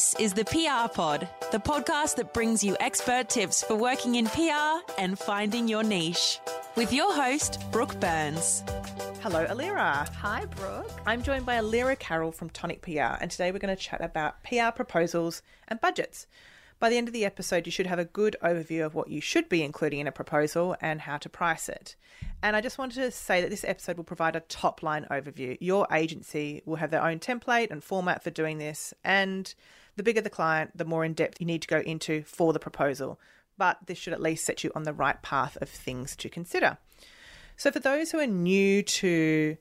This 0.00 0.14
is 0.18 0.32
the 0.32 0.46
PR 0.46 0.90
Pod, 0.90 1.28
the 1.52 1.58
podcast 1.58 2.16
that 2.16 2.32
brings 2.32 2.64
you 2.64 2.74
expert 2.80 3.28
tips 3.28 3.62
for 3.62 3.74
working 3.74 4.14
in 4.14 4.24
PR 4.28 4.80
and 4.96 5.18
finding 5.18 5.68
your 5.68 5.82
niche. 5.82 6.40
With 6.74 6.90
your 6.90 7.14
host, 7.14 7.62
Brooke 7.70 8.00
Burns. 8.00 8.64
Hello, 9.20 9.44
Allira. 9.44 10.08
Hi, 10.14 10.46
Brooke. 10.56 10.90
I'm 11.04 11.22
joined 11.22 11.44
by 11.44 11.56
Allira 11.56 11.98
Carroll 11.98 12.32
from 12.32 12.48
Tonic 12.48 12.80
PR, 12.80 13.20
and 13.20 13.30
today 13.30 13.52
we're 13.52 13.58
going 13.58 13.76
to 13.76 13.82
chat 13.82 14.00
about 14.00 14.42
PR 14.42 14.70
proposals 14.74 15.42
and 15.68 15.78
budgets. 15.82 16.26
By 16.78 16.88
the 16.88 16.96
end 16.96 17.06
of 17.06 17.12
the 17.12 17.26
episode, 17.26 17.66
you 17.66 17.70
should 17.70 17.86
have 17.86 17.98
a 17.98 18.06
good 18.06 18.36
overview 18.42 18.86
of 18.86 18.94
what 18.94 19.10
you 19.10 19.20
should 19.20 19.50
be 19.50 19.62
including 19.62 20.00
in 20.00 20.06
a 20.06 20.12
proposal 20.12 20.76
and 20.80 21.02
how 21.02 21.18
to 21.18 21.28
price 21.28 21.68
it. 21.68 21.94
And 22.42 22.56
I 22.56 22.62
just 22.62 22.78
wanted 22.78 23.02
to 23.02 23.10
say 23.10 23.42
that 23.42 23.50
this 23.50 23.64
episode 23.64 23.98
will 23.98 24.04
provide 24.04 24.34
a 24.34 24.40
top 24.40 24.82
line 24.82 25.06
overview. 25.10 25.58
Your 25.60 25.86
agency 25.92 26.62
will 26.64 26.76
have 26.76 26.90
their 26.90 27.04
own 27.04 27.18
template 27.18 27.70
and 27.70 27.84
format 27.84 28.24
for 28.24 28.30
doing 28.30 28.56
this, 28.56 28.94
and 29.04 29.54
the 29.96 30.02
bigger 30.02 30.20
the 30.20 30.30
client, 30.30 30.76
the 30.76 30.84
more 30.84 31.04
in 31.04 31.14
depth 31.14 31.40
you 31.40 31.46
need 31.46 31.62
to 31.62 31.68
go 31.68 31.80
into 31.80 32.22
for 32.22 32.52
the 32.52 32.58
proposal. 32.58 33.18
But 33.58 33.78
this 33.86 33.98
should 33.98 34.12
at 34.12 34.22
least 34.22 34.44
set 34.44 34.64
you 34.64 34.72
on 34.74 34.84
the 34.84 34.92
right 34.92 35.20
path 35.22 35.58
of 35.60 35.68
things 35.68 36.16
to 36.16 36.28
consider. 36.28 36.78
So, 37.56 37.70
for 37.70 37.80
those 37.80 38.10
who 38.10 38.18
are 38.18 38.26
new 38.26 38.82
to 38.82 39.56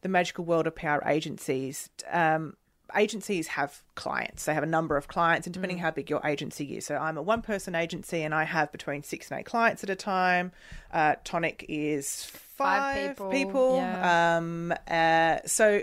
the 0.00 0.08
magical 0.08 0.44
world 0.44 0.66
of 0.66 0.74
PR 0.74 1.06
agencies, 1.06 1.90
um, 2.10 2.56
agencies 2.96 3.48
have 3.48 3.82
clients. 3.94 4.44
They 4.44 4.54
have 4.54 4.62
a 4.62 4.66
number 4.66 4.96
of 4.96 5.08
clients, 5.08 5.46
and 5.46 5.54
depending 5.54 5.78
how 5.78 5.90
big 5.90 6.10
your 6.10 6.24
agency 6.24 6.76
is. 6.76 6.86
So 6.86 6.96
I'm 6.96 7.16
a 7.16 7.22
one 7.22 7.42
person 7.42 7.74
agency, 7.74 8.22
and 8.22 8.34
I 8.34 8.44
have 8.44 8.72
between 8.72 9.02
six 9.02 9.30
and 9.30 9.40
eight 9.40 9.46
clients 9.46 9.82
at 9.82 9.90
a 9.90 9.96
time. 9.96 10.52
Uh, 10.92 11.16
Tonic 11.24 11.64
is 11.68 12.24
five, 12.24 13.16
Five 13.16 13.30
people, 13.30 13.76
yeah. 13.76 14.36
Um, 14.36 14.72
uh, 14.88 15.38
so 15.46 15.82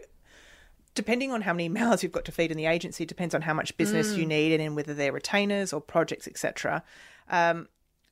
depending 0.96 1.32
on 1.32 1.42
how 1.42 1.54
many 1.54 1.70
mouths 1.80 2.04
you've 2.04 2.12
got 2.12 2.26
to 2.26 2.32
feed 2.32 2.52
in 2.52 2.58
the 2.58 2.66
agency, 2.66 3.06
depends 3.06 3.36
on 3.36 3.42
how 3.42 3.54
much 3.54 3.76
business 3.78 4.16
you 4.16 4.26
need, 4.26 4.54
and 4.54 4.62
in 4.62 4.76
whether 4.76 4.94
they're 4.94 5.12
retainers 5.12 5.74
or 5.74 5.82
projects, 5.82 6.28
etc. 6.28 6.84
Um, 7.30 7.68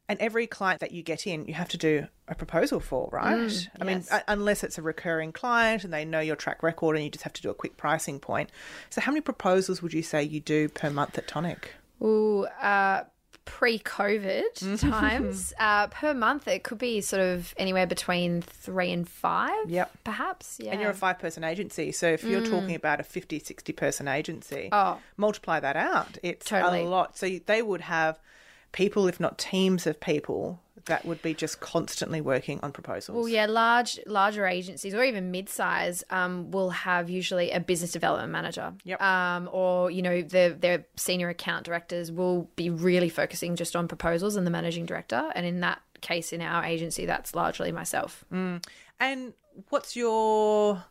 and 0.10 0.20
every 0.20 0.48
client 0.48 0.80
that 0.80 0.92
you 0.92 1.04
get 1.04 1.28
in, 1.28 1.46
you 1.46 1.54
have 1.54 1.70
to 1.70 1.78
do 1.78 2.08
a 2.28 2.34
proposal 2.34 2.80
for, 2.80 3.10
right? 3.12 3.70
I 3.80 3.84
mean, 3.84 4.04
yes. 4.10 4.24
unless 4.28 4.64
it's 4.64 4.80
a 4.80 4.82
recurring 4.82 5.32
client 5.32 5.84
and 5.84 5.94
they 5.94 6.04
know 6.04 6.20
your 6.20 6.36
track 6.36 6.64
record 6.64 6.96
and 6.96 7.06
you 7.06 7.12
just 7.12 7.24
have 7.24 7.34
to 7.34 7.42
do 7.44 7.52
a 7.52 7.54
quick 7.54 7.78
pricing 7.78 8.20
point. 8.20 8.50
So, 8.90 9.02
how 9.02 9.12
many 9.12 9.22
proposals 9.22 9.84
would 9.84 9.94
you 9.94 10.02
say 10.02 10.24
you 10.24 10.40
do 10.40 10.68
per 10.68 10.90
month 10.90 11.20
at 11.20 11.28
Tonic? 11.28 11.74
Ooh, 12.02 12.46
uh, 12.60 13.04
pre-COVID 13.50 14.54
Mm-hmm. 14.60 14.90
times, 14.90 15.54
uh, 15.60 15.88
per 15.88 16.14
month 16.14 16.48
it 16.48 16.64
could 16.64 16.78
be 16.78 17.02
sort 17.02 17.22
of 17.22 17.54
anywhere 17.58 17.88
between 17.88 18.42
three 18.42 18.92
and 18.92 19.08
five. 19.08 19.70
Yep. 19.70 19.92
perhaps. 20.04 20.60
Yeah, 20.62 20.72
And 20.72 20.82
you're 20.82 20.92
a 20.92 20.94
five 20.94 21.20
person 21.20 21.44
agency. 21.44 21.92
So, 21.92 22.08
if 22.08 22.24
you're 22.24 22.46
talking 22.46 22.76
about 22.76 23.00
a 23.00 23.04
50, 23.04 23.40
60 23.40 23.74
person 23.74 24.08
agency, 24.08 24.70
Mm. 24.72 24.96
Oh. 24.98 25.00
multiply 25.18 25.60
that 25.60 25.76
out. 25.76 26.18
It's 26.24 26.46
Totally. 26.46 26.82
a 26.82 26.90
lot. 26.90 27.18
So, 27.18 27.28
they 27.46 27.62
would 27.62 27.82
have 27.82 28.20
people, 28.72 29.08
if 29.08 29.20
not 29.20 29.38
teams 29.38 29.88
of 29.88 30.00
people, 30.00 30.60
that 30.86 31.06
would 31.06 31.22
be 31.22 31.34
just 31.34 31.60
constantly 31.60 32.20
working 32.20 32.60
on 32.62 32.72
proposals. 32.72 33.16
Well, 33.16 33.28
yeah, 33.28 33.46
large, 33.46 34.00
larger 34.06 34.46
agencies 34.46 34.94
or 34.94 35.04
even 35.04 35.32
mid-size 35.32 36.04
um, 36.10 36.52
will 36.52 36.72
have 36.72 37.10
usually 37.10 37.52
a 37.52 37.60
business 37.60 37.92
development 37.92 38.32
manager. 38.32 38.74
Yep. 38.84 39.02
Um, 39.02 39.50
or 39.52 39.92
you 39.92 40.02
know, 40.02 40.22
their 40.22 40.50
their 40.50 40.86
senior 40.96 41.30
account 41.30 41.66
directors 41.66 42.12
will 42.12 42.50
be 42.56 42.70
really 42.70 43.10
focusing 43.10 43.56
just 43.56 43.76
on 43.76 43.88
proposals 43.88 44.36
and 44.36 44.46
the 44.46 44.52
managing 44.52 44.86
director. 44.86 45.32
And 45.36 45.46
in 45.46 45.62
that 45.62 45.82
case, 46.02 46.34
in 46.34 46.42
our 46.42 46.64
agency, 46.64 47.06
that's 47.06 47.36
largely 47.36 47.72
myself. 47.72 48.26
And 49.00 49.34
what's 49.70 49.96
your 49.96 50.84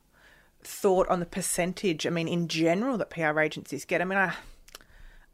thought 0.62 1.08
on 1.08 1.20
the 1.20 1.26
percentage? 1.26 2.06
I 2.06 2.10
mean, 2.10 2.28
in 2.28 2.48
general, 2.48 2.98
that 2.98 3.10
PR 3.10 3.40
agencies 3.40 3.84
get. 3.84 4.00
I 4.00 4.04
mean, 4.04 4.18
I, 4.18 4.34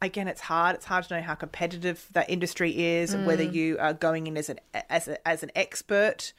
again, 0.01 0.27
it's 0.27 0.41
hard. 0.41 0.75
It's 0.75 0.85
hard 0.85 1.05
to 1.05 1.15
know 1.15 1.21
how 1.21 1.35
competitive 1.35 2.07
that 2.13 2.29
industry 2.29 2.77
is, 2.77 3.15
whether 3.15 3.45
mm. 3.45 3.53
you 3.53 3.77
are 3.79 3.93
going 3.93 4.27
in 4.27 4.37
as 4.37 4.49
an 4.49 4.59
as 4.89 5.07
a, 5.07 5.27
as 5.27 5.43
an 5.43 5.51
expert, 5.55 6.33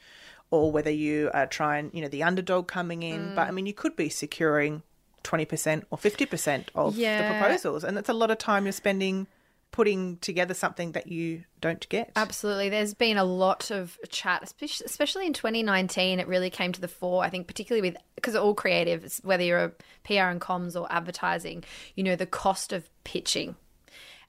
or 0.51 0.71
whether 0.71 0.91
you 0.91 1.29
are 1.33 1.47
trying, 1.47 1.91
you 1.93 2.01
know, 2.01 2.07
the 2.07 2.23
underdog 2.23 2.67
coming 2.67 3.03
in. 3.03 3.35
But 3.35 3.47
I 3.47 3.51
mm. 3.51 3.55
mean, 3.55 3.65
you 3.65 3.73
could 3.73 3.95
be 3.95 4.09
securing 4.09 4.83
twenty 5.23 5.45
percent 5.45 5.85
or 5.89 5.97
fifty 5.97 6.25
percent 6.25 6.71
of 6.75 6.95
the 6.95 7.39
proposals, 7.39 7.83
and 7.83 7.97
that's 7.97 8.09
a 8.09 8.13
lot 8.13 8.31
of 8.31 8.37
time 8.37 8.65
you're 8.65 8.71
spending 8.71 9.27
putting 9.71 10.17
together 10.17 10.53
something 10.53 10.93
that 10.93 11.07
you 11.07 11.43
don't 11.61 11.87
get. 11.89 12.11
Absolutely. 12.15 12.69
There's 12.69 12.93
been 12.93 13.17
a 13.17 13.23
lot 13.23 13.69
of 13.69 13.97
chat, 14.09 14.51
especially 14.61 15.27
in 15.27 15.33
2019. 15.33 16.19
It 16.19 16.27
really 16.27 16.49
came 16.49 16.71
to 16.71 16.81
the 16.81 16.87
fore, 16.87 17.23
I 17.23 17.29
think, 17.29 17.47
particularly 17.47 17.89
with 17.89 17.97
because 18.15 18.35
all 18.35 18.53
creative, 18.53 19.05
it's 19.05 19.19
whether 19.23 19.43
you're 19.43 19.63
a 19.65 19.69
PR 20.03 20.29
and 20.29 20.41
comms 20.41 20.79
or 20.79 20.91
advertising, 20.91 21.63
you 21.95 22.03
know, 22.03 22.15
the 22.15 22.25
cost 22.25 22.73
of 22.73 22.89
pitching. 23.03 23.55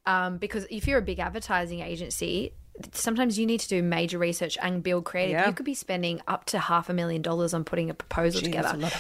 Um, 0.07 0.39
because 0.39 0.67
if 0.71 0.87
you're 0.87 0.99
a 0.99 1.03
big 1.03 1.19
advertising 1.19 1.81
agency, 1.81 2.53
sometimes 2.93 3.39
you 3.39 3.47
need 3.47 3.61
to 3.61 3.69
do 3.69 3.83
major 3.83 4.19
research 4.19 4.57
and 4.63 4.83
build 4.83 5.05
creative. 5.05 5.33
Yeah. 5.33 5.49
You 5.49 5.53
could 5.53 5.67
be 5.67 5.75
spending 5.75 6.21
up 6.27 6.47
to 6.47 6.59
half 6.59 6.89
a 6.89 6.95
million 6.95 7.23
dollars 7.23 7.55
on 7.55 7.65
putting 7.65 7.91
a 7.91 7.95
proposal 7.95 8.41
Gee, 8.41 8.47
together. 8.47 8.91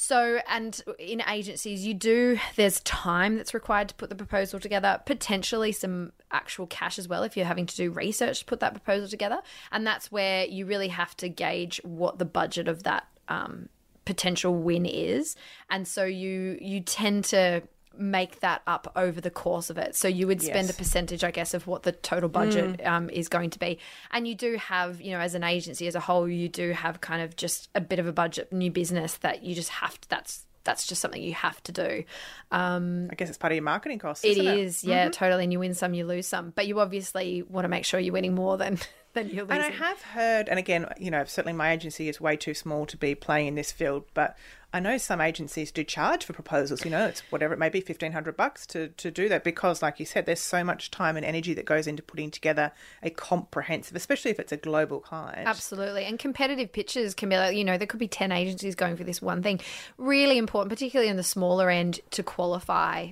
So, 0.00 0.40
and 0.48 0.80
in 1.00 1.24
agencies, 1.28 1.84
you 1.84 1.92
do, 1.92 2.38
there's 2.54 2.78
time 2.82 3.34
that's 3.34 3.52
required 3.52 3.88
to 3.88 3.96
put 3.96 4.10
the 4.10 4.14
proposal 4.14 4.60
together, 4.60 5.02
potentially 5.04 5.72
some 5.72 6.12
actual 6.30 6.68
cash 6.68 7.00
as 7.00 7.08
well 7.08 7.24
if 7.24 7.36
you're 7.36 7.44
having 7.44 7.66
to 7.66 7.74
do 7.74 7.90
research 7.90 8.38
to 8.38 8.44
put 8.44 8.60
that 8.60 8.74
proposal 8.74 9.08
together. 9.08 9.40
And 9.72 9.84
that's 9.84 10.12
where 10.12 10.46
you 10.46 10.66
really 10.66 10.86
have 10.86 11.16
to 11.16 11.28
gauge 11.28 11.80
what 11.82 12.20
the 12.20 12.24
budget 12.24 12.68
of 12.68 12.84
that 12.84 13.08
um, 13.26 13.70
potential 14.04 14.54
win 14.54 14.86
is. 14.86 15.34
And 15.68 15.86
so 15.86 16.04
you, 16.04 16.58
you 16.60 16.78
tend 16.78 17.24
to 17.24 17.64
make 17.98 18.40
that 18.40 18.62
up 18.66 18.90
over 18.96 19.20
the 19.20 19.30
course 19.30 19.70
of 19.70 19.78
it. 19.78 19.96
So 19.96 20.08
you 20.08 20.26
would 20.26 20.40
spend 20.40 20.68
Yes. 20.68 20.70
a 20.70 20.74
percentage, 20.78 21.24
I 21.24 21.30
guess, 21.30 21.54
of 21.54 21.66
what 21.66 21.82
the 21.82 21.92
total 21.92 22.28
budget 22.28 22.84
um, 22.86 23.10
is 23.10 23.28
going 23.28 23.50
to 23.50 23.58
be. 23.58 23.78
And 24.12 24.26
you 24.28 24.34
do 24.34 24.56
have, 24.56 25.00
you 25.00 25.10
know, 25.12 25.18
as 25.20 25.34
an 25.34 25.44
agency 25.44 25.86
as 25.86 25.94
a 25.94 26.00
whole, 26.00 26.28
you 26.28 26.48
do 26.48 26.72
have 26.72 27.00
kind 27.00 27.22
of 27.22 27.36
just 27.36 27.68
a 27.74 27.80
bit 27.80 27.98
of 27.98 28.06
a 28.06 28.12
budget 28.12 28.52
new 28.52 28.70
business 28.70 29.16
that 29.18 29.42
you 29.42 29.54
just 29.54 29.70
have 29.70 30.00
to. 30.00 30.08
That's 30.08 30.44
that's 30.64 30.86
just 30.86 31.00
something 31.00 31.22
you 31.22 31.32
have 31.32 31.62
to 31.62 31.72
do. 31.72 32.04
Um, 32.50 33.08
I 33.10 33.14
guess 33.14 33.28
it's 33.30 33.38
part 33.38 33.52
of 33.52 33.56
your 33.56 33.62
marketing 33.64 33.98
costs. 33.98 34.24
it 34.24 34.32
isn't 34.32 34.46
it? 34.46 34.58
is, 34.58 34.84
yeah, 34.84 35.08
totally. 35.08 35.44
And 35.44 35.52
you 35.52 35.58
win 35.60 35.72
some, 35.72 35.94
you 35.94 36.04
lose 36.04 36.26
some, 36.26 36.50
but 36.54 36.66
you 36.66 36.78
obviously 36.80 37.42
want 37.42 37.64
to 37.64 37.68
make 37.68 37.84
sure 37.86 37.98
you're 37.98 38.12
winning 38.12 38.34
more 38.34 38.58
than 38.58 38.78
than 39.14 39.28
you're 39.30 39.44
losing. 39.44 39.62
And 39.62 39.64
I 39.64 39.70
have 39.70 40.02
heard, 40.02 40.48
and 40.48 40.58
again, 40.58 40.86
you 40.98 41.10
know, 41.10 41.24
certainly 41.24 41.54
my 41.54 41.72
agency 41.72 42.08
is 42.10 42.20
way 42.20 42.36
too 42.36 42.52
small 42.54 42.84
to 42.86 42.96
be 42.98 43.14
playing 43.14 43.46
in 43.46 43.54
this 43.54 43.72
field, 43.72 44.04
but 44.12 44.36
I 44.72 44.80
know 44.80 44.98
some 44.98 45.20
agencies 45.20 45.72
do 45.72 45.82
charge 45.82 46.24
for 46.24 46.34
proposals. 46.34 46.84
You 46.84 46.90
know, 46.90 47.06
it's 47.06 47.20
whatever 47.30 47.54
it 47.54 47.58
may 47.58 47.70
be, 47.70 47.80
fifteen 47.80 48.12
hundred 48.12 48.36
bucks 48.36 48.66
to 48.68 48.88
to 48.88 49.10
do 49.10 49.28
that 49.30 49.42
because, 49.42 49.80
like 49.80 49.98
you 49.98 50.04
said, 50.04 50.26
there's 50.26 50.40
so 50.40 50.62
much 50.62 50.90
time 50.90 51.16
and 51.16 51.24
energy 51.24 51.54
that 51.54 51.64
goes 51.64 51.86
into 51.86 52.02
putting 52.02 52.30
together 52.30 52.72
a 53.02 53.08
comprehensive, 53.08 53.96
especially 53.96 54.30
if 54.30 54.38
it's 54.38 54.52
a 54.52 54.58
global 54.58 55.00
client. 55.00 55.48
Absolutely. 55.48 56.04
And 56.04 56.18
competitive 56.18 56.70
pitches 56.72 57.14
be 57.14 57.26
you 57.56 57.64
know, 57.64 57.78
there 57.78 57.86
could 57.86 58.00
be 58.00 58.08
10 58.08 58.32
agencies 58.32 58.74
going 58.74 58.96
for 58.96 59.04
this 59.04 59.22
one 59.22 59.42
thing. 59.42 59.60
Really 59.96 60.38
important, 60.38 60.70
particularly 60.70 61.10
in 61.10 61.16
the 61.16 61.22
smaller 61.22 61.70
end, 61.70 62.00
to 62.10 62.22
qualify 62.22 63.10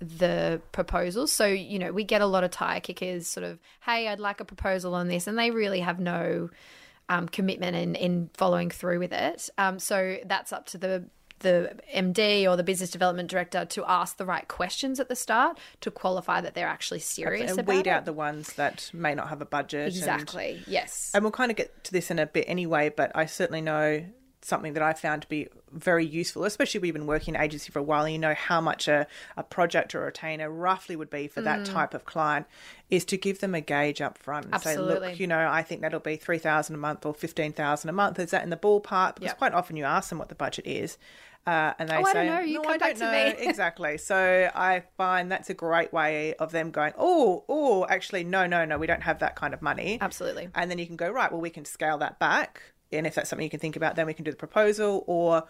the 0.00 0.60
proposals. 0.72 1.32
So, 1.32 1.46
you 1.46 1.78
know, 1.78 1.92
we 1.92 2.04
get 2.04 2.20
a 2.20 2.26
lot 2.26 2.44
of 2.44 2.50
tire 2.50 2.80
kickers 2.80 3.26
sort 3.26 3.44
of, 3.44 3.58
hey, 3.82 4.08
I'd 4.08 4.20
like 4.20 4.40
a 4.40 4.44
proposal 4.44 4.94
on 4.94 5.08
this. 5.08 5.26
And 5.26 5.38
they 5.38 5.50
really 5.50 5.80
have 5.80 5.98
no 5.98 6.50
um, 7.08 7.28
commitment 7.28 7.76
in, 7.76 7.94
in 7.94 8.30
following 8.34 8.70
through 8.70 8.98
with 8.98 9.12
it. 9.12 9.50
Um, 9.58 9.78
so 9.78 10.18
that's 10.24 10.52
up 10.52 10.66
to 10.66 10.78
the 10.78 11.04
the 11.40 11.76
MD 11.94 12.48
or 12.50 12.56
the 12.56 12.62
business 12.62 12.90
development 12.90 13.30
director 13.30 13.64
to 13.66 13.84
ask 13.86 14.16
the 14.16 14.24
right 14.24 14.46
questions 14.48 14.98
at 14.98 15.08
the 15.08 15.16
start 15.16 15.58
to 15.82 15.90
qualify 15.90 16.40
that 16.40 16.54
they're 16.54 16.66
actually 16.66 17.00
serious 17.00 17.50
and 17.50 17.60
about 17.60 17.74
weed 17.74 17.86
it. 17.86 17.90
out 17.90 18.04
the 18.06 18.12
ones 18.12 18.54
that 18.54 18.90
may 18.94 19.14
not 19.14 19.28
have 19.28 19.42
a 19.42 19.44
budget. 19.44 19.88
and- 19.88 19.96
exactly. 19.96 20.62
yes. 20.66 21.10
And 21.12 21.22
we'll 21.22 21.32
kind 21.32 21.50
of 21.50 21.56
get 21.56 21.84
to 21.84 21.92
this 21.92 22.10
in 22.10 22.18
a 22.18 22.26
bit 22.26 22.44
anyway, 22.48 22.88
but 22.88 23.12
I 23.14 23.26
certainly 23.26 23.60
know 23.60 24.04
something 24.46 24.74
that 24.74 24.82
I 24.82 24.92
found 24.92 25.22
to 25.22 25.28
be 25.28 25.48
very 25.72 26.04
useful, 26.04 26.44
especially 26.44 26.78
if 26.78 26.82
we've 26.82 26.92
been 26.92 27.06
working 27.06 27.34
in 27.34 27.40
agency 27.40 27.72
for 27.72 27.78
a 27.78 27.82
while 27.82 28.04
and 28.04 28.12
you 28.12 28.18
know 28.18 28.34
how 28.34 28.60
much 28.60 28.88
a, 28.88 29.06
a 29.36 29.42
project 29.42 29.94
or 29.94 30.02
a 30.02 30.04
retainer 30.06 30.50
roughly 30.50 30.96
would 30.96 31.10
be 31.10 31.26
for 31.28 31.40
Mm. 31.40 31.44
that 31.44 31.64
type 31.64 31.94
of 31.94 32.04
client, 32.04 32.46
is 32.90 33.04
to 33.06 33.16
give 33.16 33.40
them 33.40 33.54
a 33.54 33.60
gauge 33.60 34.00
up 34.00 34.18
front 34.18 34.46
and 34.46 34.60
say, 34.60 34.76
look, 34.76 35.18
you 35.18 35.26
know, 35.26 35.48
I 35.50 35.62
think 35.62 35.80
that'll 35.80 36.00
be 36.00 36.16
3000 36.16 36.74
a 36.74 36.78
month 36.78 37.04
or 37.06 37.14
15000 37.14 37.88
a 37.88 37.92
month. 37.92 38.18
Is 38.18 38.30
that 38.30 38.44
in 38.44 38.50
the 38.50 38.56
ballpark? 38.56 39.14
Because 39.16 39.28
Yep. 39.30 39.38
quite 39.38 39.52
often 39.54 39.76
you 39.76 39.84
ask 39.84 40.10
them 40.10 40.18
what 40.18 40.28
the 40.28 40.34
budget 40.34 40.66
is. 40.66 40.98
Uh, 41.46 41.74
and 41.78 41.90
they 41.90 41.96
Oh, 41.96 42.00
I 42.04 42.12
say, 42.12 42.26
don't 42.26 42.34
know. 42.36 42.40
You 42.40 42.54
no, 42.54 42.62
come 42.62 42.72
I 42.72 42.78
back 42.78 42.94
to 42.96 43.10
me." 43.10 43.34
exactly. 43.48 43.98
So 43.98 44.50
I 44.54 44.82
find 44.96 45.30
that's 45.30 45.50
a 45.50 45.54
great 45.54 45.92
way 45.92 46.34
of 46.34 46.52
them 46.52 46.70
going, 46.70 46.92
oh, 46.98 47.44
oh, 47.50 47.86
actually, 47.86 48.24
no, 48.24 48.46
no, 48.46 48.64
no, 48.64 48.78
we 48.78 48.86
don't 48.86 49.02
have 49.02 49.18
that 49.18 49.36
kind 49.36 49.52
of 49.52 49.60
money. 49.60 49.98
Absolutely. 50.00 50.48
And 50.54 50.70
then 50.70 50.78
you 50.78 50.86
can 50.86 50.96
go, 50.96 51.10
right, 51.10 51.30
well, 51.30 51.42
we 51.42 51.50
can 51.50 51.64
scale 51.66 51.98
that 51.98 52.18
back. 52.18 52.62
And 52.96 53.06
if 53.06 53.14
that's 53.14 53.30
something 53.30 53.44
you 53.44 53.50
can 53.50 53.60
think 53.60 53.76
about, 53.76 53.96
then 53.96 54.06
we 54.06 54.14
can 54.14 54.24
do 54.24 54.30
the 54.30 54.36
proposal, 54.36 55.04
or 55.06 55.44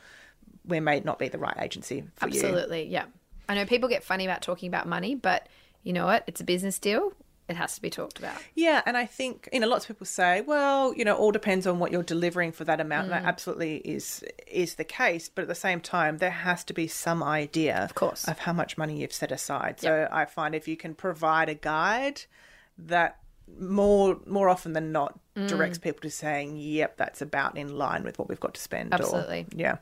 we 0.66 0.80
may 0.80 1.00
not 1.00 1.18
be 1.18 1.28
the 1.28 1.38
right 1.38 1.56
agency 1.60 2.04
for 2.16 2.28
you. 2.28 2.40
Absolutely, 2.40 2.84
yeah. 2.84 3.04
I 3.48 3.54
know 3.54 3.66
people 3.66 3.88
get 3.88 4.02
funny 4.02 4.24
about 4.24 4.42
talking 4.42 4.68
about 4.68 4.88
money, 4.88 5.14
but 5.14 5.48
you 5.82 5.92
know 5.92 6.06
what? 6.06 6.24
It's 6.26 6.40
a 6.40 6.44
business 6.44 6.78
deal. 6.78 7.12
it 7.48 7.56
has 7.56 7.74
to 7.74 7.82
be 7.82 7.90
talked 7.90 8.18
about. 8.18 8.36
Yeah, 8.54 8.80
and 8.86 8.96
I 8.96 9.04
think 9.04 9.48
you 9.52 9.60
know 9.60 9.66
lots 9.66 9.84
of 9.84 9.88
people 9.88 10.06
say, 10.06 10.40
well, 10.40 10.94
you 10.94 11.04
know, 11.04 11.14
all 11.14 11.30
depends 11.30 11.66
on 11.66 11.78
what 11.78 11.92
you're 11.92 12.02
delivering 12.02 12.52
for 12.52 12.64
that 12.64 12.80
amount. 12.80 13.04
And 13.04 13.12
that 13.12 13.24
mm. 13.24 13.28
absolutely 13.28 13.76
is 13.76 14.24
is 14.46 14.76
the 14.76 14.84
case, 14.84 15.28
but 15.28 15.42
at 15.42 15.48
the 15.48 15.54
same 15.54 15.80
time, 15.80 16.18
there 16.18 16.30
has 16.30 16.64
to 16.64 16.72
be 16.72 16.86
some 16.88 17.22
idea, 17.22 17.76
of 17.84 17.94
course. 17.94 18.26
of 18.26 18.38
how 18.40 18.52
much 18.52 18.78
money 18.78 19.00
you've 19.00 19.12
set 19.12 19.30
aside. 19.30 19.80
So 19.80 20.08
I 20.10 20.24
find 20.24 20.54
if 20.54 20.66
you 20.66 20.76
can 20.76 20.94
provide 20.94 21.48
a 21.48 21.54
guide 21.54 22.22
that 22.78 23.18
more 23.58 24.18
more 24.26 24.48
often 24.48 24.72
than 24.72 24.92
not 24.92 25.18
directs 25.46 25.78
people 25.78 26.00
to 26.02 26.10
saying, 26.10 26.56
"Yep, 26.56 26.96
that's 26.96 27.20
about 27.22 27.56
in 27.56 27.76
line 27.76 28.04
with 28.04 28.18
what 28.18 28.28
we've 28.28 28.40
got 28.40 28.54
to 28.54 28.60
spend." 28.60 28.92
or- 28.92 28.96
Absolutely. 28.96 29.46
yeah. 29.54 29.78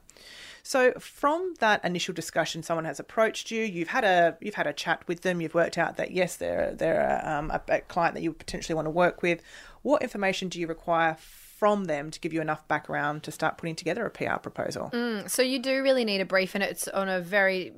So 0.65 0.93
from 0.93 1.55
that 1.59 1.85
initial 1.85 2.15
discussion, 2.15 2.63
someone 2.63 2.85
has 2.85 3.01
approached 3.01 3.51
you. 3.51 3.65
You've 3.65 3.89
had 3.89 4.05
a 4.05 4.37
you've 4.41 4.55
had 4.55 4.67
a 4.67 4.73
chat 4.73 5.03
with 5.09 5.23
them. 5.23 5.41
You've 5.41 5.55
worked 5.55 5.77
out 5.79 5.97
that 5.97 6.13
yes, 6.13 6.37
they're 6.37 6.73
they're 6.75 7.21
um, 7.29 7.51
a, 7.51 7.61
a 7.69 7.81
client 7.81 8.15
that 8.15 8.23
you 8.23 8.33
potentially 8.33 8.75
want 8.75 8.87
to 8.87 8.91
work 8.91 9.23
with. 9.23 9.43
What 9.83 10.03
information 10.03 10.49
do 10.49 10.61
you 10.61 10.67
require 10.69 11.17
from 11.19 11.85
them 11.85 12.11
to 12.11 12.21
give 12.21 12.33
you 12.33 12.41
enough 12.41 12.67
background 12.69 13.23
to 13.25 13.31
start 13.33 13.59
putting 13.59 13.75
together 13.77 14.05
a 14.07 14.11
PR 14.11 14.37
proposal? 14.39 14.91
So 15.29 15.43
you 15.43 15.59
do 15.59 15.83
really 15.83 16.05
need 16.05 16.21
a 16.21 16.25
brief, 16.25 16.55
and 16.55 16.63
it's 16.63 16.87
on 16.89 17.09
a 17.09 17.21
very 17.21 17.73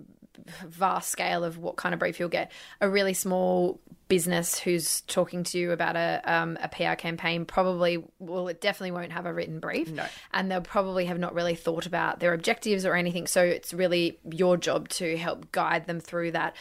vast 0.66 1.10
scale 1.10 1.42
of 1.44 1.56
what 1.58 1.76
kind 1.76 1.94
of 1.94 1.98
brief 1.98 2.20
you'll 2.20 2.28
get. 2.28 2.52
A 2.82 2.88
really 2.90 3.14
small 3.14 3.80
business 4.08 4.58
who's 4.58 5.00
talking 5.02 5.44
to 5.44 5.58
you 5.58 5.72
about 5.72 5.96
a 5.96 6.20
um, 6.24 6.58
a 6.62 6.68
PR 6.68 6.94
campaign 6.94 7.44
probably 7.44 8.04
well, 8.18 8.48
it 8.48 8.60
definitely 8.60 8.92
won't 8.92 9.12
have 9.12 9.26
a 9.26 9.32
written 9.32 9.60
brief, 9.60 9.90
No. 9.90 10.06
and 10.32 10.50
they'll 10.50 10.60
probably 10.60 11.06
have 11.06 11.18
not 11.18 11.34
really 11.34 11.54
thought 11.54 11.86
about 11.86 12.20
their 12.20 12.32
objectives 12.34 12.84
or 12.86 12.94
anything. 12.94 13.26
So 13.26 13.42
it's 13.42 13.72
really 13.74 14.18
your 14.30 14.56
job 14.56 14.88
to 14.90 15.16
help 15.16 15.52
guide 15.52 15.86
them 15.86 16.00
through 16.00 16.32
that. 16.32 16.56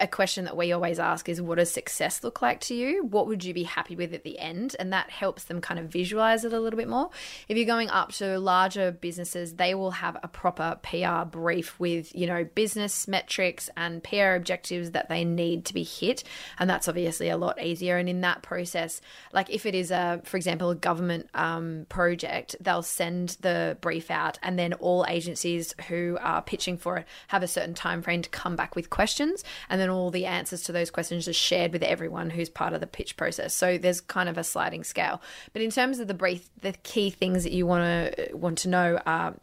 A 0.00 0.06
question 0.06 0.44
that 0.44 0.56
we 0.56 0.72
always 0.72 0.98
ask 0.98 1.28
is, 1.28 1.40
what 1.42 1.58
does 1.58 1.70
success 1.70 2.22
look 2.24 2.42
like 2.42 2.60
to 2.62 2.74
you? 2.74 3.04
What 3.04 3.26
would 3.26 3.44
you 3.44 3.54
be 3.54 3.64
happy 3.64 3.96
with 3.96 4.12
at 4.12 4.24
the 4.24 4.38
end? 4.38 4.76
And 4.78 4.92
that 4.92 5.10
helps 5.10 5.44
them 5.44 5.60
kind 5.60 5.78
of 5.80 5.86
visualize 5.86 6.44
it 6.44 6.52
a 6.52 6.60
little 6.60 6.76
bit 6.76 6.88
more. 6.88 7.10
If 7.48 7.56
you're 7.56 7.66
going 7.66 7.90
up 7.90 8.12
to 8.14 8.38
larger 8.38 8.90
businesses, 8.92 9.54
they 9.54 9.74
will 9.74 9.92
have 9.92 10.16
a 10.22 10.28
proper 10.28 10.78
PR 10.82 11.24
brief 11.28 11.78
with 11.78 12.14
you 12.14 12.26
know 12.26 12.44
business 12.44 13.06
metrics 13.08 13.68
and 13.76 14.02
PR 14.02 14.34
objectives 14.34 14.92
that 14.92 15.08
they 15.08 15.24
need 15.24 15.64
to 15.66 15.74
be 15.74 15.82
hit, 15.82 16.24
and 16.58 16.68
that's 16.68 16.83
obviously 16.88 17.28
a 17.28 17.36
lot 17.36 17.62
easier. 17.62 17.96
And 17.96 18.08
in 18.08 18.20
that 18.22 18.42
process, 18.42 19.00
like 19.32 19.50
if 19.50 19.66
it 19.66 19.74
is 19.74 19.90
a, 19.90 20.20
for 20.24 20.36
example, 20.36 20.70
a 20.70 20.74
government 20.74 21.28
um, 21.34 21.86
project, 21.88 22.56
they'll 22.60 22.82
send 22.82 23.36
the 23.40 23.76
brief 23.80 24.10
out, 24.10 24.38
and 24.42 24.58
then 24.58 24.72
all 24.74 25.04
agencies 25.08 25.74
who 25.88 26.18
are 26.20 26.42
pitching 26.42 26.76
for 26.76 26.98
it 26.98 27.06
have 27.28 27.42
a 27.42 27.48
certain 27.48 27.74
time 27.74 28.02
frame 28.02 28.22
to 28.22 28.30
come 28.30 28.56
back 28.56 28.76
with 28.76 28.90
questions, 28.90 29.44
and 29.68 29.80
then 29.80 29.90
all 29.90 30.10
the 30.10 30.26
answers 30.26 30.62
to 30.62 30.72
those 30.72 30.90
questions 30.90 31.28
are 31.28 31.32
shared 31.32 31.72
with 31.72 31.82
everyone 31.82 32.30
who's 32.30 32.48
part 32.48 32.72
of 32.72 32.80
the 32.80 32.86
pitch 32.86 33.16
process. 33.16 33.54
So 33.54 33.78
there's 33.78 34.00
kind 34.00 34.28
of 34.28 34.38
a 34.38 34.44
sliding 34.44 34.84
scale. 34.84 35.20
But 35.52 35.62
in 35.62 35.70
terms 35.70 35.98
of 35.98 36.08
the 36.08 36.14
brief, 36.14 36.48
the 36.60 36.72
key 36.82 37.10
things 37.10 37.44
that 37.44 37.52
you 37.52 37.66
want 37.66 38.16
to 38.16 38.34
want 38.34 38.58
to 38.58 38.68
know 38.68 39.00
are 39.06 39.34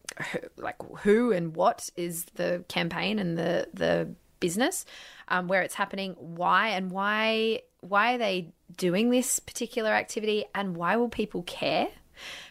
like 0.57 0.75
who 0.99 1.31
and 1.31 1.55
what 1.55 1.89
is 1.95 2.25
the 2.35 2.63
campaign 2.67 3.19
and 3.19 3.37
the 3.37 3.67
the 3.73 4.13
business, 4.39 4.85
um, 5.31 5.47
where 5.47 5.61
it's 5.61 5.75
happening, 5.75 6.15
why 6.19 6.69
and 6.69 6.91
why 6.91 7.61
why 7.79 8.13
are 8.13 8.17
they 8.19 8.53
doing 8.77 9.09
this 9.09 9.39
particular 9.39 9.89
activity, 9.89 10.45
and 10.53 10.75
why 10.75 10.97
will 10.97 11.09
people 11.09 11.41
care? 11.43 11.87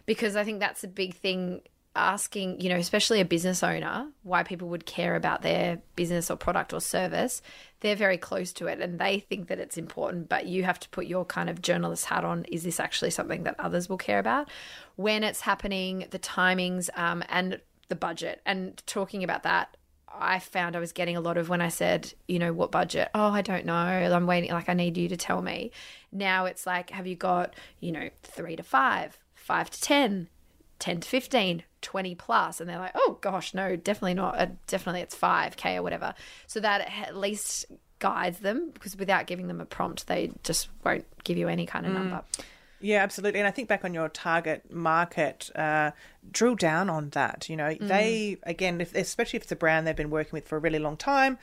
Because 0.06 0.34
I 0.34 0.42
think 0.42 0.58
that's 0.58 0.82
a 0.82 0.88
big 0.88 1.14
thing. 1.14 1.60
Asking, 1.96 2.60
you 2.60 2.68
know, 2.68 2.76
especially 2.76 3.20
a 3.20 3.24
business 3.24 3.64
owner, 3.64 4.06
why 4.22 4.44
people 4.44 4.68
would 4.68 4.86
care 4.86 5.16
about 5.16 5.42
their 5.42 5.80
business 5.96 6.30
or 6.30 6.36
product 6.36 6.72
or 6.72 6.80
service, 6.80 7.42
they're 7.80 7.96
very 7.96 8.16
close 8.16 8.52
to 8.54 8.68
it 8.68 8.80
and 8.80 9.00
they 9.00 9.18
think 9.18 9.48
that 9.48 9.58
it's 9.58 9.76
important, 9.76 10.28
but 10.28 10.46
you 10.46 10.62
have 10.62 10.78
to 10.80 10.88
put 10.90 11.06
your 11.06 11.24
kind 11.24 11.50
of 11.50 11.60
journalist 11.60 12.04
hat 12.04 12.24
on. 12.24 12.44
Is 12.44 12.62
this 12.62 12.78
actually 12.78 13.10
something 13.10 13.42
that 13.42 13.58
others 13.58 13.88
will 13.88 13.98
care 13.98 14.20
about? 14.20 14.48
When 14.94 15.24
it's 15.24 15.40
happening, 15.40 16.06
the 16.10 16.20
timings, 16.20 16.96
um, 16.96 17.24
and 17.28 17.60
the 17.88 17.96
budget. 17.96 18.40
And 18.46 18.80
talking 18.86 19.24
about 19.24 19.42
that, 19.42 19.76
I 20.12 20.38
found 20.38 20.76
I 20.76 20.80
was 20.80 20.92
getting 20.92 21.16
a 21.16 21.20
lot 21.20 21.36
of 21.36 21.48
when 21.48 21.60
I 21.60 21.68
said, 21.68 22.12
you 22.26 22.38
know, 22.38 22.52
what 22.52 22.70
budget? 22.70 23.08
Oh, 23.14 23.30
I 23.30 23.42
don't 23.42 23.64
know. 23.64 23.74
I'm 23.74 24.26
waiting. 24.26 24.50
Like, 24.50 24.68
I 24.68 24.74
need 24.74 24.96
you 24.96 25.08
to 25.08 25.16
tell 25.16 25.40
me. 25.42 25.70
Now 26.12 26.46
it's 26.46 26.66
like, 26.66 26.90
have 26.90 27.06
you 27.06 27.16
got, 27.16 27.54
you 27.80 27.92
know, 27.92 28.10
three 28.22 28.56
to 28.56 28.62
five, 28.62 29.18
five 29.34 29.70
to 29.70 29.80
10, 29.80 30.28
10 30.78 31.00
to 31.00 31.08
15, 31.08 31.62
20 31.80 32.14
plus? 32.16 32.60
And 32.60 32.68
they're 32.68 32.78
like, 32.78 32.92
oh 32.94 33.18
gosh, 33.20 33.54
no, 33.54 33.76
definitely 33.76 34.14
not. 34.14 34.38
Uh, 34.38 34.46
definitely 34.66 35.00
it's 35.00 35.16
5K 35.16 35.76
or 35.76 35.82
whatever. 35.82 36.14
So 36.46 36.60
that 36.60 36.90
at 37.06 37.16
least 37.16 37.66
guides 38.00 38.40
them 38.40 38.70
because 38.72 38.96
without 38.96 39.26
giving 39.26 39.46
them 39.46 39.60
a 39.60 39.66
prompt, 39.66 40.06
they 40.06 40.32
just 40.42 40.68
won't 40.84 41.04
give 41.24 41.38
you 41.38 41.48
any 41.48 41.66
kind 41.66 41.86
of 41.86 41.92
number. 41.92 42.22
Yeah, 42.80 43.02
absolutely. 43.02 43.40
And 43.40 43.46
I 43.46 43.50
think 43.50 43.68
back 43.68 43.84
on 43.84 43.92
your 43.92 44.08
target 44.08 44.72
market, 44.72 45.50
uh, 45.54 45.90
drill 46.32 46.54
down 46.54 46.88
on 46.88 47.10
that. 47.10 47.48
You 47.48 47.56
know, 47.56 47.74
they 47.74 48.38
again, 48.44 48.80
if, 48.80 48.94
especially 48.94 49.36
if 49.38 49.42
it's 49.44 49.52
a 49.52 49.56
brand 49.56 49.86
they've 49.86 49.96
been 49.96 50.10
working 50.10 50.32
with 50.32 50.48
for 50.48 50.56
a 50.56 50.60
really 50.60 50.78
long 50.78 50.96
time, 50.96 51.38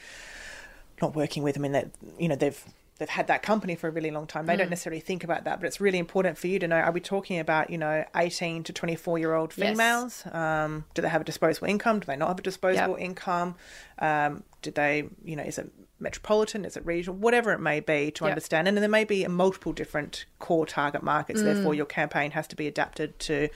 not 1.01 1.16
working 1.16 1.44
with. 1.44 1.57
I 1.57 1.62
mean, 1.62 1.74
that 1.74 1.89
you 2.18 2.28
know 2.28 2.36
they've 2.36 2.63
they've 2.98 3.07
had 3.10 3.28
that 3.28 3.44
company 3.44 3.75
for 3.75 3.88
a 3.88 3.92
really 3.92 4.10
long 4.10 4.25
time. 4.25 4.48
They 4.48 4.56
don't 4.56 4.72
necessarily 4.72 5.00
think 5.00 5.24
about 5.24 5.44
that, 5.44 5.60
but 5.60 5.68
it's 5.68 5.80
really 5.80 6.00
important 6.00 6.38
for 6.39 6.48
you 6.48 6.57
to 6.57 6.68
know: 6.68 6.78
Are 6.78 6.92
we 6.92 7.00
talking 7.00 7.38
about 7.39 7.69
you 7.69 7.78
know 7.78 8.04
eighteen 8.16 8.63
to 8.63 8.74
twenty 8.74 8.95
four 8.95 9.19
year 9.19 9.36
old 9.36 9.54
Yes. 9.56 9.69
females? 9.69 10.25
Um, 10.31 10.86
do 10.95 11.01
they 11.04 11.10
have 11.10 11.22
a 11.22 11.25
disposable 11.25 11.68
income? 11.68 12.00
Do 12.00 12.07
they 12.07 12.16
not 12.16 12.30
have 12.30 12.39
a 12.39 12.42
disposable 12.42 12.95
income? 12.95 13.56
Um, 14.00 14.44
do 14.63 14.72
they, 14.72 15.07
you 15.24 15.36
know, 15.36 15.44
is 15.44 15.60
it 15.60 15.69
metropolitan? 16.00 16.66
Is 16.66 16.78
it 16.78 16.86
regional? 16.86 17.16
Whatever 17.18 17.52
it 17.54 17.60
may 17.60 17.80
be 17.80 18.12
to 18.12 18.26
Yep. 18.26 18.32
understand. 18.32 18.68
And 18.68 18.78
there 18.78 18.88
may 18.90 19.04
be 19.04 19.26
multiple 19.28 19.74
different 19.74 20.26
core 20.40 20.66
target 20.66 21.04
markets. 21.04 21.42
Therefore, 21.42 21.74
Mm. 21.74 21.78
your 21.78 21.86
campaign 21.86 22.32
has 22.32 22.48
to 22.48 22.56
be 22.56 22.68
adapted 22.68 23.18
to 23.20 23.50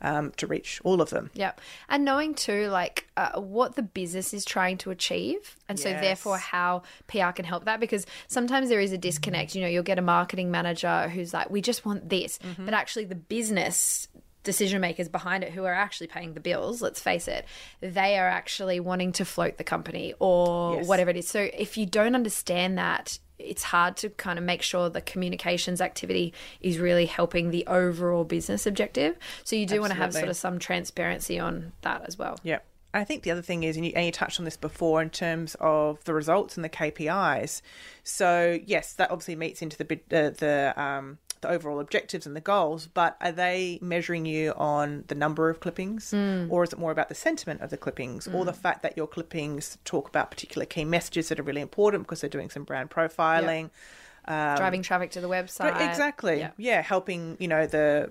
um, 0.00 0.30
to 0.36 0.46
reach 0.46 0.80
all 0.84 1.00
of 1.02 1.10
them. 1.10 1.28
Yep. 1.34 1.60
And 1.88 2.04
knowing 2.04 2.32
too, 2.34 2.68
like, 2.68 3.08
uh, 3.16 3.40
what 3.40 3.74
the 3.74 3.82
business 3.82 4.32
is 4.32 4.44
trying 4.44 4.78
to 4.78 4.92
achieve. 4.92 5.56
And 5.68 5.76
so, 5.76 5.88
Yes. 5.88 6.00
therefore, 6.00 6.38
how 6.38 6.82
PR 7.08 7.32
can 7.32 7.44
help 7.44 7.64
that. 7.64 7.80
Because 7.80 8.06
sometimes 8.28 8.68
there 8.68 8.78
is 8.78 8.92
a 8.92 8.98
disconnect. 8.98 9.56
You 9.56 9.62
know, 9.62 9.66
you'll 9.66 9.82
get 9.82 9.98
a 9.98 10.02
marketing 10.02 10.52
manager 10.52 11.08
who's 11.08 11.34
like, 11.34 11.50
we 11.50 11.60
just 11.60 11.84
want 11.84 12.10
this. 12.10 12.38
Mm-hmm. 12.38 12.64
But 12.64 12.74
actually, 12.74 13.06
the 13.06 13.16
business 13.16 14.06
decision 14.48 14.80
makers 14.80 15.08
behind 15.10 15.44
it 15.44 15.52
who 15.52 15.64
are 15.64 15.74
actually 15.74 16.06
paying 16.06 16.32
the 16.32 16.40
bills 16.40 16.80
let's 16.80 17.00
face 17.00 17.28
it 17.28 17.44
they 17.80 18.16
are 18.18 18.26
actually 18.28 18.80
wanting 18.80 19.12
to 19.12 19.24
float 19.24 19.58
the 19.58 19.64
company 19.64 20.14
or 20.20 20.76
Yes. 20.76 20.86
whatever 20.88 21.10
it 21.10 21.16
is 21.18 21.28
so 21.28 21.40
if 21.66 21.76
you 21.76 21.84
don't 21.84 22.14
understand 22.14 22.78
that 22.78 23.18
it's 23.38 23.62
hard 23.62 23.96
to 23.98 24.08
kind 24.10 24.38
of 24.38 24.44
make 24.44 24.62
sure 24.62 24.88
the 24.88 25.00
communications 25.02 25.80
activity 25.80 26.32
is 26.60 26.78
really 26.78 27.04
helping 27.06 27.50
the 27.50 27.64
overall 27.66 28.24
business 28.24 28.66
objective 28.66 29.16
so 29.44 29.54
you 29.54 29.66
do 29.66 29.80
want 29.80 29.92
to 29.92 29.98
have 29.98 30.12
sort 30.14 30.28
of 30.28 30.36
some 30.36 30.58
transparency 30.58 31.38
on 31.38 31.72
that 31.82 32.02
as 32.08 32.16
well 32.18 32.38
Yeah. 32.42 32.60
I 32.94 33.04
think 33.04 33.22
the 33.22 33.30
other 33.32 33.42
thing 33.42 33.64
is, 33.64 33.76
and 33.76 33.84
you, 33.84 33.92
and 33.94 34.06
you 34.06 34.10
touched 34.10 34.38
on 34.40 34.46
this 34.46 34.56
before 34.56 35.02
in 35.02 35.10
terms 35.10 35.54
of 35.60 36.02
the 36.04 36.14
results 36.14 36.56
and 36.56 36.64
the 36.64 36.70
KPIs. 36.70 37.60
So 38.02 38.58
yes, 38.64 38.94
that 38.94 39.10
obviously 39.10 39.36
meets 39.36 39.60
into 39.60 39.76
the 39.76 39.84
uh, 40.10 40.30
the 40.30 40.72
um, 40.82 41.18
the 41.40 41.48
overall 41.48 41.80
objectives 41.80 42.26
and 42.26 42.34
the 42.34 42.40
goals. 42.40 42.86
But 42.86 43.16
are 43.20 43.32
they 43.32 43.78
measuring 43.82 44.26
you 44.26 44.52
on 44.56 45.04
the 45.08 45.14
number 45.14 45.48
of 45.48 45.60
clippings, 45.60 46.12
mm. 46.12 46.50
or 46.50 46.64
is 46.64 46.72
it 46.72 46.78
more 46.78 46.90
about 46.90 47.08
the 47.08 47.14
sentiment 47.14 47.60
of 47.60 47.70
the 47.70 47.76
clippings, 47.76 48.28
or 48.28 48.44
the 48.44 48.52
mm. 48.52 48.56
fact 48.56 48.82
that 48.82 48.96
your 48.96 49.06
clippings 49.06 49.78
talk 49.84 50.08
about 50.08 50.30
particular 50.30 50.66
key 50.66 50.84
messages 50.84 51.28
that 51.28 51.38
are 51.40 51.44
really 51.44 51.60
important 51.60 52.04
because 52.04 52.20
they're 52.20 52.30
doing 52.30 52.50
some 52.50 52.64
brand 52.64 52.90
profiling? 52.90 53.70
driving 54.28 54.80
um, 54.80 54.84
traffic 54.84 55.10
to 55.12 55.20
the 55.20 55.28
website 55.28 55.88
exactly. 55.88 56.38
Yeah. 56.38 56.50
Yeah. 56.58 56.82
helping, 56.82 57.36
you 57.40 57.48
know, 57.48 57.66
the 57.66 58.10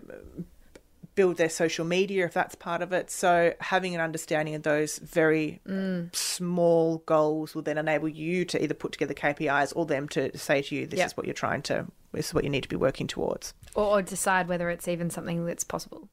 build 1.18 1.36
their 1.36 1.50
social 1.50 1.84
media 1.84 2.24
if 2.26 2.34
that's 2.34 2.56
part 2.56 2.82
of 2.82 2.94
it. 2.94 3.10
So 3.12 3.54
having 3.60 3.94
an 3.96 4.00
understanding 4.00 4.56
of 4.56 4.64
those 4.64 5.00
very 5.00 5.60
Mm. 5.68 6.16
small 6.16 7.00
goals 7.06 7.54
will 7.56 7.64
then 7.64 7.78
enable 7.78 8.08
you 8.08 8.46
to 8.46 8.64
either 8.64 8.74
put 8.74 8.92
together 8.94 9.14
KPIs 9.14 9.74
or 9.76 9.86
them 9.86 10.08
to 10.10 10.38
say 10.38 10.62
to 10.62 10.76
you, 10.76 10.86
this 10.88 11.00
Yeah. 11.00 11.08
is 11.08 11.18
what 11.18 11.26
you're 11.26 11.34
trying 11.34 11.64
to 11.64 11.88
this 12.14 12.28
is 12.30 12.34
what 12.34 12.44
you 12.44 12.50
need 12.50 12.64
to 12.64 12.70
be 12.70 12.76
working 12.78 13.06
towards. 13.06 13.54
or, 13.76 13.86
or 13.98 14.02
decide 14.02 14.48
whether 14.48 14.70
it's 14.70 14.88
even 14.88 15.10
something 15.10 15.46
that's 15.46 15.64
possible 15.66 16.08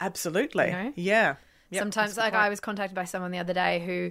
Absolutely. 0.00 0.66
You 0.66 0.72
know? 0.72 0.92
Yeah. 0.96 1.34
Yep, 1.70 1.80
Sometimes, 1.80 2.16
like. 2.16 2.34
I 2.34 2.48
was 2.48 2.58
contacted 2.60 2.94
by 2.96 3.04
someone 3.04 3.30
the 3.30 3.38
other 3.38 3.52
day 3.54 3.78
who 3.84 4.10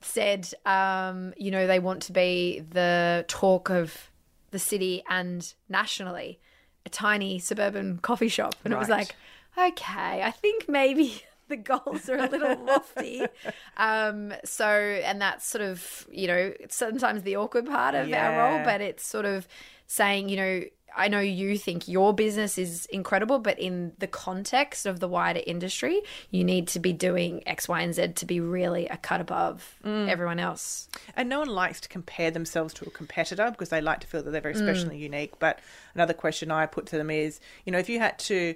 said, 0.00 0.48
um, 0.64 1.32
you 1.36 1.50
know, 1.50 1.66
they 1.66 1.78
want 1.78 2.02
to 2.02 2.12
be 2.12 2.60
the 2.70 3.24
talk 3.28 3.70
of 3.70 4.10
the 4.50 4.58
city 4.58 5.02
and 5.08 5.52
nationally, 5.68 6.38
a 6.84 6.88
tiny 6.88 7.38
suburban 7.38 7.98
coffee 7.98 8.28
shop, 8.28 8.54
and 8.64 8.72
it 8.72 8.78
was 8.78 8.88
like, 8.88 9.14
okay, 9.58 10.22
I 10.22 10.30
think 10.30 10.68
maybe. 10.68 11.22
The 11.48 11.56
goals 11.56 12.08
are 12.08 12.16
a 12.16 12.28
little 12.28 12.64
lofty. 12.64 13.24
Um, 13.76 14.34
so, 14.44 14.66
and 14.68 15.20
that's 15.20 15.46
sort 15.46 15.62
of, 15.62 16.04
you 16.10 16.26
know, 16.26 16.52
sometimes 16.68 17.22
the 17.22 17.36
awkward 17.36 17.66
part 17.66 17.94
of 17.94 18.08
our 18.32 18.36
role, 18.56 18.64
but 18.64 18.80
it's 18.80 19.06
sort 19.06 19.26
of 19.26 19.46
saying, 19.86 20.28
you 20.28 20.36
know, 20.38 20.62
I 20.96 21.06
know 21.06 21.20
you 21.20 21.56
think 21.56 21.86
your 21.86 22.12
business 22.12 22.58
is 22.58 22.86
incredible, 22.86 23.38
but 23.38 23.60
in 23.60 23.92
the 23.98 24.08
context 24.08 24.86
of 24.86 24.98
the 24.98 25.06
wider 25.06 25.42
industry, 25.46 26.00
you 26.30 26.42
need 26.42 26.66
to 26.68 26.80
be 26.80 26.92
doing 26.92 27.44
X, 27.46 27.68
Y, 27.68 27.80
and 27.80 27.94
Z 27.94 28.08
to 28.14 28.26
be 28.26 28.40
really 28.40 28.88
a 28.88 28.96
cut 28.96 29.20
above 29.20 29.76
everyone 29.84 30.40
else. 30.40 30.88
And 31.14 31.28
no 31.28 31.38
one 31.40 31.48
likes 31.50 31.80
to 31.82 31.88
compare 31.88 32.32
themselves 32.32 32.74
to 32.74 32.86
a 32.86 32.90
competitor 32.90 33.50
because 33.52 33.68
they 33.68 33.80
like 33.80 34.00
to 34.00 34.06
feel 34.08 34.22
that 34.24 34.30
they're 34.32 34.40
very 34.40 34.54
special 34.56 34.90
and 34.90 34.98
unique. 34.98 35.38
But 35.38 35.60
another 35.94 36.14
question 36.14 36.50
I 36.50 36.66
put 36.66 36.86
to 36.86 36.96
them 36.96 37.10
is, 37.10 37.38
you 37.64 37.70
know, 37.70 37.78
if 37.78 37.88
you 37.88 38.00
had 38.00 38.18
to 38.20 38.54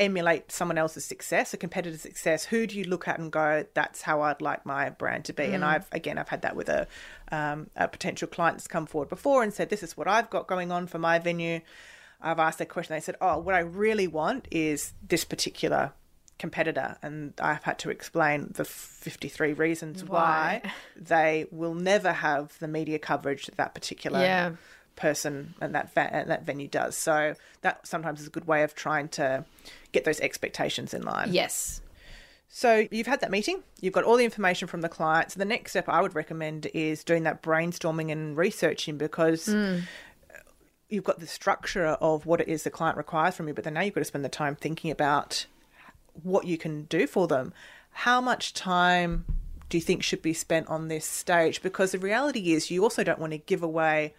emulate 0.00 0.50
someone 0.50 0.78
else's 0.78 1.04
success, 1.04 1.52
a 1.54 1.56
competitor's 1.56 2.00
success, 2.00 2.44
who 2.44 2.66
do 2.66 2.76
you 2.78 2.84
look 2.84 3.06
at 3.06 3.18
and 3.18 3.30
go, 3.30 3.64
that's 3.74 4.02
how 4.02 4.22
I'd 4.22 4.40
like 4.40 4.64
my 4.66 4.90
brand 4.90 5.26
to 5.26 5.32
be? 5.32 5.44
And 5.44 5.64
I've, 5.64 5.86
again, 5.92 6.18
I've 6.18 6.28
had 6.28 6.42
that 6.42 6.56
with 6.56 6.68
a, 6.68 6.88
um, 7.30 7.68
a 7.76 7.86
potential 7.86 8.26
client 8.26 8.56
that's 8.56 8.66
come 8.66 8.86
forward 8.86 9.08
before 9.08 9.42
and 9.42 9.52
said, 9.54 9.68
this 9.70 9.82
is 9.82 9.96
what 9.96 10.08
I've 10.08 10.30
got 10.30 10.46
going 10.48 10.72
on 10.72 10.86
for 10.86 10.98
my 10.98 11.18
venue. 11.18 11.60
I've 12.20 12.38
asked 12.38 12.58
that 12.58 12.68
question. 12.68 12.94
They 12.96 13.00
said, 13.00 13.16
oh, 13.20 13.38
what 13.38 13.54
I 13.54 13.60
really 13.60 14.06
want 14.08 14.48
is 14.50 14.92
this 15.06 15.24
particular 15.24 15.92
competitor 16.38 16.96
and 17.02 17.34
I've 17.38 17.62
had 17.64 17.78
to 17.80 17.90
explain 17.90 18.52
the 18.54 18.64
53 18.64 19.52
reasons 19.52 20.02
why, 20.04 20.62
Why? 20.64 20.72
they 20.96 21.46
will 21.50 21.74
never 21.74 22.12
have 22.12 22.58
the 22.60 22.68
media 22.68 22.98
coverage 22.98 23.44
that 23.46 23.56
that 23.58 23.74
particular 23.74 24.20
Yeah. 24.20 24.50
person 24.96 25.54
and 25.60 25.74
that 25.74 25.92
va- 25.92 26.10
and 26.14 26.30
that 26.30 26.44
venue 26.44 26.68
does. 26.68 26.96
So 26.96 27.34
that 27.60 27.86
sometimes 27.86 28.20
is 28.22 28.26
a 28.26 28.30
good 28.30 28.46
way 28.46 28.62
of 28.62 28.74
trying 28.74 29.08
to 29.10 29.44
get 29.92 30.04
those 30.04 30.20
expectations 30.20 30.94
in 30.94 31.02
line. 31.02 31.32
Yes. 31.32 31.80
So 32.52 32.88
you've 32.90 33.06
had 33.06 33.20
that 33.20 33.30
meeting, 33.30 33.62
you've 33.80 33.92
got 33.92 34.02
all 34.02 34.16
the 34.16 34.24
information 34.24 34.66
from 34.66 34.80
the 34.80 34.88
client. 34.88 35.30
So 35.30 35.38
the 35.38 35.44
next 35.44 35.70
step 35.70 35.88
I 35.88 36.00
would 36.00 36.16
recommend 36.16 36.66
is 36.74 37.04
doing 37.04 37.22
that 37.22 37.42
brainstorming 37.42 38.10
and 38.10 38.36
researching 38.36 38.98
because 38.98 39.46
hmm. 39.46 39.78
you've 40.88 41.04
got 41.04 41.20
the 41.20 41.28
structure 41.28 41.86
of 41.86 42.26
what 42.26 42.40
it 42.40 42.48
is 42.48 42.64
the 42.64 42.70
client 42.70 42.96
requires 42.96 43.36
from 43.36 43.46
you, 43.46 43.54
but 43.54 43.62
then 43.62 43.74
now 43.74 43.82
you've 43.82 43.94
got 43.94 44.00
to 44.00 44.04
spend 44.04 44.24
the 44.24 44.28
time 44.28 44.56
thinking 44.56 44.90
about 44.90 45.46
what 46.24 46.44
you 46.44 46.58
can 46.58 46.82
do 46.84 47.06
for 47.06 47.28
them. 47.28 47.52
How 47.92 48.20
much 48.20 48.52
time 48.52 49.24
do 49.68 49.76
you 49.78 49.82
think 49.82 50.02
should 50.02 50.20
be 50.20 50.32
spent 50.32 50.66
on 50.66 50.88
this 50.88 51.06
stage? 51.06 51.62
Because 51.62 51.92
the 51.92 51.98
reality 52.00 52.52
is 52.52 52.70
you 52.70 52.82
also 52.82 53.04
don't 53.04 53.20
want 53.20 53.32
to 53.32 53.38
give 53.38 53.62
away 53.62 54.12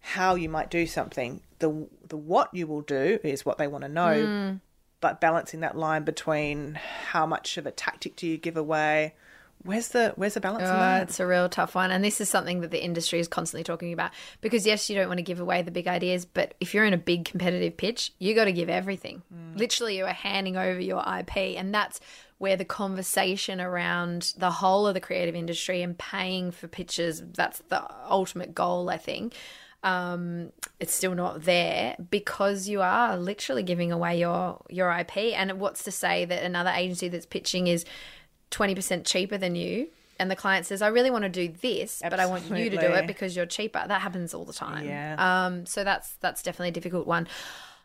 how 0.00 0.34
you 0.34 0.48
might 0.48 0.70
do 0.70 0.86
something. 0.86 1.40
The 1.60 1.86
the 2.08 2.16
what 2.16 2.52
you 2.52 2.66
will 2.66 2.82
do 2.82 3.18
is 3.22 3.46
what 3.46 3.58
they 3.58 3.68
want 3.68 3.82
to 3.82 3.88
know, 3.88 4.26
hmm. 4.26 4.56
but 5.00 5.20
balancing 5.20 5.60
that 5.60 5.76
line 5.76 6.04
between 6.04 6.74
how 7.10 7.26
much 7.26 7.56
of 7.56 7.66
a 7.66 7.70
tactic 7.70 8.16
do 8.16 8.26
you 8.26 8.36
give 8.36 8.56
away? 8.56 9.14
Where's 9.62 9.88
the 9.88 10.14
where's 10.16 10.34
the 10.34 10.40
balance 10.40 10.62
in 10.62 10.70
oh, 10.70 10.78
that? 10.78 11.02
it's 11.02 11.20
a 11.20 11.26
real 11.26 11.48
tough 11.48 11.74
one. 11.74 11.90
And 11.90 12.02
this 12.02 12.20
is 12.20 12.30
something 12.30 12.62
that 12.62 12.70
the 12.70 12.82
industry 12.82 13.20
is 13.20 13.28
constantly 13.28 13.62
talking 13.62 13.92
about. 13.92 14.10
Because, 14.40 14.66
yes, 14.66 14.88
you 14.88 14.96
don't 14.96 15.08
want 15.08 15.18
to 15.18 15.22
give 15.22 15.38
away 15.38 15.60
the 15.60 15.70
big 15.70 15.86
ideas, 15.86 16.24
but 16.24 16.54
if 16.60 16.72
you're 16.72 16.86
in 16.86 16.94
a 16.94 16.98
big 16.98 17.26
competitive 17.26 17.76
pitch, 17.76 18.12
you 18.18 18.34
got 18.34 18.46
to 18.46 18.52
give 18.52 18.70
everything. 18.70 19.22
Hmm. 19.30 19.56
Literally, 19.56 19.98
you 19.98 20.06
are 20.06 20.14
handing 20.14 20.56
over 20.56 20.80
your 20.80 21.00
IP. 21.00 21.36
And 21.58 21.74
that's 21.74 22.00
where 22.38 22.56
the 22.56 22.64
conversation 22.64 23.60
around 23.60 24.32
the 24.38 24.50
whole 24.50 24.86
of 24.86 24.94
the 24.94 25.00
creative 25.00 25.34
industry 25.34 25.82
and 25.82 25.98
paying 25.98 26.50
for 26.50 26.68
pitches, 26.68 27.22
that's 27.34 27.58
the 27.68 27.82
ultimate 28.08 28.54
goal, 28.54 28.88
I 28.88 28.96
think. 28.96 29.34
Um, 29.82 30.52
it's 30.78 30.92
still 30.92 31.14
not 31.14 31.44
there 31.44 31.96
because 32.10 32.68
you 32.68 32.82
are 32.82 33.16
literally 33.16 33.62
giving 33.62 33.92
away 33.92 34.18
your 34.18 34.62
your 34.68 34.90
IP. 34.92 35.16
And 35.16 35.58
what's 35.58 35.84
to 35.84 35.90
say 35.90 36.24
that 36.26 36.42
another 36.42 36.70
agency 36.70 37.08
that's 37.08 37.26
pitching 37.26 37.66
is 37.66 37.84
20% 38.50 39.06
cheaper 39.06 39.38
than 39.38 39.54
you? 39.54 39.88
And 40.18 40.30
the 40.30 40.36
client 40.36 40.66
says 40.66 40.82
i 40.82 40.88
really 40.88 41.10
want 41.10 41.22
to 41.22 41.30
do 41.30 41.48
this 41.62 42.02
but 42.02 42.20
i 42.20 42.26
want 42.26 42.44
you 42.50 42.68
to 42.68 42.76
do 42.76 42.92
it 42.92 43.06
because 43.06 43.34
you're 43.34 43.46
cheaper. 43.46 43.82
That 43.86 44.02
happens 44.02 44.34
all 44.34 44.44
the 44.44 44.52
time. 44.52 44.86
Yeah. 44.86 45.16
um, 45.46 45.64
so 45.64 45.82
that's 45.82 46.12
that's 46.20 46.42
definitely 46.42 46.68
a 46.68 46.72
difficult 46.72 47.06
one. 47.06 47.26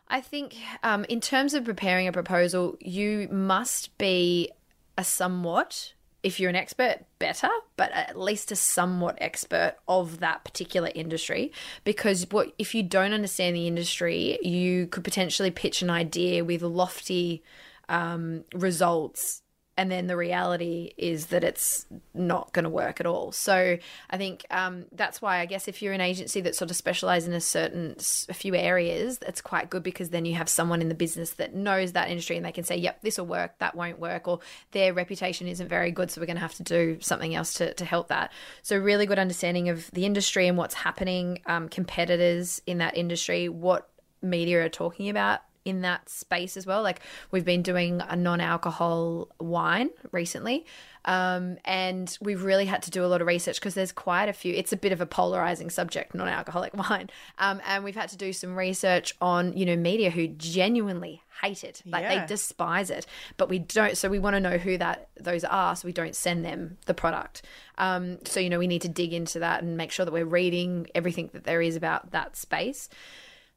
I 0.08 0.20
think 0.20 0.54
um, 0.82 1.06
in 1.08 1.22
terms 1.22 1.54
of 1.54 1.64
preparing 1.64 2.08
a 2.08 2.12
proposal 2.12 2.76
you 2.78 3.28
must 3.30 3.96
be 3.96 4.50
a 4.98 5.04
somewhat 5.04 5.94
if 6.26 6.40
you're 6.40 6.50
an 6.50 6.56
expert 6.56 6.98
better 7.20 7.48
but 7.76 7.92
at 7.92 8.18
least 8.18 8.50
a 8.50 8.56
somewhat 8.56 9.16
expert 9.20 9.76
of 9.86 10.18
that 10.18 10.44
particular 10.44 10.90
industry. 10.94 11.52
Because 11.84 12.26
what 12.30 12.52
if 12.58 12.74
you 12.74 12.82
don't 12.82 13.12
understand 13.12 13.54
the 13.54 13.68
industry 13.68 14.38
you 14.42 14.88
could 14.88 15.04
potentially 15.04 15.52
pitch 15.52 15.82
an 15.82 15.90
idea 15.90 16.44
with 16.44 16.62
lofty 16.62 17.44
um, 17.88 18.42
results 18.52 19.42
and 19.76 19.90
then 19.90 20.06
the 20.06 20.16
reality 20.16 20.92
is 20.96 21.26
that 21.26 21.44
it's 21.44 21.84
not 22.14 22.52
going 22.52 22.64
to 22.64 22.70
work 22.70 22.98
at 22.98 23.06
all. 23.06 23.30
So 23.32 23.78
I 24.08 24.16
think 24.16 24.46
um, 24.50 24.86
that's 24.92 25.20
why 25.20 25.38
I 25.38 25.46
guess 25.46 25.68
if 25.68 25.82
you're 25.82 25.92
an 25.92 26.00
agency 26.00 26.40
that 26.42 26.54
sort 26.54 26.70
of 26.70 26.76
specializes 26.76 27.28
in 27.28 27.34
a 27.34 27.40
certain 27.40 27.96
a 28.28 28.34
few 28.34 28.54
areas, 28.54 29.18
it's 29.26 29.42
quite 29.42 29.68
good 29.68 29.82
because 29.82 30.10
then 30.10 30.24
you 30.24 30.34
have 30.34 30.48
someone 30.48 30.80
in 30.80 30.88
the 30.88 30.94
business 30.94 31.32
that 31.34 31.54
knows 31.54 31.92
that 31.92 32.08
industry 32.08 32.36
and 32.36 32.46
they 32.46 32.52
can 32.52 32.64
say, 32.64 32.76
"Yep, 32.76 33.02
this 33.02 33.18
will 33.18 33.26
work. 33.26 33.58
That 33.58 33.74
won't 33.74 33.98
work," 33.98 34.26
or 34.26 34.40
their 34.70 34.94
reputation 34.94 35.46
isn't 35.46 35.68
very 35.68 35.90
good, 35.90 36.10
so 36.10 36.20
we're 36.20 36.26
going 36.26 36.36
to 36.36 36.40
have 36.40 36.54
to 36.54 36.62
do 36.62 36.98
something 37.00 37.34
else 37.34 37.52
to 37.54 37.74
to 37.74 37.84
help 37.84 38.08
that. 38.08 38.32
So 38.62 38.78
really 38.78 39.04
good 39.04 39.18
understanding 39.18 39.68
of 39.68 39.90
the 39.90 40.06
industry 40.06 40.48
and 40.48 40.56
what's 40.56 40.74
happening, 40.74 41.40
um, 41.46 41.68
competitors 41.68 42.62
in 42.66 42.78
that 42.78 42.96
industry, 42.96 43.48
what 43.48 43.90
media 44.22 44.64
are 44.64 44.70
talking 44.70 45.10
about 45.10 45.42
in 45.66 45.82
that 45.82 46.08
space 46.08 46.56
as 46.56 46.66
well. 46.66 46.82
Like 46.82 47.00
we've 47.30 47.44
been 47.44 47.62
doing 47.62 48.00
a 48.08 48.16
non-alcohol 48.16 49.28
wine 49.40 49.90
recently, 50.12 50.64
um, 51.04 51.58
and 51.64 52.16
we've 52.20 52.42
really 52.42 52.66
had 52.66 52.82
to 52.82 52.90
do 52.90 53.04
a 53.04 53.06
lot 53.06 53.20
of 53.20 53.26
research 53.26 53.60
because 53.60 53.74
there's 53.74 53.92
quite 53.92 54.28
a 54.28 54.32
few. 54.32 54.54
It's 54.54 54.72
a 54.72 54.76
bit 54.76 54.92
of 54.92 55.00
a 55.00 55.06
polarizing 55.06 55.70
subject, 55.70 56.14
non-alcoholic 56.14 56.74
wine, 56.90 57.10
um, 57.38 57.60
and 57.66 57.84
we've 57.84 57.94
had 57.96 58.08
to 58.10 58.16
do 58.16 58.32
some 58.32 58.56
research 58.56 59.14
on 59.20 59.56
you 59.56 59.66
know 59.66 59.76
media 59.76 60.10
who 60.10 60.28
genuinely 60.28 61.22
hate 61.42 61.64
it, 61.64 61.82
like 61.84 62.02
Yeah. 62.02 62.20
they 62.22 62.26
despise 62.26 62.90
it, 62.90 63.06
but 63.36 63.48
we 63.48 63.58
don't. 63.58 63.96
So 63.96 64.08
we 64.08 64.18
want 64.18 64.34
to 64.34 64.40
know 64.40 64.56
who 64.58 64.78
that 64.78 65.08
those 65.20 65.44
are, 65.44 65.76
so 65.76 65.86
we 65.86 65.92
don't 65.92 66.14
send 66.16 66.44
them 66.44 66.78
the 66.86 66.94
product. 66.94 67.42
Um, 67.78 68.18
so 68.24 68.40
you 68.40 68.48
know 68.50 68.58
we 68.58 68.66
need 68.66 68.82
to 68.82 68.88
dig 68.88 69.12
into 69.12 69.40
that 69.40 69.62
and 69.62 69.76
make 69.76 69.90
sure 69.92 70.04
that 70.06 70.12
we're 70.12 70.24
reading 70.24 70.86
everything 70.94 71.30
that 71.34 71.44
there 71.44 71.60
is 71.60 71.76
about 71.76 72.12
that 72.12 72.36
space 72.36 72.88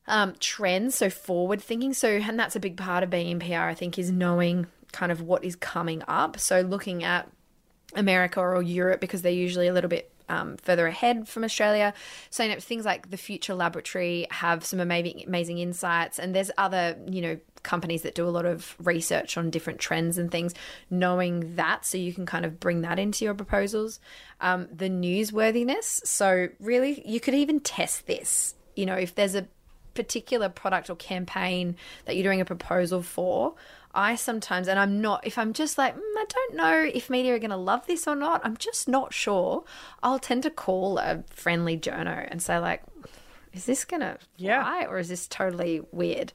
um, 0.10 0.34
trends, 0.39 0.96
so 0.96 1.10
forward 1.10 1.62
thinking. 1.62 1.94
So, 1.94 2.10
and 2.10 2.38
that's 2.38 2.56
a 2.56 2.60
big 2.60 2.75
part 2.75 3.04
of 3.04 3.10
being 3.10 3.30
in 3.30 3.39
PR, 3.39 3.70
I 3.70 3.75
think, 3.75 3.98
is 3.98 4.12
knowing 4.12 4.68
kind 4.92 5.12
of 5.12 5.22
what 5.22 5.44
is 5.46 5.56
coming 5.56 6.04
up. 6.08 6.39
So, 6.39 6.62
looking 6.62 7.04
at 7.04 7.30
America 7.96 8.39
or 8.39 8.62
Europe 8.62 9.00
because 9.00 9.22
they're 9.22 9.32
usually 9.32 9.68
a 9.68 9.74
little 9.74 9.89
bit 9.89 10.12
um, 10.28 10.58
further 10.58 10.88
ahead 10.88 11.28
from 11.28 11.44
Australia. 11.44 11.94
So, 12.30 12.44
you 12.44 12.50
know, 12.54 12.60
things 12.60 12.86
like 12.86 13.10
the 13.10 13.18
Future 13.18 13.56
Laboratory 13.56 14.28
have 14.32 14.63
some 14.63 14.80
amazing, 14.80 15.24
amazing 15.28 15.60
insights, 15.60 16.20
and 16.20 16.36
there's 16.36 16.51
other, 16.58 16.98
you 17.08 17.22
know, 17.22 17.39
companies 17.62 18.04
that 18.04 18.16
do 18.16 18.25
a 18.25 18.30
lot 18.30 18.46
of 18.46 18.75
research 18.80 19.38
on 19.38 19.50
different 19.50 19.80
trends 19.80 20.18
and 20.18 20.32
things. 20.32 20.54
Knowing 20.89 21.56
that, 21.56 21.86
so 21.86 21.98
you 21.98 22.13
can 22.13 22.25
kind 22.25 22.46
of 22.46 22.60
bring 22.60 22.82
that 22.82 22.98
into 23.00 23.25
your 23.25 23.34
proposals. 23.34 24.00
Um, 24.42 24.68
the 24.72 24.89
newsworthiness. 24.89 26.06
So, 26.06 26.50
really, 26.60 27.04
you 27.08 27.20
could 27.20 27.36
even 27.36 27.60
test 27.60 28.08
this. 28.08 28.56
You 28.75 28.86
know, 28.86 28.96
if 28.96 29.13
there's 29.13 29.36
a 29.36 29.48
particular 30.03 30.48
product 30.48 30.89
or 30.89 30.96
campaign 30.96 31.75
that 32.06 32.15
you're 32.15 32.24
doing 32.24 32.39
a 32.39 32.46
proposal 32.46 33.01
for, 33.01 33.56
I 33.94 34.15
sometimes, 34.15 34.68
and 34.70 34.79
I'm 34.79 35.01
not, 35.01 35.27
if 35.27 35.38
I'm 35.38 35.51
just 35.51 35.77
like, 35.77 35.96
mm, 35.96 36.00
I 36.00 36.25
don't 36.29 36.56
know 36.56 36.89
if 36.94 37.10
media 37.10 37.36
are 37.36 37.39
going 37.39 37.50
to 37.50 37.58
love 37.58 37.86
this 37.86 38.08
or 38.08 38.15
not, 38.15 38.39
I'm 38.46 38.56
just 38.56 38.88
not 38.88 39.13
sure, 39.13 39.63
I'll 40.01 40.20
tend 40.20 40.44
to 40.44 40.50
call 40.50 41.00
a 41.00 41.24
friendly 41.32 41.77
journo 41.77 42.27
and 42.32 42.41
say, 42.41 42.58
like, 42.60 42.82
is 43.51 43.65
this 43.65 43.84
going 43.84 44.01
to 44.01 44.18
Yeah. 44.38 44.63
fly 44.63 44.86
or 44.86 45.00
is 45.00 45.10
this 45.10 45.27
totally 45.27 45.82
weird? 45.91 46.32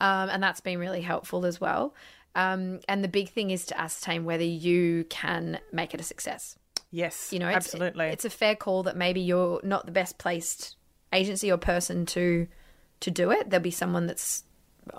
Um, 0.00 0.28
and 0.28 0.42
that's 0.42 0.60
been 0.60 0.78
really 0.78 1.00
helpful 1.00 1.44
as 1.44 1.60
well. 1.60 1.94
Um, 2.34 2.80
and 2.88 3.02
the 3.02 3.08
big 3.08 3.30
thing 3.30 3.50
is 3.50 3.64
to 3.66 3.80
ascertain 3.80 4.24
whether 4.24 4.44
you 4.44 5.04
can 5.08 5.58
make 5.72 5.92
it 5.94 6.00
a 6.00 6.04
success 6.04 6.56
Yes, 6.90 7.32
you 7.32 7.38
know 7.38 7.48
it's, 7.48 7.66
absolutely. 7.66 8.06
it's 8.06 8.24
a 8.24 8.30
fair 8.30 8.54
call 8.56 8.84
that 8.84 8.96
maybe 8.96 9.20
you're 9.20 9.60
not 9.62 9.84
the 9.84 9.92
best 9.92 10.16
placed 10.18 10.76
agency 11.12 11.50
or 11.52 11.58
person 11.58 12.06
to 12.06 12.46
to 13.00 13.10
do 13.10 13.30
it. 13.30 13.50
There'll 13.50 13.62
be 13.62 13.70
someone 13.70 14.06
that's 14.06 14.44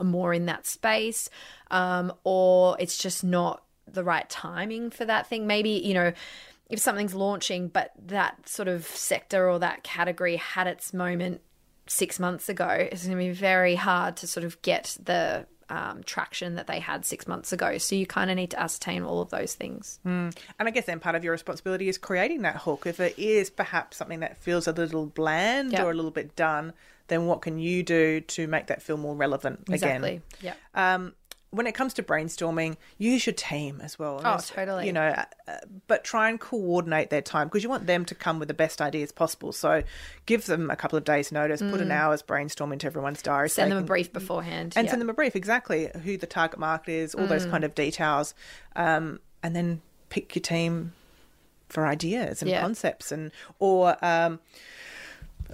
more 0.04 0.34
in 0.34 0.46
that 0.46 0.68
space 0.68 1.30
um, 1.72 2.14
or 2.24 2.76
it's 2.80 2.98
just 2.98 3.24
not 3.24 3.64
the 3.88 4.04
right 4.04 4.30
timing 4.30 4.92
for 4.92 5.06
that 5.06 5.28
thing. 5.28 5.48
Maybe 5.48 5.72
you 5.72 5.94
know 5.94 6.14
if 6.70 6.80
something's 6.80 7.16
launching 7.16 7.68
but 7.68 7.92
that 8.06 8.48
sort 8.48 8.68
of 8.68 8.86
sector 8.86 9.50
or 9.50 9.60
that 9.60 9.84
category 9.84 10.36
had 10.36 10.68
its 10.68 10.94
moment 10.94 11.42
six 11.88 12.20
months 12.20 12.48
ago 12.50 12.68
it's 12.70 13.04
going 13.04 13.18
to 13.18 13.24
be 13.24 13.32
very 13.32 13.74
hard 13.74 14.16
to 14.16 14.28
sort 14.28 14.44
of 14.44 14.62
get 14.62 14.96
the 15.04 15.48
um, 15.70 16.02
traction 16.04 16.56
that 16.56 16.68
they 16.68 16.80
had 16.80 17.06
six 17.06 17.28
months 17.28 17.54
ago 17.54 17.78
so 17.78 17.96
you 17.96 18.06
kind 18.06 18.30
of 18.32 18.36
need 18.36 18.52
to 18.52 18.60
ascertain 18.60 19.04
all 19.04 19.22
of 19.22 19.30
those 19.30 19.54
things 19.56 20.00
And 20.04 20.34
I 20.60 20.70
guess 20.72 20.86
then 20.86 21.00
part 21.00 21.16
of 21.16 21.24
your 21.24 21.32
responsibility 21.34 21.88
is 21.90 21.98
creating 21.98 22.42
that 22.42 22.58
hook. 22.58 22.86
If 22.88 23.00
it 23.00 23.18
is 23.20 23.50
perhaps 23.50 23.98
something 23.98 24.20
that 24.22 24.38
feels 24.38 24.68
a 24.68 24.72
little 24.72 25.06
bland 25.06 25.72
Yep. 25.74 25.86
or 25.86 25.92
a 25.92 25.94
little 25.94 26.12
bit 26.12 26.36
done, 26.36 26.74
then 27.08 27.26
what 27.26 27.42
can 27.42 27.60
you 27.60 27.84
do 27.84 28.22
to 28.22 28.48
make 28.48 28.68
that 28.68 28.82
feel 28.82 28.98
more 28.98 29.16
relevant 29.16 29.66
exactly 29.70 30.22
again? 30.42 30.56
yeah 30.76 30.96
Um, 30.96 31.14
when 31.52 31.66
it 31.66 31.74
comes 31.74 31.94
to 31.96 32.04
brainstorming, 32.04 32.78
use 32.98 33.26
your 33.26 33.34
team 33.34 33.82
as 33.82 33.98
well. 33.98 34.22
Oh, 34.24 34.38
totally. 34.38 34.86
You 34.86 34.94
know, 34.94 35.16
uh, 35.48 35.54
but 35.88 36.04
try 36.04 36.30
and 36.30 36.40
coordinate 36.40 37.10
their 37.10 37.24
time 37.24 37.48
because 37.48 37.64
you 37.64 37.70
want 37.70 37.88
them 37.88 38.06
to 38.06 38.16
come 38.16 38.38
with 38.38 38.48
the 38.48 38.54
best 38.54 38.82
ideas 38.82 39.12
possible. 39.12 39.52
So 39.52 39.82
give 40.28 40.46
them 40.46 40.70
a 40.70 40.76
couple 40.76 40.98
of 40.98 41.04
days' 41.04 41.32
notice, 41.32 41.62
put 41.62 41.82
an 41.82 41.92
hour's 41.92 42.22
brainstorm 42.22 42.72
into 42.72 42.86
everyone's 42.86 43.22
diary. 43.22 43.48
Mm. 43.48 43.52
Send 43.52 43.72
they 43.72 43.76
them 43.76 43.84
a 43.84 43.88
brief 43.88 44.14
beforehand. 44.14 44.74
and 44.76 44.86
yeah. 44.86 44.92
send 44.92 45.02
them 45.02 45.10
a 45.10 45.14
brief 45.14 45.36
exactly 45.36 45.90
who 46.04 46.18
the 46.18 46.28
target 46.28 46.60
market 46.60 46.92
is, 46.92 47.16
all 47.16 47.26
those 47.26 47.46
kind 47.46 47.64
of 47.64 47.74
details, 47.74 48.36
um, 48.76 49.20
and 49.42 49.56
then 49.56 49.82
pick 50.10 50.36
your 50.36 50.42
team 50.42 50.94
for 51.68 51.86
ideas 51.86 52.42
and 52.42 52.50
Yeah. 52.50 52.62
concepts 52.62 53.12
and 53.12 53.32
or 53.60 53.96
um, 54.04 54.40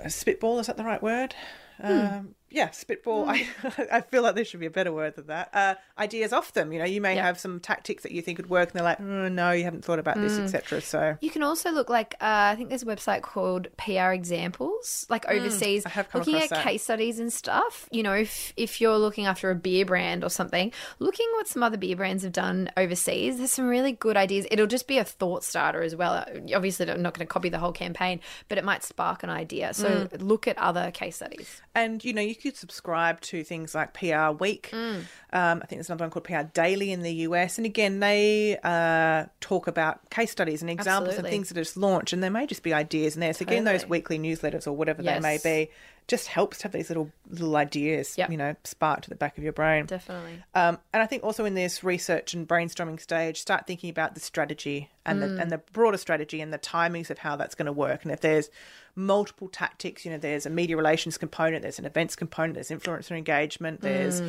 spitball 0.08 0.60
is 0.60 0.68
that 0.68 0.78
the 0.78 0.84
right 0.84 1.02
word? 1.02 1.36
Um, 1.82 2.36
yeah, 2.50 2.72
spitball. 2.72 3.26
I, 3.28 3.46
I 3.92 4.02
feel 4.02 4.24
like 4.24 4.36
there 4.36 4.46
should 4.46 4.60
be 4.60 4.66
a 4.66 4.72
better 4.72 4.94
word 4.94 5.16
than 5.16 5.28
that. 5.28 5.50
Uh, 5.54 5.76
ideas 6.00 6.32
off 6.32 6.54
them. 6.54 6.72
You 6.72 6.80
know, 6.80 6.86
you 6.86 7.02
may 7.02 7.16
Yeah. 7.16 7.24
have 7.24 7.40
some 7.40 7.60
tactics 7.60 8.04
that 8.04 8.12
you 8.12 8.22
think 8.22 8.38
would 8.38 8.50
work, 8.50 8.70
and 8.70 8.76
they're 8.78 8.84
like, 8.84 9.00
oh, 9.00 9.28
no, 9.30 9.52
you 9.52 9.64
haven't 9.64 9.84
thought 9.84 10.00
about 10.00 10.22
this, 10.22 10.40
etc. 10.40 10.82
So 10.82 11.18
You 11.22 11.30
can 11.32 11.44
also 11.44 11.72
look 11.72 11.90
like 11.90 12.14
uh, 12.22 12.52
I 12.52 12.56
think 12.56 12.70
there's 12.70 12.84
a 12.84 12.86
website 12.86 13.22
called 13.24 13.68
PR 13.78 14.12
Examples, 14.12 15.06
like 15.10 15.26
overseas, 15.28 15.84
Mm, 15.84 15.88
I 15.88 15.90
have 15.90 16.10
come 16.10 16.20
looking 16.20 16.36
at 16.36 16.50
that. 16.50 16.64
case 16.64 16.84
studies 16.84 17.20
and 17.20 17.32
stuff. 17.34 17.90
You 17.92 18.04
know, 18.04 18.14
if 18.14 18.54
if 18.56 18.80
you're 18.80 18.98
looking 18.98 19.26
after 19.26 19.50
a 19.50 19.56
beer 19.56 19.86
brand 19.86 20.24
or 20.24 20.30
something, 20.30 20.72
looking 21.00 21.28
what 21.34 21.48
some 21.48 21.64
other 21.64 21.78
beer 21.78 21.96
brands 21.96 22.24
have 22.24 22.32
done 22.32 22.70
overseas, 22.78 23.38
there's 23.38 23.52
some 23.52 23.68
really 23.68 23.92
good 23.92 24.18
ideas. 24.18 24.46
It'll 24.52 24.68
just 24.68 24.88
be 24.88 24.98
a 24.98 25.04
thought 25.04 25.44
starter 25.44 25.82
as 25.82 25.96
well. 25.96 26.26
Obviously, 26.54 26.90
I'm 26.90 27.02
not 27.02 27.14
going 27.14 27.26
to 27.26 27.32
copy 27.32 27.50
the 27.50 27.60
whole 27.60 27.72
campaign, 27.72 28.20
but 28.50 28.58
it 28.58 28.64
might 28.64 28.84
spark 28.84 29.24
an 29.24 29.30
idea. 29.30 29.74
So 29.74 29.86
Mm. 30.06 30.22
look 30.22 30.48
at 30.48 30.58
other 30.58 30.92
case 30.92 31.18
studies. 31.18 31.62
And 31.74 32.04
you 32.04 32.14
know, 32.14 32.22
you 32.22 32.35
could 32.36 32.58
subscribe 32.58 33.22
to 33.22 33.44
things 33.44 33.76
like 33.76 33.94
PR 33.94 34.32
Week. 34.32 34.70
Mm. 34.72 35.04
Um, 35.34 35.62
I 35.62 35.66
think 35.66 35.78
there's 35.80 35.90
another 35.90 36.06
one 36.06 36.12
called 36.12 36.26
PR 36.26 36.44
Daily 36.54 36.92
in 36.92 37.02
the 37.02 37.14
US. 37.14 37.58
And 37.58 37.66
again, 37.66 38.00
they 38.00 38.58
uh, 38.64 39.26
talk 39.42 39.68
about 39.68 40.10
case 40.10 40.32
studies 40.32 40.62
and 40.62 40.70
examples 40.70 41.10
Absolutely. 41.10 41.30
and 41.30 41.34
things 41.34 41.50
that 41.50 41.58
are 41.58 41.62
just 41.62 41.78
launched. 41.78 42.14
And 42.14 42.24
there 42.24 42.32
may 42.32 42.48
just 42.48 42.64
be 42.64 42.74
ideas 42.74 43.16
in 43.16 43.22
there. 43.22 43.34
So 43.34 43.44
again, 43.44 43.64
those 43.64 43.86
weekly 43.88 44.20
newsletters 44.20 44.68
or 44.68 44.74
whatever 44.74 45.02
they 45.02 45.20
may 45.20 45.40
be 45.44 45.70
just 46.08 46.28
helps 46.28 46.60
to 46.60 46.64
have 46.64 46.72
these 46.72 46.90
little 46.90 47.12
little 47.30 47.56
ideas, 47.56 48.16
Yep. 48.18 48.30
you 48.30 48.38
know, 48.38 48.56
sparked 48.64 49.06
at 49.06 49.10
the 49.10 49.16
back 49.16 49.38
of 49.38 49.44
your 49.44 49.54
brain. 49.54 49.86
Definitely. 49.88 50.44
Um, 50.54 50.78
and 50.94 51.02
I 51.02 51.08
think 51.08 51.24
also 51.24 51.46
in 51.46 51.56
this 51.56 51.84
research 51.84 52.34
and 52.34 52.48
brainstorming 52.48 53.00
stage, 53.00 53.40
start 53.42 53.66
thinking 53.66 53.90
about 53.90 54.14
the 54.14 54.20
strategy 54.20 54.90
and 55.06 55.22
the 55.22 55.40
and 55.42 55.52
the 55.52 55.60
broader 55.74 55.98
strategy 55.98 56.42
and 56.42 56.52
the 56.54 56.60
timings 56.60 57.10
of 57.10 57.20
how 57.20 57.36
that's 57.36 57.56
going 57.56 57.66
to 57.68 57.72
work. 57.74 58.04
And 58.04 58.12
if 58.12 58.22
there's 58.22 58.50
multiple 58.96 59.50
tactics, 59.50 60.06
you 60.06 60.12
know, 60.12 60.18
there's 60.18 60.46
a 60.46 60.50
media 60.50 60.78
relations 60.78 61.18
component, 61.18 61.62
there's 61.64 61.80
an 61.80 61.86
events 61.86 62.16
component, 62.16 62.54
there's 62.56 62.70
influencer 62.70 63.18
engagement, 63.18 63.82
there's 63.82 64.22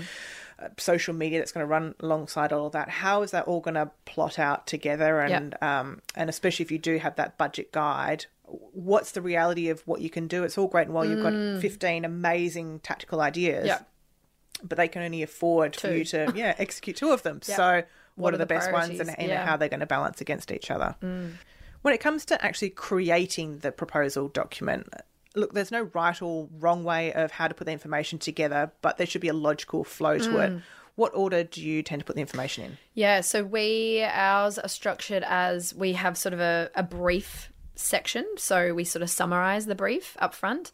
uh, 0.59 0.69
social 0.79 1.15
media 1.15 1.39
that's 1.39 1.53
going 1.53 1.63
to 1.63 1.69
run 1.69 1.95
alongside 2.01 2.53
all 2.53 2.67
of 2.67 2.73
that. 2.73 2.89
How 2.89 3.23
is 3.23 3.31
that 3.31 3.47
all 3.47 3.61
going 3.61 3.75
to 3.75 3.91
plot 4.07 4.39
out 4.39 4.67
together? 4.67 5.21
And 5.21 5.55
um, 5.63 6.03
and 6.15 6.29
especially 6.31 6.65
if 6.65 6.71
you 6.71 6.79
do 6.79 6.99
have 6.99 7.17
that 7.17 7.37
budget 7.39 7.71
guide. 7.73 8.27
What's 8.47 9.13
the 9.13 9.23
reality 9.23 9.69
of 9.71 9.81
what 9.87 10.01
you 10.01 10.11
can 10.11 10.27
do? 10.29 10.45
It's 10.45 10.57
all 10.57 10.69
great 10.69 10.87
and 10.87 10.95
well. 10.95 11.05
You've 11.05 11.23
got 11.23 11.61
15 11.61 12.05
amazing 12.05 12.81
tactical 12.81 13.21
ideas 13.21 13.67
Yeah. 13.67 13.81
but 14.63 14.77
they 14.79 14.89
can 14.89 15.03
only 15.03 15.23
afford 15.23 15.77
for 15.77 15.91
you 15.93 16.05
to 16.07 16.33
yeah 16.35 16.55
execute 16.59 16.97
two 16.97 17.11
of 17.11 17.23
them. 17.23 17.43
So 17.43 17.83
what, 18.15 18.33
are 18.35 18.39
the, 18.39 18.47
best 18.47 18.73
ones 18.73 18.99
and, 19.01 19.11
and 19.19 19.29
Yeah. 19.29 19.43
Mm. 19.43 19.47
how 19.47 19.57
they're 19.57 19.69
going 19.69 19.81
to 19.81 19.87
balance 19.87 20.21
against 20.21 20.51
each 20.53 20.71
other? 20.71 20.95
When 21.01 21.95
it 21.95 21.99
comes 21.99 22.25
to 22.27 22.45
actually 22.45 22.71
creating 22.71 23.59
the 23.59 23.71
proposal 23.73 24.29
document, 24.29 24.89
look, 25.35 25.53
there's 25.53 25.71
no 25.71 25.83
right 25.95 26.21
or 26.23 26.49
wrong 26.59 26.83
way 26.83 27.13
of 27.13 27.31
how 27.33 27.47
to 27.49 27.55
put 27.55 27.67
the 27.67 27.73
information 27.73 28.19
together, 28.19 28.73
but 28.81 28.97
there 28.97 29.07
should 29.07 29.21
be 29.21 29.29
a 29.29 29.35
logical 29.35 29.85
flow 29.85 30.19
to 30.19 30.29
Mm. 30.31 30.57
it. 30.57 30.63
What 30.95 31.15
order 31.15 31.45
do 31.45 31.61
you 31.63 31.83
tend 31.83 32.01
to 32.01 32.07
put 32.07 32.15
the 32.17 32.23
information 32.23 32.65
in? 32.65 32.79
Yeah, 32.95 33.21
so 33.21 33.45
we 33.45 34.03
ours 34.03 34.59
are 34.59 34.69
structured 34.69 35.23
as 35.27 35.75
we 35.75 35.93
have 35.93 36.17
sort 36.17 36.33
of 36.33 36.41
a, 36.41 36.71
a 36.75 36.83
brief 36.83 37.53
section. 37.77 38.27
So 38.37 38.75
we 38.75 38.85
sort 38.85 39.03
of 39.03 39.11
summarize 39.11 39.67
the 39.67 39.75
brief 39.75 40.17
up 40.19 40.35
front. 40.35 40.73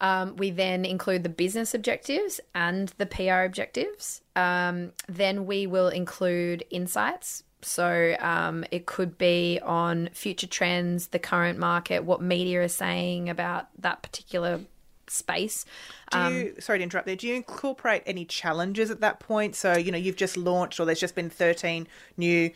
Um, 0.00 0.36
we 0.36 0.50
then 0.50 0.84
include 0.84 1.22
the 1.22 1.28
business 1.28 1.74
objectives 1.74 2.40
and 2.54 2.88
the 2.98 3.06
PR 3.06 3.42
objectives. 3.44 4.20
Um, 4.34 4.92
then 5.08 5.46
we 5.46 5.66
will 5.66 5.88
include 5.88 6.64
insights. 6.70 7.44
So 7.62 8.16
um, 8.18 8.64
it 8.72 8.86
could 8.86 9.16
be 9.16 9.60
on 9.62 10.10
future 10.12 10.48
trends, 10.48 11.08
the 11.08 11.20
current 11.20 11.58
market, 11.58 12.02
what 12.02 12.20
media 12.20 12.64
is 12.64 12.74
saying 12.74 13.28
about 13.30 13.68
that 13.80 14.02
particular 14.02 14.58
space. 15.06 15.64
Do 16.10 16.18
Um, 16.18 16.34
you, 16.34 16.54
sorry 16.58 16.80
to 16.80 16.82
interrupt 16.82 17.06
there, 17.06 17.14
do 17.14 17.28
you 17.28 17.34
incorporate 17.36 18.02
any 18.04 18.24
challenges 18.24 18.90
at 18.90 19.00
that 19.00 19.20
point? 19.20 19.54
So, 19.54 19.76
you 19.76 19.92
know, 19.92 19.98
you've 19.98 20.16
just 20.16 20.36
launched 20.36 20.80
or 20.80 20.86
there's 20.86 21.00
just 21.00 21.14
been 21.14 21.30
13 21.30 21.86
new 22.16 22.50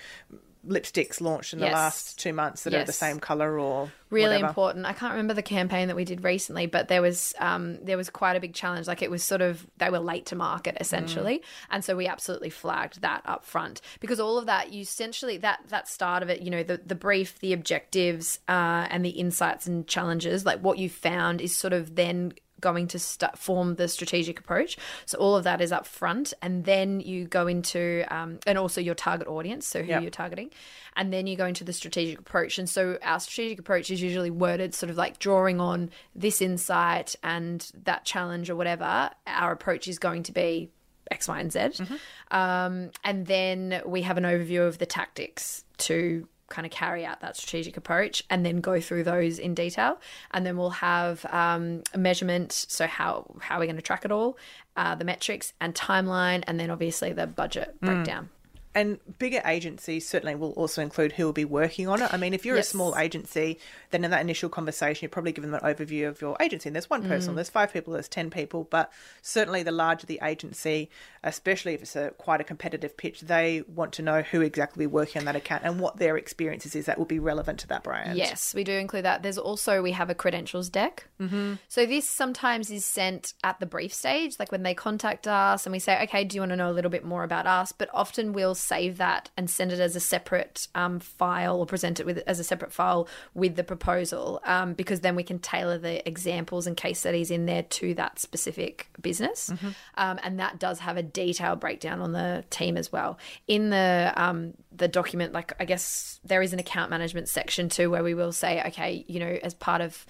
lipsticks 0.66 1.20
launched 1.20 1.52
in 1.52 1.60
the 1.60 1.66
Yes. 1.66 1.72
last 1.74 2.18
two 2.18 2.32
months 2.32 2.64
that 2.64 2.74
are 2.74 2.84
the 2.84 2.92
same 2.92 3.20
color 3.20 3.58
or 3.58 3.90
really 4.10 4.28
whatever. 4.36 4.46
important. 4.48 4.86
I 4.86 4.92
can't 4.92 5.12
remember 5.12 5.34
the 5.34 5.42
campaign 5.42 5.88
that 5.88 5.96
we 5.96 6.04
did 6.04 6.22
recently, 6.24 6.66
but 6.66 6.88
there 6.88 7.02
was 7.02 7.34
um, 7.38 7.84
there 7.84 7.96
was 7.96 8.10
quite 8.10 8.36
a 8.36 8.40
big 8.40 8.54
challenge. 8.54 8.86
Like 8.86 9.02
it 9.02 9.10
was 9.10 9.22
sort 9.24 9.40
of 9.42 9.66
they 9.78 9.90
were 9.90 9.98
late 9.98 10.26
to 10.26 10.36
market 10.36 10.76
essentially, 10.80 11.42
and 11.70 11.84
so 11.84 11.96
we 11.96 12.06
absolutely 12.06 12.50
flagged 12.50 13.00
that 13.02 13.22
up 13.24 13.44
front 13.44 13.80
because 14.00 14.20
all 14.20 14.38
of 14.38 14.46
that 14.46 14.72
you 14.72 14.82
essentially 14.82 15.36
that 15.38 15.60
that 15.68 15.88
start 15.88 16.22
of 16.22 16.28
it, 16.30 16.40
you 16.42 16.50
know, 16.50 16.62
the 16.62 16.78
the 16.84 16.94
brief, 16.94 17.38
the 17.40 17.52
objectives, 17.52 18.38
uh, 18.48 18.86
and 18.90 19.04
the 19.04 19.10
insights 19.10 19.66
and 19.66 19.86
challenges. 19.86 20.44
Like 20.44 20.60
what 20.60 20.78
you 20.78 20.88
found 20.88 21.40
is 21.40 21.54
sort 21.56 21.72
of 21.72 21.96
then 21.96 22.32
going 22.60 22.88
to 22.88 22.98
st- 22.98 23.36
form 23.38 23.74
the 23.76 23.88
strategic 23.88 24.40
approach. 24.40 24.76
So 25.04 25.18
all 25.18 25.36
of 25.36 25.44
that 25.44 25.60
is 25.60 25.72
up 25.72 25.86
front, 25.86 26.32
and 26.42 26.64
then 26.64 27.00
you 27.00 27.26
go 27.26 27.46
into 27.46 28.04
um, 28.10 28.38
and 28.46 28.56
also 28.58 28.80
your 28.80 28.94
target 28.94 29.28
audience, 29.28 29.66
so 29.66 29.82
who 29.82 29.88
Yep. 29.88 30.02
you're 30.02 30.10
targeting, 30.10 30.50
and 30.96 31.12
then 31.12 31.26
you 31.26 31.36
go 31.36 31.46
into 31.46 31.64
the 31.64 31.72
strategic 31.72 32.18
approach. 32.18 32.58
And 32.58 32.68
so 32.68 32.98
our 33.02 33.20
strategic 33.20 33.58
approach 33.58 33.90
is 33.90 34.00
usually 34.00 34.30
worded 34.30 34.74
sort 34.74 34.90
of 34.90 34.96
like 34.96 35.18
drawing 35.18 35.60
on 35.60 35.90
this 36.14 36.40
insight 36.40 37.14
and 37.22 37.70
that 37.84 38.04
challenge 38.04 38.48
or 38.50 38.56
whatever. 38.56 39.10
Our 39.26 39.52
approach 39.52 39.88
is 39.88 39.98
going 39.98 40.22
to 40.24 40.32
be 40.32 40.70
X, 41.10 41.28
Y, 41.28 41.38
and 41.38 41.52
Z. 41.52 41.84
Um, 42.30 42.90
and 43.04 43.26
then 43.26 43.82
we 43.86 44.02
have 44.02 44.16
an 44.16 44.24
overview 44.24 44.66
of 44.66 44.78
the 44.78 44.86
tactics 44.86 45.64
to 45.78 46.26
kind 46.48 46.64
of 46.64 46.72
carry 46.72 47.04
out 47.04 47.20
that 47.20 47.36
strategic 47.36 47.76
approach 47.76 48.22
and 48.30 48.46
then 48.46 48.60
go 48.60 48.80
through 48.80 49.04
those 49.04 49.38
in 49.38 49.54
detail. 49.54 49.98
And 50.30 50.46
then 50.46 50.56
we'll 50.56 50.70
have 50.70 51.24
um, 51.26 51.82
a 51.92 51.98
measurement. 51.98 52.52
So, 52.52 52.86
how, 52.86 53.34
how 53.40 53.56
we're 53.56 53.60
we 53.60 53.66
going 53.66 53.76
to 53.76 53.82
track 53.82 54.04
it 54.04 54.12
all, 54.12 54.36
uh, 54.76 54.94
the 54.94 55.04
metrics 55.04 55.52
and 55.60 55.74
timeline, 55.74 56.44
and 56.46 56.58
then 56.60 56.70
obviously 56.70 57.12
the 57.12 57.26
budget 57.26 57.76
breakdown. 57.80 58.30
And 58.74 58.98
bigger 59.18 59.40
agencies 59.46 60.06
certainly 60.06 60.34
will 60.34 60.50
also 60.50 60.82
include 60.82 61.12
who 61.12 61.24
will 61.24 61.32
be 61.32 61.46
working 61.46 61.88
on 61.88 62.02
it. 62.02 62.12
I 62.12 62.18
mean, 62.18 62.34
if 62.34 62.44
you're 62.44 62.56
Yes. 62.56 62.66
a 62.66 62.70
small 62.72 62.94
agency, 62.98 63.58
then 63.90 64.04
in 64.04 64.10
that 64.10 64.20
initial 64.20 64.50
conversation, 64.50 64.98
you're 65.02 65.08
probably 65.08 65.32
given 65.32 65.50
them 65.50 65.58
an 65.64 65.74
overview 65.74 66.06
of 66.08 66.20
your 66.20 66.36
agency. 66.42 66.68
And 66.68 66.76
there's 66.76 66.90
one 66.90 67.08
person, 67.08 67.36
there's 67.36 67.48
five 67.48 67.72
people, 67.72 67.94
there's 67.94 68.06
10 68.06 68.28
people. 68.28 68.64
But 68.68 68.92
certainly 69.22 69.62
the 69.62 69.72
larger 69.72 70.06
the 70.06 70.20
agency, 70.22 70.90
especially 71.26 71.74
if 71.74 71.82
it's 71.82 71.96
a 71.96 72.10
quite 72.18 72.40
a 72.40 72.44
competitive 72.44 72.96
pitch, 72.96 73.20
they 73.20 73.62
want 73.74 73.92
to 73.94 74.02
know 74.02 74.22
who 74.22 74.40
exactly 74.40 74.86
will 74.86 74.90
be 74.90 74.94
working 74.94 75.20
on 75.20 75.26
that 75.26 75.36
account 75.36 75.64
and 75.64 75.80
what 75.80 75.96
their 75.96 76.16
experiences 76.16 76.76
is 76.76 76.86
that 76.86 76.96
will 76.96 77.04
be 77.04 77.18
relevant 77.18 77.58
to 77.58 77.66
that 77.66 77.82
brand. 77.82 78.16
Yes, 78.16 78.54
we 78.54 78.62
do 78.62 78.72
include 78.72 79.04
that. 79.04 79.22
There's 79.22 79.36
also 79.36 79.82
we 79.82 79.90
have 79.92 80.08
a 80.08 80.14
credentials 80.14 80.70
deck. 80.70 81.08
Mm-hmm. 81.20 81.54
So 81.66 81.84
this 81.84 82.08
sometimes 82.08 82.70
is 82.70 82.84
sent 82.84 83.34
at 83.42 83.58
the 83.58 83.66
brief 83.66 83.92
stage, 83.92 84.36
like 84.38 84.52
when 84.52 84.62
they 84.62 84.72
contact 84.74 85.26
us 85.26 85.66
and 85.66 85.72
we 85.72 85.80
say, 85.80 86.00
"Okay, 86.04 86.22
do 86.22 86.36
you 86.36 86.40
want 86.40 86.50
to 86.50 86.56
know 86.56 86.70
a 86.70 86.72
little 86.72 86.90
bit 86.90 87.04
more 87.04 87.24
about 87.24 87.46
us?" 87.46 87.72
But 87.72 87.90
often 87.92 88.32
we'll 88.32 88.54
save 88.54 88.98
that 88.98 89.30
and 89.36 89.50
send 89.50 89.72
it 89.72 89.80
as 89.80 89.96
a 89.96 90.00
separate 90.00 90.68
um, 90.76 91.00
file 91.00 91.58
or 91.58 91.66
present 91.66 91.98
it 91.98 92.06
with 92.06 92.18
as 92.26 92.38
a 92.38 92.44
separate 92.44 92.72
file 92.72 93.08
with 93.34 93.56
the 93.56 93.64
proposal, 93.64 94.40
um, 94.44 94.74
because 94.74 95.00
then 95.00 95.16
we 95.16 95.24
can 95.24 95.40
tailor 95.40 95.76
the 95.76 96.06
examples 96.08 96.68
and 96.68 96.76
case 96.76 97.00
studies 97.00 97.32
in 97.32 97.46
there 97.46 97.64
to 97.64 97.94
that 97.94 98.20
specific 98.20 98.88
business, 99.02 99.50
um, 99.96 100.20
and 100.22 100.38
that 100.38 100.60
does 100.60 100.78
have 100.78 100.96
a 100.96 101.02
detailed 101.16 101.58
breakdown 101.60 102.02
on 102.02 102.12
the 102.12 102.44
team 102.50 102.76
as 102.76 102.92
well. 102.92 103.18
In 103.48 103.70
the 103.70 104.12
um, 104.14 104.52
the 104.70 104.86
document, 104.86 105.32
like 105.32 105.54
I 105.58 105.64
guess 105.64 106.20
there 106.24 106.42
is 106.42 106.52
an 106.52 106.58
account 106.58 106.90
management 106.90 107.28
section 107.28 107.70
too, 107.70 107.90
where 107.90 108.04
we 108.04 108.12
will 108.12 108.32
say, 108.32 108.62
okay, 108.66 109.04
you 109.08 109.18
know, 109.18 109.38
as 109.42 109.54
part 109.54 109.80
of 109.80 110.04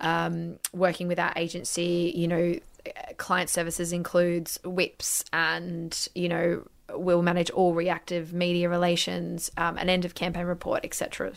um, 0.00 0.58
working 0.72 1.06
with 1.06 1.20
our 1.20 1.32
agency, 1.36 2.12
you 2.14 2.26
know, 2.26 2.58
client 3.18 3.50
services 3.50 3.92
includes 3.92 4.58
WIPs 4.64 5.24
and 5.32 6.08
you 6.14 6.28
know 6.28 6.66
we'll 6.92 7.22
manage 7.22 7.50
all 7.50 7.74
reactive 7.74 8.32
media 8.32 8.68
relations, 8.68 9.50
um, 9.56 9.76
an 9.78 9.88
end 9.88 10.04
of 10.04 10.14
campaign 10.14 10.46
report, 10.46 10.84
etc. 10.84 11.32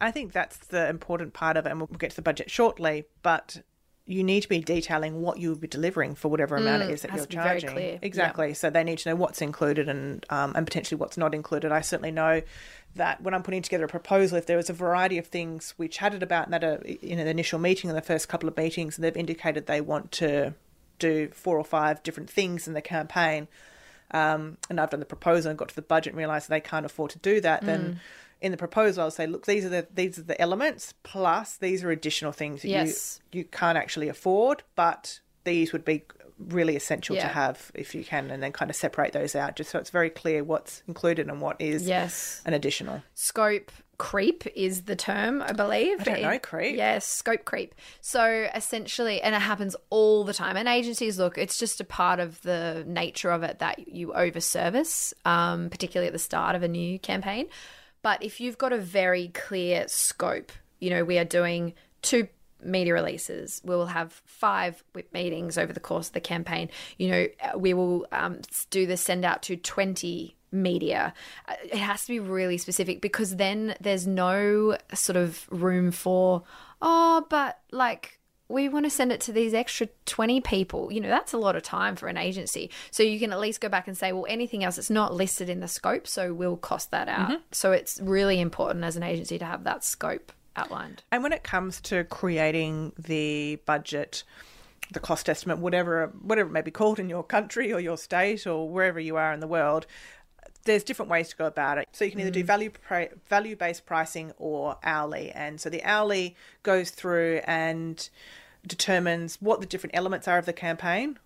I 0.00 0.10
think 0.10 0.32
that's 0.32 0.56
the 0.68 0.88
important 0.88 1.34
part 1.34 1.58
of 1.58 1.66
it, 1.66 1.70
and 1.70 1.80
we'll 1.80 1.98
get 1.98 2.10
to 2.10 2.16
the 2.16 2.22
budget 2.22 2.50
shortly. 2.50 3.04
But 3.22 3.62
you 4.08 4.22
need 4.22 4.42
to 4.42 4.48
be 4.48 4.60
detailing 4.60 5.20
what 5.20 5.38
you 5.38 5.48
will 5.48 5.56
be 5.56 5.66
delivering 5.66 6.14
for 6.14 6.28
whatever 6.28 6.56
amount 6.56 6.84
it 6.84 6.90
is 6.90 7.02
that 7.02 7.10
Mm, 7.10 7.16
you're 7.16 7.24
to 7.26 7.28
be 7.28 7.36
very 7.36 7.60
charging. 7.60 7.98
Exactly. 8.02 8.54
So 8.54 8.70
they 8.70 8.84
need 8.84 8.98
to 8.98 9.08
know 9.10 9.16
what's 9.16 9.42
included 9.42 9.88
and 9.88 10.24
um, 10.30 10.52
and 10.54 10.64
potentially 10.66 10.98
what's 10.98 11.16
not 11.16 11.34
included. 11.34 11.72
I 11.72 11.80
certainly 11.80 12.12
know 12.12 12.42
that 12.94 13.20
when 13.20 13.34
I'm 13.34 13.42
putting 13.42 13.62
together 13.62 13.84
a 13.84 13.88
proposal, 13.88 14.38
if 14.38 14.46
there 14.46 14.56
was 14.56 14.70
a 14.70 14.72
variety 14.72 15.18
of 15.18 15.26
things 15.26 15.74
we 15.76 15.88
chatted 15.88 16.22
about 16.22 16.46
in 16.46 16.50
that 16.52 16.64
uh, 16.64 16.78
in 17.02 17.18
an 17.18 17.26
initial 17.26 17.58
meeting, 17.58 17.90
in 17.90 17.96
the 17.96 18.02
first 18.02 18.28
couple 18.28 18.48
of 18.48 18.56
meetings, 18.56 18.96
and 18.96 19.04
they've 19.04 19.16
indicated 19.16 19.66
they 19.66 19.80
want 19.80 20.12
to 20.12 20.54
do 20.98 21.28
four 21.34 21.58
or 21.58 21.64
five 21.64 22.02
different 22.02 22.30
things 22.30 22.66
in 22.68 22.74
the 22.74 22.80
campaign. 22.82 23.48
um, 24.12 24.56
and 24.70 24.80
I've 24.80 24.90
done 24.90 25.00
the 25.00 25.06
proposal 25.06 25.50
and 25.50 25.58
got 25.58 25.68
to 25.70 25.74
the 25.74 25.82
budget 25.82 26.12
and 26.12 26.18
realised 26.18 26.48
they 26.48 26.60
can't 26.60 26.86
afford 26.86 27.10
to 27.10 27.18
do 27.18 27.40
that, 27.40 27.62
Mm. 27.62 27.66
then 27.66 28.00
in 28.40 28.52
the 28.52 28.58
proposal 28.58 29.04
I'll 29.04 29.10
say, 29.10 29.26
look, 29.26 29.46
these 29.46 29.64
are 29.64 29.68
the 29.70 29.86
these 29.92 30.18
are 30.18 30.22
the 30.22 30.40
elements 30.40 30.94
plus 31.02 31.56
these 31.56 31.82
are 31.84 31.90
additional 31.90 32.32
things 32.32 32.62
that 32.62 32.68
Yes. 32.68 33.20
you 33.32 33.40
you 33.40 33.44
can't 33.44 33.78
actually 33.78 34.08
afford, 34.08 34.62
but 34.74 35.20
these 35.44 35.72
would 35.72 35.84
be 35.84 36.02
really 36.38 36.76
essential 36.76 37.16
to 37.16 37.22
have 37.28 37.70
if 37.74 37.94
you 37.94 38.04
can, 38.04 38.30
and 38.30 38.42
then 38.42 38.52
kind 38.52 38.70
of 38.70 38.76
separate 38.76 39.12
those 39.14 39.34
out 39.34 39.56
just 39.56 39.70
so 39.70 39.78
it's 39.78 39.88
very 39.90 40.10
clear 40.10 40.44
what's 40.44 40.82
included 40.86 41.28
and 41.28 41.40
what 41.40 41.56
is 41.60 41.88
Yes. 41.88 42.42
an 42.44 42.52
additional. 42.52 43.02
Scope 43.14 43.72
creep 43.98 44.46
is 44.54 44.82
the 44.82 44.94
term, 44.96 45.40
I 45.40 45.52
believe. 45.52 45.98
I 46.02 46.04
don't 46.04 46.20
know, 46.20 46.38
creep. 46.38 46.76
Yes, 46.76 47.06
scope 47.06 47.46
creep. 47.46 47.74
So 48.02 48.50
essentially, 48.54 49.22
and 49.22 49.34
it 49.34 49.40
happens 49.40 49.74
all 49.88 50.24
the 50.24 50.34
time. 50.34 50.58
And 50.58 50.68
agencies, 50.68 51.18
look, 51.18 51.38
it's 51.38 51.58
just 51.58 51.80
a 51.80 51.84
part 51.84 52.20
of 52.20 52.42
the 52.42 52.84
nature 52.86 53.30
of 53.30 53.42
it 53.42 53.60
that 53.60 53.88
you 53.88 54.08
overservice, 54.08 55.14
um, 55.24 55.70
particularly 55.70 56.08
at 56.08 56.12
the 56.12 56.18
start 56.18 56.54
of 56.54 56.62
a 56.62 56.68
new 56.68 56.98
campaign. 56.98 57.46
But 58.06 58.22
if 58.22 58.40
you've 58.40 58.56
got 58.56 58.72
a 58.72 58.78
very 58.78 59.32
clear 59.34 59.88
scope, 59.88 60.52
you 60.78 60.90
know, 60.90 61.02
we 61.04 61.18
are 61.18 61.24
doing 61.24 61.74
two 62.02 62.28
media 62.62 62.94
releases. 62.94 63.60
We 63.64 63.74
will 63.74 63.86
have 63.86 64.22
five 64.24 64.84
WIP 64.94 65.12
meetings 65.12 65.58
over 65.58 65.72
the 65.72 65.80
course 65.80 66.06
of 66.06 66.12
the 66.12 66.20
campaign. 66.20 66.70
You 66.98 67.10
know, 67.10 67.26
we 67.56 67.74
will 67.74 68.06
um, 68.12 68.42
do 68.70 68.86
the 68.86 68.96
send 68.96 69.24
out 69.24 69.42
to 69.42 69.56
20 69.56 70.36
media. 70.52 71.14
Uh, 71.48 71.54
It 71.64 71.78
has 71.78 72.02
to 72.02 72.12
be 72.12 72.20
really 72.20 72.58
specific 72.58 73.00
because 73.00 73.34
then 73.34 73.74
there's 73.80 74.06
no 74.06 74.78
sort 74.94 75.16
of 75.16 75.44
room 75.50 75.90
for, 75.90 76.44
oh, 76.80 77.26
but 77.28 77.58
like, 77.72 78.15
we 78.48 78.68
want 78.68 78.86
to 78.86 78.90
send 78.90 79.12
it 79.12 79.20
to 79.22 79.32
these 79.32 79.54
extra 79.54 79.88
20 80.06 80.40
people. 80.40 80.92
You 80.92 81.00
know, 81.00 81.08
that's 81.08 81.32
a 81.32 81.38
lot 81.38 81.56
of 81.56 81.62
time 81.62 81.96
for 81.96 82.06
an 82.08 82.16
agency. 82.16 82.70
So 82.90 83.02
you 83.02 83.18
can 83.18 83.32
at 83.32 83.40
least 83.40 83.60
go 83.60 83.68
back 83.68 83.88
and 83.88 83.96
say, 83.96 84.12
well, 84.12 84.26
anything 84.28 84.62
else 84.62 84.76
that's 84.76 84.90
not 84.90 85.14
listed 85.14 85.48
in 85.48 85.60
the 85.60 85.68
scope, 85.68 86.06
so 86.06 86.32
we'll 86.32 86.56
cost 86.56 86.90
that 86.92 87.08
out. 87.08 87.30
Mm-hmm. 87.30 87.42
So 87.52 87.72
it's 87.72 88.00
really 88.00 88.40
important 88.40 88.84
as 88.84 88.96
an 88.96 89.02
agency 89.02 89.38
to 89.38 89.44
have 89.44 89.64
that 89.64 89.84
scope 89.84 90.32
outlined. 90.54 91.02
And 91.10 91.22
when 91.22 91.32
it 91.32 91.42
comes 91.42 91.80
to 91.82 92.04
creating 92.04 92.92
the 92.98 93.58
budget, 93.66 94.22
the 94.92 95.00
cost 95.00 95.28
estimate, 95.28 95.58
whatever 95.58 96.12
whatever 96.22 96.48
it 96.48 96.52
may 96.52 96.62
be 96.62 96.70
called 96.70 96.98
in 96.98 97.08
your 97.08 97.24
country 97.24 97.72
or 97.72 97.80
your 97.80 97.98
state 97.98 98.46
or 98.46 98.68
wherever 98.68 99.00
you 99.00 99.16
are 99.16 99.32
in 99.32 99.40
the 99.40 99.48
world, 99.48 99.86
there's 100.66 100.84
different 100.84 101.10
ways 101.10 101.30
to 101.30 101.36
go 101.36 101.46
about 101.46 101.78
it. 101.78 101.88
So 101.92 102.04
you 102.04 102.10
can 102.10 102.20
either 102.20 102.30
do 102.30 102.42
mm. 102.42 102.46
value 102.46 102.70
pri- 102.70 103.10
value 103.28 103.56
based 103.56 103.86
pricing 103.86 104.32
or 104.38 104.76
hourly, 104.84 105.30
and 105.30 105.60
so 105.60 105.70
the 105.70 105.82
hourly 105.82 106.36
goes 106.62 106.90
through 106.90 107.40
and 107.44 108.08
determines 108.66 109.40
what 109.40 109.60
the 109.60 109.66
different 109.66 109.96
elements 109.96 110.28
are 110.28 110.38
of 110.38 110.46
the 110.46 110.52
campaign. 110.52 111.18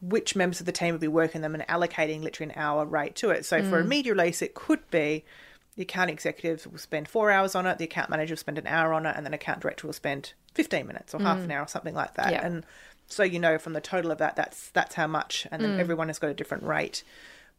Which 0.00 0.34
members 0.34 0.58
of 0.58 0.66
the 0.66 0.72
team 0.72 0.92
will 0.94 1.00
be 1.00 1.08
working 1.08 1.42
them 1.42 1.54
and 1.54 1.66
allocating 1.68 2.22
literally 2.22 2.52
an 2.52 2.58
hour 2.58 2.84
rate 2.84 3.14
to 3.16 3.30
it. 3.30 3.44
So 3.44 3.62
for 3.62 3.78
a 3.78 3.84
mm. 3.84 3.88
media 3.88 4.14
release, 4.14 4.42
it 4.42 4.52
could 4.52 4.90
be 4.90 5.24
the 5.76 5.82
account 5.82 6.10
executive 6.10 6.66
will 6.70 6.78
spend 6.78 7.08
four 7.08 7.30
hours 7.30 7.54
on 7.54 7.66
it, 7.66 7.78
the 7.78 7.84
account 7.84 8.10
manager 8.10 8.32
will 8.32 8.38
spend 8.38 8.58
an 8.58 8.66
hour 8.66 8.92
on 8.92 9.06
it, 9.06 9.14
and 9.16 9.24
then 9.24 9.32
account 9.32 9.60
director 9.60 9.86
will 9.86 9.94
spend 9.94 10.32
15 10.54 10.86
minutes 10.86 11.14
or 11.14 11.20
half 11.20 11.38
an 11.38 11.48
mm. 11.48 11.54
hour 11.54 11.62
or 11.62 11.68
something 11.68 11.94
like 11.94 12.14
that. 12.14 12.32
Yeah. 12.32 12.44
And 12.44 12.66
so 13.06 13.22
you 13.22 13.38
know 13.38 13.58
from 13.58 13.72
the 13.74 13.80
total 13.80 14.10
of 14.10 14.18
that, 14.18 14.36
that's 14.36 14.70
that's 14.70 14.94
how 14.94 15.06
much, 15.06 15.46
and 15.50 15.62
then 15.62 15.78
everyone 15.78 16.08
has 16.08 16.18
got 16.18 16.30
a 16.30 16.34
different 16.34 16.64
rate. 16.64 17.04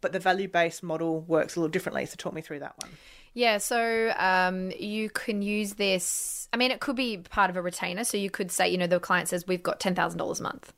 But 0.04 0.12
the 0.12 0.20
value 0.20 0.48
based 0.48 0.84
model 0.84 1.22
works 1.22 1.56
a 1.56 1.60
little 1.60 1.72
differently. 1.72 2.06
So 2.06 2.16
talk 2.18 2.34
me 2.34 2.42
through 2.42 2.60
that 2.60 2.76
one. 2.78 2.92
Yeah, 3.34 3.58
so 3.58 4.14
um, 4.18 4.72
you 4.78 5.10
can 5.10 5.42
use 5.42 5.74
this. 5.74 6.48
I 6.54 6.58
mean, 6.58 6.70
it 6.70 6.80
could 6.80 6.96
be 6.96 7.18
part 7.18 7.50
of 7.50 7.56
a 7.56 7.62
retainer. 7.64 8.04
So 8.04 8.18
you 8.18 8.30
could 8.30 8.52
say, 8.52 8.70
you 8.70 8.78
know, 8.78 8.86
the 8.86 9.00
client 9.00 9.30
says 9.30 9.48
we've 9.48 9.64
got 9.64 9.80
ten 9.80 9.96
thousand 9.96 10.20
dollars 10.20 10.40
a 10.40 10.44
month, 10.44 10.72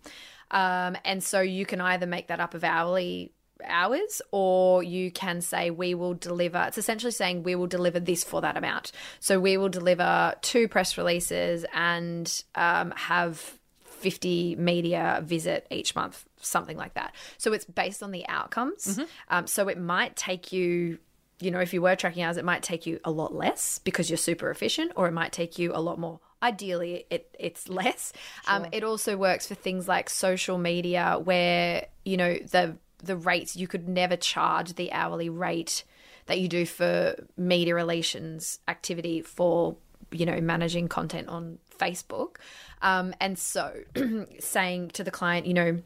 um, 0.52 0.96
and 1.04 1.22
so 1.22 1.42
you 1.42 1.66
can 1.66 1.82
either 1.82 2.06
make 2.06 2.28
that 2.28 2.40
up 2.40 2.54
of 2.54 2.64
hourly 2.64 3.34
hours 3.64 4.22
or 4.32 4.84
you 4.84 5.10
can 5.10 5.42
say 5.42 5.72
we 5.72 5.96
will 5.96 6.14
deliver 6.14 6.66
it's 6.68 6.78
essentially 6.78 7.12
saying 7.12 7.42
we 7.42 7.56
will 7.56 7.68
deliver 7.68 8.02
this 8.02 8.22
for 8.22 8.42
that 8.42 8.58
amount 8.58 8.92
so 9.22 9.40
we 9.40 9.56
will 9.56 9.70
deliver 9.70 10.36
two 10.42 10.68
press 10.68 10.98
releases 10.98 11.66
and 11.74 12.44
um, 12.56 12.92
have 12.92 13.58
50 13.96 14.56
media 14.58 15.22
visit 15.24 15.68
each 15.70 15.96
month, 15.96 16.26
something 16.42 16.78
like 16.78 16.94
that. 16.96 17.14
So 17.38 17.54
it's 17.54 17.66
based 17.66 18.04
on 18.04 18.12
the 18.12 18.28
outcomes. 18.28 19.00
Um, 19.30 19.48
so 19.48 19.68
it 19.68 19.80
might 19.80 20.16
take 20.16 20.52
you, 20.52 21.00
you 21.40 21.52
know, 21.52 21.60
if 21.60 21.74
you 21.74 21.82
were 21.82 21.96
tracking 21.96 22.24
hours, 22.24 22.38
it 22.38 22.46
might 22.46 22.64
take 22.64 22.86
you 22.86 23.00
a 23.04 23.12
lot 23.12 23.34
less 23.34 23.80
because 23.80 24.10
you're 24.10 24.18
super 24.18 24.50
efficient, 24.50 24.92
or 24.96 25.08
it 25.08 25.12
might 25.12 25.32
take 25.32 25.58
you 25.58 25.72
a 25.74 25.82
lot 25.82 26.00
more. 26.00 26.20
Ideally, 26.44 27.06
it, 27.10 27.36
it's 27.40 27.70
less. 27.82 28.14
Um, 28.48 28.68
it 28.72 28.84
also 28.84 29.18
works 29.18 29.48
for 29.48 29.56
things 29.56 29.88
like 29.88 30.10
social 30.10 30.58
media 30.58 31.20
where, 31.24 31.88
you 32.04 32.18
know, 32.18 32.36
the 32.36 32.78
the 33.04 33.16
rates 33.16 33.56
you 33.56 33.68
could 33.68 33.88
never 33.88 34.16
charge 34.16 34.74
the 34.74 34.92
hourly 34.92 35.30
rate 35.30 35.84
that 36.26 36.40
you 36.40 36.48
do 36.48 36.66
for 36.66 37.16
media 37.38 37.76
relations 37.76 38.60
activity 38.68 39.22
for 39.22 39.76
you 40.12 40.26
know 40.26 40.40
managing 40.42 40.88
content 40.88 41.28
on 41.28 41.58
facebook 41.78 42.38
um, 42.82 43.14
and 43.20 43.38
so 43.38 43.74
saying 44.40 44.90
to 44.90 45.04
the 45.04 45.12
client 45.12 45.46
you 45.46 45.54
know 45.54 45.82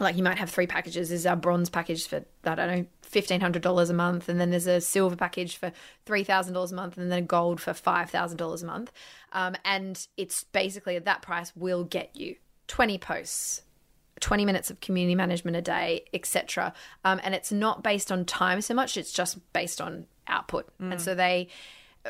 like 0.00 0.16
you 0.16 0.22
might 0.22 0.38
have 0.38 0.50
three 0.50 0.66
packages 0.66 1.08
there's 1.10 1.26
our 1.26 1.36
bronze 1.36 1.70
package 1.70 2.06
for 2.06 2.24
i 2.44 2.54
don't 2.54 2.68
know 2.68 2.86
$1500 3.10 3.90
a 3.90 3.92
month 3.92 4.28
and 4.28 4.40
then 4.40 4.50
there's 4.50 4.66
a 4.66 4.80
silver 4.80 5.14
package 5.14 5.56
for 5.56 5.70
$3000 6.06 6.72
a 6.72 6.74
month 6.74 6.98
and 6.98 7.12
then 7.12 7.18
a 7.20 7.22
gold 7.22 7.60
for 7.60 7.72
$5000 7.72 8.62
a 8.62 8.66
month 8.66 8.92
um, 9.32 9.54
and 9.64 10.08
it's 10.16 10.44
basically 10.44 10.96
at 10.96 11.04
that 11.04 11.22
price 11.22 11.54
will 11.54 11.84
get 11.84 12.14
you 12.16 12.34
20 12.66 12.98
posts 12.98 13.62
20 14.20 14.44
minutes 14.44 14.70
of 14.70 14.80
community 14.80 15.14
management 15.14 15.56
a 15.56 15.62
day, 15.62 16.04
etc. 16.14 16.72
Um, 17.04 17.20
and 17.24 17.34
it's 17.34 17.52
not 17.52 17.82
based 17.82 18.12
on 18.12 18.24
time 18.24 18.60
so 18.60 18.74
much, 18.74 18.96
it's 18.96 19.12
just 19.12 19.38
based 19.52 19.80
on 19.80 20.06
output. 20.28 20.68
And 20.78 21.00
so 21.00 21.14
they, 21.14 21.48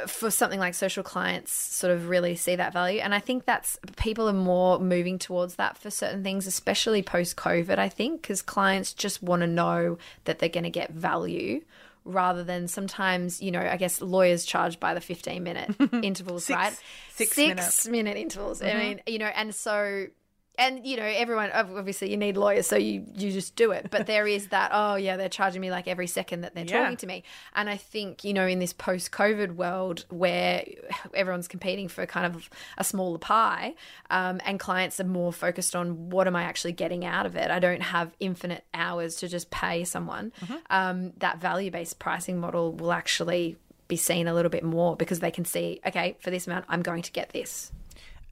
for 0.07 0.31
something 0.31 0.59
like 0.59 0.75
social 0.75 1.03
clients, 1.03 1.53
sort 1.53 1.93
of 1.93 2.09
really 2.09 2.35
see 2.35 2.57
that 2.57 2.73
value. 2.73 3.01
And 3.01 3.15
I 3.15 3.21
think 3.21 3.45
that's 3.45 3.79
people 3.97 4.29
are 4.29 4.33
more 4.35 4.79
moving 4.81 5.19
towards 5.19 5.55
that 5.57 5.79
for 5.79 5.91
certain 5.91 6.23
things, 6.23 6.47
especially 6.47 7.03
post 7.03 7.37
COVID, 7.37 7.79
I 7.79 7.89
think, 7.89 8.23
because 8.23 8.43
clients 8.43 8.93
just 8.93 9.23
want 9.23 9.41
to 9.41 9.47
know 9.47 9.99
that 10.25 10.41
they're 10.41 10.49
going 10.49 10.65
to 10.65 10.71
get 10.71 10.91
value. 10.91 11.63
Rather 12.07 12.45
than 12.45 12.69
sometimes, 12.69 13.41
you 13.41 13.51
know, 13.51 13.61
I 13.61 13.79
guess 13.79 14.03
lawyers 14.03 14.45
charge 14.45 14.79
by 14.79 14.93
the 14.93 15.01
15 15.01 15.43
minute 15.43 15.75
intervals, 16.03 16.45
Six- 16.45 16.55
right? 16.55 16.79
six 17.15 17.35
six 17.35 17.89
minute 17.89 18.19
intervals. 18.19 18.61
I 18.61 18.69
mm-hmm. 18.69 18.79
mean, 18.79 19.01
you 19.07 19.19
know, 19.19 19.31
and 19.35 19.55
so 19.55 20.09
and 20.57 20.87
you 20.87 20.97
know 20.97 21.03
everyone 21.05 21.51
obviously 21.53 22.11
you 22.11 22.17
need 22.17 22.37
lawyers 22.37 22.67
so 22.67 22.77
you 22.77 23.05
you 23.15 23.31
just 23.33 23.57
do 23.57 23.71
it. 23.73 23.89
But 23.91 24.07
there 24.07 24.27
is 24.27 24.49
that 24.49 24.71
oh 24.75 24.95
yeah 24.97 25.17
they're 25.17 25.29
charging 25.29 25.61
me 25.61 25.71
like 25.71 25.89
every 25.89 26.07
second 26.07 26.43
that 26.43 26.55
they're 26.55 26.65
Yeah. 26.65 26.83
talking 26.83 26.97
to 26.99 27.07
me. 27.07 27.25
And 27.55 27.69
i 27.71 27.77
think 27.77 28.25
you 28.25 28.33
know 28.33 28.47
in 28.47 28.59
this 28.59 28.73
post 28.73 29.11
covid 29.11 29.55
world 29.57 30.05
where 30.11 30.65
everyone's 31.13 31.49
competing 31.49 31.89
for 31.89 32.07
kind 32.07 32.27
of 32.27 32.49
a 32.79 32.85
smaller 32.85 33.19
pie 33.19 33.75
um, 34.11 34.41
and 34.45 34.59
clients 34.61 35.01
are 35.01 35.05
more 35.05 35.33
focused 35.33 35.75
on 35.77 36.11
what 36.11 36.27
am 36.27 36.37
i 36.37 36.43
actually 36.43 36.73
getting 36.73 37.05
out 37.05 37.27
of 37.27 37.37
it 37.37 37.51
i 37.51 37.59
don't 37.59 37.83
have 37.83 38.15
infinite 38.21 38.65
hours 38.75 39.17
to 39.17 39.29
just 39.29 39.51
pay 39.51 39.85
someone 39.85 40.33
um, 40.71 41.13
that 41.19 41.41
value 41.41 41.71
based 41.71 41.99
pricing 41.99 42.39
model 42.39 42.73
will 42.73 42.93
actually 42.93 43.57
be 43.89 43.97
seen 43.97 44.27
a 44.29 44.35
little 44.35 44.51
bit 44.51 44.65
more 44.65 44.97
because 44.97 45.21
they 45.21 45.31
can 45.31 45.45
see 45.45 45.81
okay 45.87 46.17
for 46.21 46.31
this 46.31 46.47
amount 46.47 46.65
i'm 46.69 46.83
going 46.83 47.03
to 47.03 47.13
get 47.13 47.31
this 47.31 47.71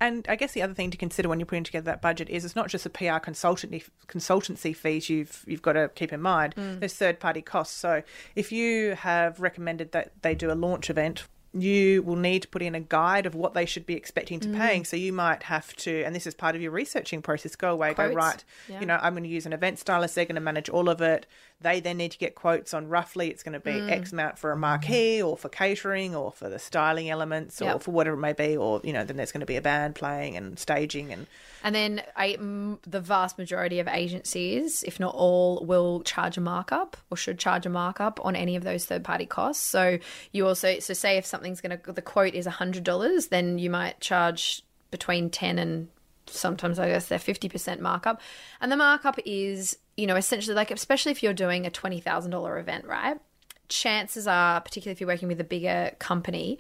And 0.03 0.27
I 0.29 0.35
guess 0.35 0.51
the 0.51 0.63
other 0.63 0.75
thing 0.75 0.91
to 0.91 0.97
consider 0.97 1.29
when 1.29 1.39
you're 1.39 1.47
putting 1.47 1.63
together 1.63 1.85
that 1.85 2.03
budget 2.03 2.29
is 2.29 2.45
it's 2.45 2.57
not 2.57 2.67
just 2.67 2.83
the 2.83 2.91
PR 2.91 3.23
consultancy 3.23 3.85
consultancy 4.09 4.75
fees 4.75 5.09
you've 5.09 5.45
you've 5.47 5.63
got 5.63 5.75
to 5.75 5.91
keep 5.95 6.13
in 6.13 6.21
mind. 6.21 6.57
Mm. 6.57 6.81
There's 6.81 6.95
third 6.95 7.21
party 7.21 7.41
costs. 7.41 7.77
So 7.77 8.03
if 8.35 8.51
you 8.51 8.97
have 8.97 9.39
recommended 9.39 9.93
that 9.93 10.11
they 10.23 10.35
do 10.35 10.51
a 10.51 10.55
launch 10.55 10.91
event, 10.91 11.29
you 11.55 12.03
will 12.03 12.17
need 12.17 12.43
to 12.43 12.49
put 12.49 12.63
in 12.63 12.75
a 12.75 12.81
guide 12.81 13.27
of 13.27 13.35
what 13.35 13.53
they 13.53 13.67
should 13.67 13.85
be 13.85 13.95
expecting 13.95 14.41
to 14.41 14.49
paying. 14.49 14.83
Mm. 14.83 14.87
So 14.87 14.97
you 14.97 15.13
might 15.13 15.43
have 15.45 15.75
to, 15.77 16.03
and 16.03 16.15
this 16.15 16.27
is 16.27 16.35
part 16.35 16.57
of 16.57 16.63
your 16.63 16.71
researching 16.71 17.21
process. 17.21 17.57
Go 17.57 17.73
away, 17.73 17.91
go 17.91 17.95
Quotes. 17.95 18.15
right. 18.15 18.45
Yeah. 18.69 18.81
You 18.81 18.87
know, 18.87 18.99
I'm 19.01 19.13
going 19.13 19.25
to 19.25 19.29
use 19.29 19.45
an 19.45 19.53
event 19.53 19.79
stylist. 19.79 20.15
They're 20.15 20.25
going 20.25 20.37
to 20.37 20.41
manage 20.41 20.71
all 20.71 20.89
of 20.89 21.03
it. 21.03 21.27
They 21.61 21.79
then 21.79 21.99
need 21.99 22.11
to 22.13 22.19
get 22.19 22.35
quotes 22.35 22.75
on 22.75 22.89
roughly 22.89 23.29
it's 23.29 23.43
going 23.45 23.53
to 23.53 23.61
be 23.61 23.71
X 23.71 24.11
mm. 24.11 24.15
amount 24.15 24.39
for 24.39 24.51
a 24.51 24.57
marquee 24.57 25.23
or 25.23 25.37
for 25.37 25.49
catering 25.49 26.17
or 26.17 26.33
for 26.33 26.49
the 26.49 26.59
styling 26.59 27.09
elements 27.09 27.63
or 27.63 27.67
Yep. 27.67 27.83
for 27.83 27.91
whatever 27.93 28.17
it 28.17 28.21
may 28.21 28.33
be. 28.33 28.57
Or 28.57 28.81
you 28.83 28.93
know, 28.93 29.05
then 29.05 29.17
there's 29.17 29.31
going 29.31 29.41
to 29.41 29.47
be 29.47 29.57
a 29.57 29.63
band 29.63 29.95
playing 29.95 30.37
and 30.37 30.59
staging 30.59 31.13
and 31.13 31.27
And 31.63 31.75
then 31.75 32.03
I, 32.17 32.37
the 32.83 33.01
vast 33.01 33.39
majority 33.39 33.79
of 33.79 33.87
agencies, 33.87 34.83
if 34.83 34.99
not 34.99 35.15
all, 35.15 35.65
will 35.65 36.01
charge 36.03 36.37
a 36.37 36.41
markup 36.41 36.97
or 37.11 37.17
should 37.17 37.39
charge 37.39 37.67
a 37.67 37.71
markup 37.71 38.19
on 38.25 38.35
any 38.35 38.57
of 38.57 38.65
those 38.65 38.85
third 38.85 39.05
party 39.05 39.27
costs. 39.27 39.63
So 39.63 39.99
you 40.33 40.49
also, 40.49 40.81
so 40.81 40.95
say 40.95 41.17
if 41.17 41.27
something's 41.43 41.61
going 41.61 41.77
to, 41.77 41.93
the 41.93 42.03
quote 42.03 42.35
is 42.35 42.47
$100, 42.47 43.29
then 43.29 43.59
you 43.59 43.69
might 43.69 44.01
charge 44.01 44.63
between 44.91 45.29
10 45.29 45.59
and 45.59 45.89
sometimes 46.27 46.79
I 46.79 46.89
guess 46.89 47.09
they're 47.09 47.19
50% 47.19 47.81
markup. 47.81 48.21
And 48.61 48.71
the 48.71 48.77
markup 48.77 49.19
is, 49.27 49.77
you 49.97 50.07
know, 50.07 50.15
essentially 50.15 50.55
like, 50.55 50.71
especially 50.71 51.11
if 51.11 51.23
you're 51.23 51.35
doing 51.35 51.67
a 51.67 51.71
$20,000 51.71 52.61
event, 52.61 52.85
right? 52.87 53.19
Chances 53.69 54.29
are, 54.29 54.61
particularly 54.61 54.93
if 54.93 55.01
you're 55.01 55.09
working 55.09 55.29
with 55.29 55.41
a 55.41 55.45
bigger 55.45 55.91
company, 55.99 56.59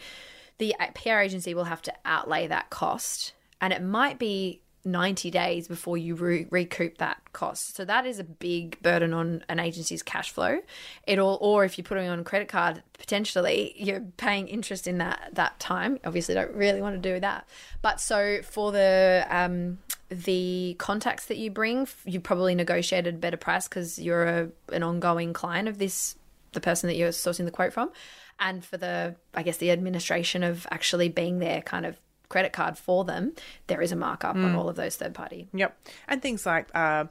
the 0.59 0.75
PR 0.95 1.19
agency 1.19 1.55
will 1.55 1.65
have 1.65 1.83
to 1.83 1.93
outlay 2.05 2.49
that 2.49 2.71
cost. 2.71 3.35
And 3.61 3.73
it 3.73 3.83
might 3.83 4.19
be 4.19 4.63
90 4.85 5.31
days 5.31 5.69
before 5.69 5.97
you 5.97 6.15
re- 6.15 6.47
recoup 6.51 6.99
that 6.99 7.21
cost. 7.33 7.77
So 7.77 7.85
that 7.85 8.05
is 8.07 8.19
a 8.19 8.25
big 8.25 8.81
burden 8.83 9.15
on 9.15 9.45
an 9.49 9.61
agency's 9.61 10.03
cash 10.03 10.31
flow. 10.31 10.61
It 11.07 11.19
all, 11.19 11.39
or 11.41 11.65
if 11.65 11.79
you're 11.79 11.85
putting 11.85 12.09
on 12.09 12.21
a 12.21 12.25
credit 12.25 12.49
card, 12.49 12.83
potentially 12.99 13.75
you're 13.77 14.01
paying 14.17 14.49
interest 14.49 14.87
in 14.87 14.99
that 14.99 15.31
that 15.33 15.59
time. 15.61 15.99
Obviously, 16.05 16.35
don't 16.35 16.55
really 16.55 16.81
want 16.81 17.01
to 17.01 17.13
do 17.15 17.21
that. 17.21 17.47
But 17.81 18.01
so 18.01 18.41
for 18.43 18.73
the 18.73 19.27
um, 19.31 19.79
the 20.13 20.77
contacts 20.79 21.27
that 21.27 21.39
you 21.39 21.51
bring, 21.51 21.89
you 22.05 22.21
probably 22.21 22.55
negotiated 22.55 23.15
a 23.15 23.19
better 23.19 23.37
price 23.37 23.69
because 23.69 23.99
you're 23.99 24.25
a, 24.25 24.49
an 24.73 24.83
ongoing 24.83 25.33
client 25.33 25.69
of 25.69 25.79
this, 25.79 26.17
the 26.53 26.61
person 26.61 26.89
that 26.89 26.97
you're 26.97 27.11
sourcing 27.11 27.45
the 27.45 27.51
quote 27.51 27.73
from. 27.73 27.91
And 28.39 28.65
for 28.65 28.77
the, 28.77 29.15
I 29.35 29.43
guess, 29.43 29.59
the 29.59 29.71
administration 29.71 30.43
of 30.43 30.67
actually 30.71 31.09
being 31.09 31.39
there, 31.39 31.63
kind 31.63 31.87
of 31.87 31.99
credit 32.33 32.53
card 32.53 32.77
for 32.79 33.05
them, 33.05 33.33
there 33.69 33.81
is 33.83 33.93
a 33.93 33.97
markup 33.97 34.35
on 34.37 34.55
all 34.57 34.69
of 34.69 34.77
those 34.77 34.97
third 34.97 35.15
party. 35.15 35.47
Yep. 35.53 35.71
And 36.09 36.21
things 36.23 36.45
like 36.47 36.67
uh, 36.75 37.05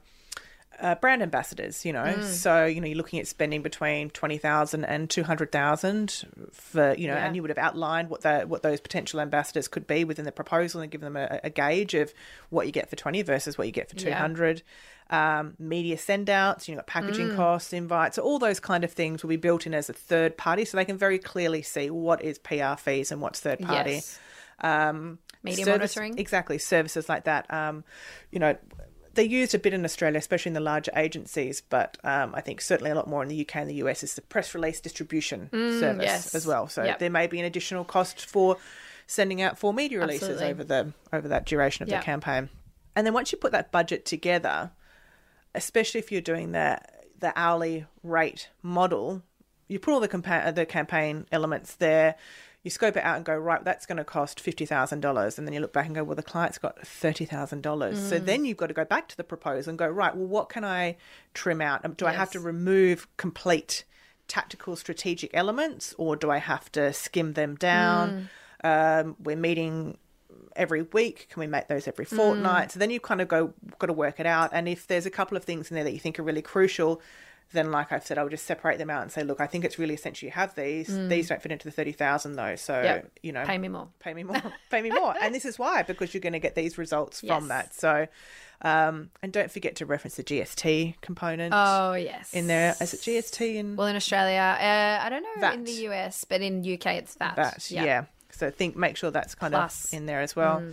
uh, 0.80 0.96
brand 0.96 1.22
ambassadors, 1.22 1.86
you 1.86 1.94
know. 1.94 2.22
So, 2.22 2.66
you 2.66 2.82
know, 2.82 2.88
you're 2.88 2.98
looking 2.98 3.20
at 3.20 3.28
spending 3.28 3.62
between 3.62 4.10
20,000 4.10 4.84
and 4.84 5.10
200,000 5.10 6.26
for, 6.52 6.94
you 6.98 7.08
know, 7.08 7.14
Yeah. 7.16 7.26
and 7.26 7.36
you 7.36 7.42
would 7.44 7.50
have 7.52 7.58
outlined 7.58 8.10
what 8.10 8.22
the 8.22 8.42
what 8.48 8.64
those 8.64 8.80
potential 8.82 9.20
ambassadors 9.20 9.68
could 9.68 9.86
be 9.88 10.04
within 10.04 10.26
the 10.26 10.32
proposal 10.32 10.82
and 10.82 10.92
given 10.92 11.14
them 11.14 11.18
a, 11.18 11.40
a 11.44 11.50
gauge 11.50 11.94
of 11.94 12.14
what 12.50 12.66
you 12.66 12.72
get 12.72 12.90
for 12.90 12.96
20 12.96 13.22
versus 13.22 13.58
what 13.58 13.68
you 13.68 13.74
get 13.74 13.90
for 13.90 13.96
Yeah. 13.98 14.16
200. 14.18 14.64
Um, 15.10 15.56
media 15.60 15.98
send 15.98 16.30
outs, 16.30 16.70
you've 16.70 16.78
got 16.78 16.88
packaging 16.88 17.36
costs, 17.36 17.74
invites, 17.74 18.18
all 18.18 18.40
those 18.40 18.62
kind 18.62 18.86
of 18.86 18.94
things 18.94 19.22
will 19.22 19.30
be 19.30 19.36
built 19.36 19.66
in 19.68 19.74
as 19.74 19.90
a 19.90 19.94
third 19.94 20.38
party 20.38 20.64
so 20.64 20.78
they 20.78 20.86
can 20.86 20.98
very 20.98 21.20
clearly 21.20 21.62
see 21.62 21.90
what 21.90 22.24
is 22.24 22.40
PR 22.40 22.76
fees 22.78 23.12
and 23.12 23.20
what's 23.22 23.42
third 23.42 23.60
party 23.60 23.96
Yes. 23.96 24.20
Um, 24.62 25.20
Media 25.44 25.66
service- 25.66 25.96
monitoring. 25.96 26.18
exactly 26.20 26.58
services 26.58 27.10
like 27.10 27.24
that. 27.26 27.52
Um, 27.54 27.84
you 28.32 28.40
know, 28.40 28.56
they're 29.14 29.26
used 29.26 29.54
a 29.54 29.60
bit 29.60 29.74
in 29.74 29.84
Australia, 29.84 30.18
especially 30.20 30.52
in 30.52 30.54
the 30.54 30.60
larger 30.62 30.92
agencies, 30.96 31.62
but 31.70 31.98
um, 32.04 32.34
I 32.34 32.42
think 32.42 32.62
certainly 32.62 32.92
a 32.92 32.96
lot 32.96 33.08
more 33.10 33.22
in 33.24 33.28
the 33.30 33.42
UK 33.42 33.58
and 33.58 33.70
the 33.70 33.76
US 33.76 34.04
is 34.04 34.16
the 34.16 34.22
press 34.22 34.56
release 34.56 34.80
distribution 34.80 35.50
service 35.52 35.82
Mm, 35.82 36.02
yes. 36.02 36.34
as 36.36 36.46
well. 36.48 36.68
So 36.68 36.84
Yep. 36.84 37.00
there 37.00 37.10
may 37.10 37.28
be 37.28 37.40
an 37.40 37.46
additional 37.46 37.84
cost 37.84 38.26
for 38.26 38.58
sending 39.08 39.42
out 39.42 39.58
four 39.58 39.74
media 39.74 40.00
releases 40.00 40.30
Absolutely. 40.30 40.48
over 40.52 40.64
the 40.64 40.94
over 41.12 41.28
that 41.28 41.46
duration 41.46 41.84
of 41.84 41.90
Yep. 41.90 42.00
the 42.02 42.06
campaign. 42.06 42.50
And 42.96 43.06
then 43.06 43.14
once 43.14 43.32
you 43.34 43.38
put 43.38 43.52
that 43.52 43.72
budget 43.72 44.06
together, 44.06 44.72
especially 45.56 46.00
if 46.00 46.12
you're 46.12 46.22
doing 46.22 46.52
the 46.52 46.80
the 47.20 47.34
hourly 47.36 47.86
rate 48.04 48.50
model, 48.64 49.22
you 49.68 49.78
put 49.80 49.94
all 49.94 50.00
the 50.00 50.08
compa- 50.08 50.56
the 50.56 50.66
campaign 50.66 51.26
elements 51.32 51.76
there. 51.76 52.16
You 52.64 52.70
scope 52.70 52.96
it 52.96 53.04
out 53.04 53.16
and 53.16 53.26
go 53.26 53.36
right. 53.36 53.64
That's 53.64 53.86
going 53.88 53.98
to 53.98 54.04
cost 54.04 54.40
fifty 54.40 54.66
thousand 54.68 55.00
dollars, 55.02 55.38
and 55.40 55.48
then 55.48 55.54
you 55.54 55.60
look 55.60 55.74
back 55.74 55.88
and 55.88 55.96
go, 55.96 56.04
well, 56.04 56.16
the 56.16 56.22
client's 56.24 56.58
got 56.60 56.80
thirty 56.86 57.26
thousand 57.26 57.62
dollars. 57.64 57.98
So 58.00 58.20
Mm. 58.20 58.26
then 58.26 58.46
you've 58.46 58.58
got 58.58 58.68
to 58.68 58.74
go 58.74 58.86
back 58.86 59.08
to 59.08 59.18
the 59.18 59.24
proposal 59.24 59.72
and 59.72 59.80
go 59.80 59.88
right. 59.88 60.16
Well, 60.16 60.28
what 60.28 60.50
can 60.50 60.64
I 60.64 60.98
trim 61.34 61.60
out? 61.62 61.98
Do 61.98 62.06
I 62.06 62.12
have 62.12 62.32
to 62.32 62.40
remove 62.40 63.08
complete 63.18 63.84
tactical 64.28 64.76
strategic 64.76 65.32
elements, 65.34 65.96
or 65.98 66.16
do 66.16 66.30
I 66.30 66.38
have 66.38 66.72
to 66.74 66.94
skim 66.94 67.34
them 67.34 67.56
down? 67.56 68.30
Mm. 68.64 69.02
Um, 69.04 69.16
we're 69.24 69.36
meeting 69.36 69.98
every 70.56 70.84
week? 70.84 71.28
Can 71.32 71.40
we 71.40 71.48
make 71.48 71.68
those 71.68 71.88
every 71.88 72.06
fortnight? 72.06 72.72
So 72.72 72.80
then 72.80 72.92
you 72.92 73.00
kind 73.00 73.22
of 73.22 73.28
go, 73.28 73.54
got 73.80 73.88
to 73.88 73.94
work 73.94 74.20
it 74.20 74.26
out. 74.28 74.52
And 74.54 74.68
if 74.68 74.86
there's 74.86 75.06
a 75.06 75.10
couple 75.10 75.36
of 75.36 75.44
things 75.44 75.72
in 75.72 75.76
there 75.76 75.84
that 75.84 75.94
you 75.94 76.00
think 76.00 76.20
are 76.20 76.24
really 76.24 76.42
crucial, 76.42 77.02
then 77.54 77.72
like 77.72 77.92
I've 77.92 78.06
said, 78.06 78.18
I'll 78.18 78.30
just 78.30 78.46
separate 78.46 78.78
them 78.78 78.90
out 78.90 79.02
and 79.02 79.12
say, 79.12 79.24
look, 79.24 79.40
I 79.42 79.48
think 79.48 79.66
it's 79.66 79.78
really 79.80 79.94
essential 79.96 80.26
you 80.28 80.32
have 80.32 80.56
these. 80.56 80.88
These 81.10 81.30
don't 81.30 81.42
fit 81.42 81.52
into 81.52 81.66
the 81.66 81.72
thirty 81.72 81.92
thousand 81.92 82.36
though, 82.36 82.56
so 82.56 82.82
Yep. 82.82 83.12
you 83.24 83.32
know, 83.32 83.44
Pay 83.46 83.58
me 83.58 83.68
more. 83.68 83.88
pay 84.00 84.14
me 84.14 84.24
more, 84.24 84.42
pay 84.70 84.82
me 84.82 84.90
more. 84.90 85.14
And 85.22 85.34
this 85.36 85.46
is 85.46 85.58
why 85.60 85.84
because 85.84 86.14
you're 86.14 86.22
going 86.22 86.34
to 86.34 86.40
get 86.40 86.56
these 86.56 86.78
results 86.78 87.22
from 87.22 87.48
that. 87.50 87.74
So, 87.74 88.08
um, 88.64 89.10
and 89.24 89.32
don't 89.34 89.52
forget 89.52 89.76
to 89.78 89.86
reference 89.86 90.16
the 90.16 90.24
GST 90.24 91.02
component 91.02 91.54
Oh, 91.56 91.94
yes. 91.94 92.34
in 92.34 92.48
there. 92.48 92.76
Is 92.80 92.94
it 92.94 93.02
GST 93.02 93.56
in 93.56 93.76
Well, 93.76 93.88
in 93.88 93.96
Australia, 93.96 94.40
uh, 94.40 95.04
I 95.06 95.10
don't 95.10 95.24
know 95.42 95.52
in 95.52 95.64
the 95.64 95.88
US, 95.90 96.24
but 96.26 96.42
in 96.42 96.60
UK 96.62 96.86
it's 96.98 97.16
VAT. 97.16 97.36
that? 97.38 97.72
Yeah. 97.72 98.06
So 98.30 98.50
think, 98.50 98.76
make 98.78 98.98
sure 98.98 99.12
that's 99.12 99.36
kind 99.36 99.52
Plus. 99.54 99.86
of 99.86 99.94
in 99.98 100.06
there 100.06 100.22
as 100.22 100.36
well. 100.36 100.64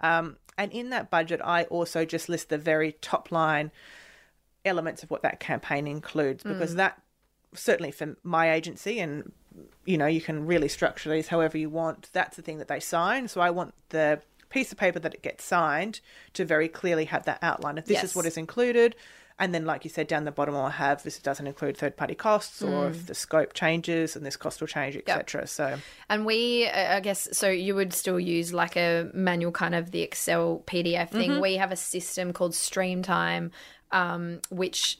Um, 0.00 0.36
and 0.56 0.70
in 0.72 0.90
that 0.90 1.10
budget, 1.10 1.40
I 1.42 1.64
also 1.64 2.04
just 2.04 2.28
list 2.28 2.48
the 2.48 2.58
very 2.58 2.92
top 3.00 3.32
line 3.32 3.70
elements 4.64 5.02
of 5.02 5.10
what 5.10 5.22
that 5.22 5.40
campaign 5.40 5.86
includes 5.86 6.42
because 6.42 6.74
that 6.74 7.00
certainly 7.54 7.90
for 7.90 8.16
my 8.22 8.50
agency 8.52 8.98
and 9.00 9.32
you 9.84 9.96
know 9.96 10.06
you 10.06 10.20
can 10.20 10.46
really 10.46 10.68
structure 10.68 11.10
these 11.10 11.28
however 11.28 11.56
you 11.56 11.70
want 11.70 12.10
that's 12.12 12.36
the 12.36 12.42
thing 12.42 12.58
that 12.58 12.68
they 12.68 12.80
sign. 12.80 13.28
So 13.28 13.40
i 13.40 13.50
want 13.50 13.74
the 13.90 14.20
piece 14.50 14.72
of 14.72 14.78
paper 14.78 14.98
that 14.98 15.14
it 15.14 15.22
gets 15.22 15.44
signed 15.44 16.00
to 16.32 16.44
very 16.44 16.68
clearly 16.68 17.04
have 17.06 17.24
that 17.24 17.38
outline 17.42 17.78
if 17.78 17.84
this 17.84 18.02
is 18.02 18.14
what 18.14 18.24
is 18.24 18.36
included. 18.36 18.96
And 19.40 19.54
then 19.54 19.66
like 19.66 19.84
you 19.84 19.90
said 19.90 20.08
down 20.08 20.24
the 20.24 20.32
bottom 20.32 20.56
i'll 20.56 20.68
have 20.68 21.04
this 21.04 21.18
doesn't 21.20 21.46
include 21.46 21.76
third 21.76 21.96
party 21.96 22.16
costs 22.16 22.60
or 22.60 22.88
if 22.88 23.06
the 23.06 23.14
scope 23.14 23.52
changes 23.52 24.16
and 24.16 24.26
this 24.26 24.36
cost 24.36 24.60
will 24.60 24.66
change 24.66 24.96
etc 24.96 25.46
so 25.46 25.78
And 26.08 26.26
we, 26.26 26.66
uh, 26.66 26.96
I 26.96 27.00
guess, 27.00 27.28
so 27.32 27.48
you 27.48 27.76
would 27.76 27.92
still 27.92 28.18
use 28.18 28.52
like 28.52 28.76
a 28.76 29.10
manual 29.14 29.52
kind 29.52 29.76
of 29.76 29.92
the 29.92 30.02
Excel 30.02 30.64
PDF 30.66 31.10
thing. 31.10 31.32
Mm-hmm. 31.32 31.40
We 31.40 31.56
have 31.56 31.70
a 31.70 31.76
system 31.76 32.32
called 32.32 32.52
Streamtime, 32.52 33.52
um, 33.92 34.40
which 34.50 34.98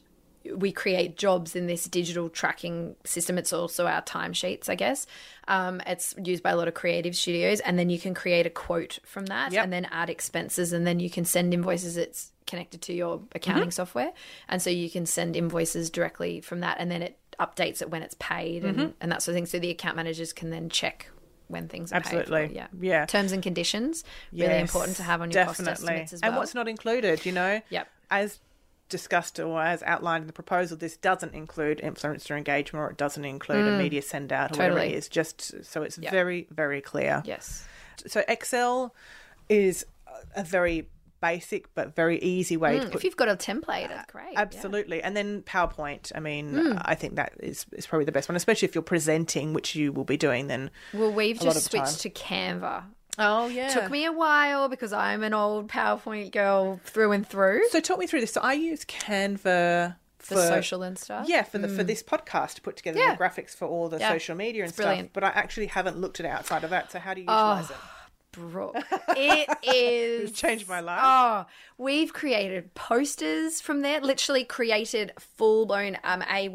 we 0.57 0.73
create 0.73 1.19
jobs 1.19 1.55
in 1.55 1.67
this 1.67 1.85
digital 1.85 2.29
tracking 2.31 2.97
system. 3.05 3.37
It's 3.37 3.53
also 3.53 3.87
our 3.87 4.01
timesheets, 4.01 4.69
I 4.71 4.77
guess. 4.77 5.07
Um, 5.47 5.83
it's 5.87 6.15
used 6.23 6.43
by 6.43 6.51
a 6.51 6.57
lot 6.57 6.69
of 6.69 6.75
creative 6.75 7.15
studios, 7.17 7.61
and 7.61 7.79
then 7.79 7.91
you 7.91 7.99
can 7.99 8.15
create 8.15 8.47
a 8.47 8.51
quote 8.51 8.99
from 9.05 9.27
that, 9.27 9.53
Yep. 9.53 9.65
and 9.65 9.73
then 9.73 9.85
add 9.91 10.09
expenses, 10.09 10.73
and 10.73 10.87
then 10.87 11.01
you 11.01 11.11
can 11.11 11.25
send 11.25 11.53
invoices. 11.53 11.97
It's 11.97 12.33
connected 12.47 12.81
to 12.83 12.95
your 12.95 13.21
accounting 13.35 13.65
Mm-hmm. 13.65 13.71
software, 13.71 14.13
and 14.49 14.63
so 14.63 14.71
you 14.71 14.89
can 14.89 15.05
send 15.05 15.37
invoices 15.37 15.91
directly 15.91 16.41
from 16.41 16.61
that, 16.61 16.77
and 16.81 16.91
then 16.91 17.03
it 17.03 17.19
updates 17.39 17.83
it 17.83 17.91
when 17.91 18.03
it's 18.03 18.17
paid 18.19 18.63
Mm-hmm. 18.63 18.81
and, 18.81 18.95
and 19.01 19.13
that 19.13 19.23
sort 19.23 19.33
of 19.33 19.37
thing. 19.37 19.47
So 19.47 19.59
the 19.59 19.71
account 19.71 19.97
managers 19.97 20.33
can 20.33 20.49
then 20.51 20.71
check 20.71 21.11
when 21.49 21.69
things 21.69 21.93
are 21.93 22.01
paid. 22.01 22.11
for. 22.11 22.19
Absolutely. 22.21 22.57
Yeah. 22.57 22.67
Yeah. 22.81 23.07
Terms 23.07 23.33
and 23.33 23.43
conditions 23.43 24.05
really 24.33 24.47
Yes, 24.47 24.61
important 24.71 24.97
to 24.99 25.03
have 25.03 25.21
on 25.21 25.31
your 25.31 25.45
cost 25.45 25.61
estimates 25.61 26.13
as 26.15 26.21
well. 26.23 26.31
And 26.31 26.39
what's 26.39 26.55
not 26.55 26.69
included, 26.69 27.27
you 27.27 27.33
know? 27.33 27.61
Yep. 27.71 27.89
As 28.11 28.39
discussed 28.89 29.39
or 29.39 29.63
as 29.63 29.83
outlined 29.83 30.23
in 30.23 30.27
the 30.27 30.33
proposal, 30.33 30.77
this 30.77 30.97
doesn't 30.97 31.35
include 31.35 31.79
influencer 31.79 32.37
engagement 32.37 32.83
or 32.83 32.91
it 32.91 32.97
doesn't 32.97 33.25
include 33.25 33.67
a 33.67 33.77
media 33.79 34.03
send 34.03 34.33
out 34.33 34.53
or 34.53 34.59
whatever 34.59 34.81
Mm. 34.81 34.91
It 34.91 34.95
is, 34.95 35.09
just 35.09 35.65
so 35.65 35.83
it's 35.83 35.99
Yep. 35.99 36.11
very, 36.13 36.47
very 36.51 36.81
clear. 36.81 37.23
yes. 37.25 37.67
So 38.07 38.23
Excel 38.29 38.95
is 39.49 39.85
a 40.37 40.45
very 40.45 40.89
basic 41.21 41.75
but 41.75 41.97
very 41.97 42.19
easy 42.21 42.57
way 42.57 42.79
to 42.79 42.85
Mm, 42.87 42.93
put 42.93 42.95
if 42.95 43.03
you've 43.05 43.17
got 43.17 43.29
a 43.29 43.35
template, 43.35 43.89
that's 43.89 44.13
great. 44.13 44.33
yeah. 44.35 44.41
Absolutely. 44.41 45.03
And 45.03 45.17
then 45.17 45.43
PowerPoint. 45.43 46.13
I 46.15 46.21
mean, 46.21 46.55
Hmm. 46.55 46.79
I 46.83 46.95
think 46.95 47.17
that 47.17 47.33
is, 47.41 47.67
is 47.73 47.87
probably 47.89 48.05
the 48.05 48.13
best 48.13 48.29
one, 48.29 48.37
especially 48.37 48.69
if 48.69 48.75
you're 48.77 48.83
presenting, 48.83 49.53
which 49.53 49.75
you 49.75 49.91
will 49.93 50.05
be 50.05 50.17
doing 50.17 50.47
then. 50.47 50.71
Well, 50.95 51.11
we've 51.13 51.41
just 51.41 51.71
the 51.73 51.77
time. 51.79 51.87
switched 51.87 52.03
to 52.03 52.11
Canva. 52.11 52.85
Oh, 53.19 53.49
yeah. 53.49 53.69
Took 53.69 53.91
me 53.91 54.05
a 54.05 54.13
while 54.13 54.69
because 54.69 54.93
I'm 54.93 55.23
an 55.23 55.35
old 55.35 55.69
PowerPoint 55.69 56.31
girl 56.33 56.81
through 56.85 57.13
and 57.13 57.27
through. 57.27 57.69
So 57.71 57.81
talk 57.81 57.99
me 57.99 58.07
through 58.07 58.21
this. 58.21 58.33
So 58.33 58.41
I 58.41 58.53
use 58.53 58.85
Canva 58.85 59.97
for 60.19 60.35
The 60.35 60.47
social 60.49 60.83
and 60.83 60.99
stuff. 60.99 61.27
Yeah, 61.29 61.43
for 61.43 61.59
the 61.59 61.69
for 61.69 61.83
this 61.83 62.03
podcast 62.03 62.55
to 62.55 62.61
put 62.63 62.77
together 62.77 62.99
Yeah. 62.99 63.15
the 63.15 63.23
graphics 63.23 63.57
for 63.57 63.67
all 63.67 63.89
the 63.89 63.99
Yeah. 63.99 64.13
social 64.13 64.37
media 64.37 64.63
and 64.63 64.69
It's 64.69 64.77
stuff. 64.77 64.87
brilliant. 64.87 65.13
But 65.13 65.25
I 65.25 65.29
actually 65.29 65.67
haven't 65.67 65.99
looked 65.99 66.21
at 66.21 66.27
it 66.27 66.31
outside 66.31 66.65
of 66.65 66.71
that. 66.71 66.93
So 66.93 66.99
how 66.99 67.15
do 67.15 67.21
you 67.21 67.25
utilize 67.27 67.71
it? 67.71 67.77
Brooke. 68.33 68.77
It 69.17 69.49
is 69.63 70.33
changed 70.33 70.69
my 70.69 70.81
life. 70.81 71.01
Oh, 71.03 71.47
we've 71.79 72.13
created 72.13 72.75
posters 72.75 73.61
from 73.61 73.81
there. 73.81 74.01
Literally 74.01 74.45
created 74.45 75.13
full 75.19 75.67
blown 75.67 75.97
um, 76.05 76.21
A1 76.23 76.51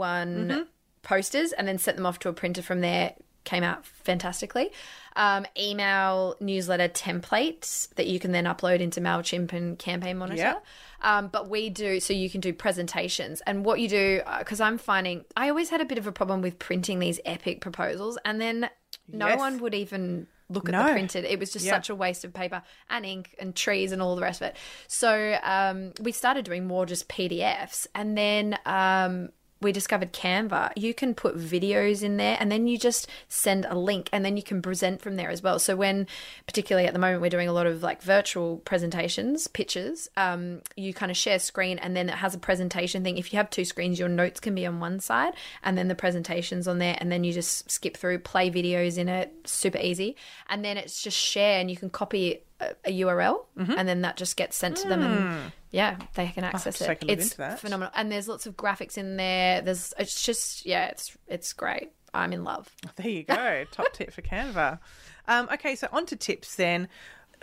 Mm-hmm. 0.48 0.62
posters 1.02 1.52
and 1.52 1.68
then 1.68 1.78
sent 1.78 1.98
them 1.98 2.06
off 2.06 2.20
to 2.20 2.30
a 2.30 2.34
printer 2.34 2.62
from 2.62 2.82
there. 2.82 3.16
Came 3.44 3.64
out 3.64 3.86
fantastically. 3.86 4.72
Um, 5.16 5.46
email 5.60 6.36
newsletter 6.40 6.88
templates 6.88 7.94
that 7.96 8.08
you 8.08 8.20
can 8.20 8.32
then 8.32 8.46
upload 8.46 8.80
into 8.80 9.02
Mailchimp 9.02 9.54
and 9.54 9.78
Campaign 9.78 10.18
Monitor. 10.18 10.42
Yep. 10.42 10.66
Um, 11.02 11.28
but 11.28 11.50
we 11.50 11.70
do 11.70 12.00
so 12.00 12.14
you 12.14 12.30
can 12.30 12.40
do 12.42 12.54
presentations 12.54 13.42
and 13.42 13.66
what 13.66 13.80
you 13.80 13.90
do 13.90 14.22
because 14.40 14.62
I'm 14.62 14.78
finding 14.78 15.26
I 15.36 15.50
always 15.50 15.70
had 15.70 15.82
a 15.82 15.86
bit 15.86 15.98
of 15.98 16.08
a 16.08 16.12
problem 16.14 16.42
with 16.42 16.58
printing 16.58 17.00
these 17.00 17.20
epic 17.26 17.60
proposals 17.62 18.18
and 18.24 18.40
then 18.40 18.70
no 19.12 19.28
Yes. 19.28 19.38
one 19.38 19.60
would 19.60 19.76
even 19.76 20.28
look 20.50 20.70
at 20.70 20.72
No. 20.72 20.86
the 20.86 20.92
printed. 20.92 21.26
It 21.26 21.40
was 21.40 21.52
just 21.52 21.66
Yeah. 21.66 21.72
such 21.74 21.90
a 21.90 21.96
waste 21.96 22.24
of 22.24 22.34
paper 22.34 22.64
and 22.90 23.06
ink 23.06 23.36
and 23.40 23.56
trees 23.56 23.92
and 23.92 24.02
all 24.02 24.16
the 24.16 24.22
rest 24.22 24.42
of 24.42 24.48
it. 24.48 24.58
So 24.88 25.38
um, 25.44 25.92
we 26.00 26.12
started 26.12 26.46
doing 26.46 26.66
more 26.66 26.86
just 26.86 27.10
PDFs, 27.10 27.88
and 27.96 28.18
then 28.18 28.58
um, 28.66 29.30
we 29.64 29.72
discovered 29.72 30.14
Canva. 30.14 30.72
You 30.76 30.94
can 30.94 31.14
put 31.14 31.38
videos 31.38 32.04
in 32.04 32.18
there, 32.18 32.38
and 32.40 32.52
then 32.52 32.68
you 32.68 32.78
just 32.78 33.08
send 33.30 33.66
a 33.66 33.78
link, 33.78 34.10
and 34.12 34.24
then 34.24 34.38
you 34.38 34.44
can 34.44 34.62
present 34.62 35.02
from 35.02 35.16
there 35.16 35.30
as 35.30 35.42
well. 35.42 35.60
So 35.60 35.76
when, 35.76 36.08
particularly 36.46 36.88
at 36.88 36.94
the 36.94 37.00
moment, 37.00 37.22
we're 37.22 37.30
doing 37.30 37.48
a 37.48 37.54
lot 37.54 37.66
of 37.66 37.82
like 37.82 38.02
virtual 38.02 38.58
presentations, 38.58 39.48
pictures. 39.48 40.10
Um, 40.18 40.62
you 40.76 40.94
kind 40.94 41.10
of 41.10 41.18
share 41.18 41.40
screen, 41.40 41.80
and 41.80 41.96
then 41.96 42.10
it 42.10 42.16
has 42.16 42.36
a 42.36 42.40
presentation 42.40 43.04
thing. 43.04 43.18
If 43.18 43.32
you 43.32 43.38
have 43.38 43.50
two 43.50 43.66
screens, 43.66 44.00
your 44.00 44.10
notes 44.10 44.40
can 44.40 44.54
be 44.54 44.66
on 44.66 44.80
one 44.80 45.00
side, 45.00 45.34
and 45.64 45.78
then 45.78 45.88
the 45.88 45.96
presentations 45.96 46.68
on 46.68 46.80
there, 46.80 46.98
and 47.00 47.12
then 47.12 47.24
you 47.24 47.34
just 47.34 47.72
skip 47.72 47.98
through, 47.98 48.20
play 48.20 48.52
videos 48.52 48.98
in 48.98 49.10
it, 49.10 49.34
super 49.46 49.80
easy, 49.80 50.16
and 50.50 50.64
then 50.64 50.78
it's 50.78 51.02
just 51.02 51.18
share, 51.18 51.60
and 51.60 51.72
you 51.72 51.78
can 51.78 51.90
copy 51.90 52.32
a, 52.34 52.44
a 52.86 53.02
URL, 53.02 53.46
and 53.58 53.88
then 53.88 54.02
that 54.02 54.18
just 54.18 54.38
gets 54.38 54.56
sent 54.56 54.78
to 54.78 54.88
them, 54.88 55.02
and 55.02 55.52
yeah, 55.72 55.98
they 56.16 56.28
can 56.28 56.44
access 56.44 56.80
it. 56.82 56.86
take 56.86 57.04
a 57.04 57.06
look 57.06 57.18
it's 57.20 57.34
phenomenal, 57.34 57.92
and 57.96 58.12
there's 58.12 58.28
lots 58.28 58.46
of 58.46 58.56
graphics 58.56 58.98
in 58.98 59.18
there. 59.18 59.62
There's 59.62 59.94
it's 59.98 60.24
just 60.24 60.66
yeah, 60.66 60.88
it's 60.88 61.18
it's 61.28 61.54
great. 61.54 61.92
I'm 62.14 62.34
in 62.34 62.44
love. 62.44 62.70
There 62.96 63.10
you 63.10 63.24
go. 63.28 63.66
Top 63.72 63.92
tip 63.94 64.12
for 64.12 64.22
Canva. 64.22 64.80
Um, 65.28 65.50
okay, 65.54 65.76
so 65.76 65.88
on 65.92 66.06
to 66.08 66.16
tips 66.16 66.56
then. 66.56 66.90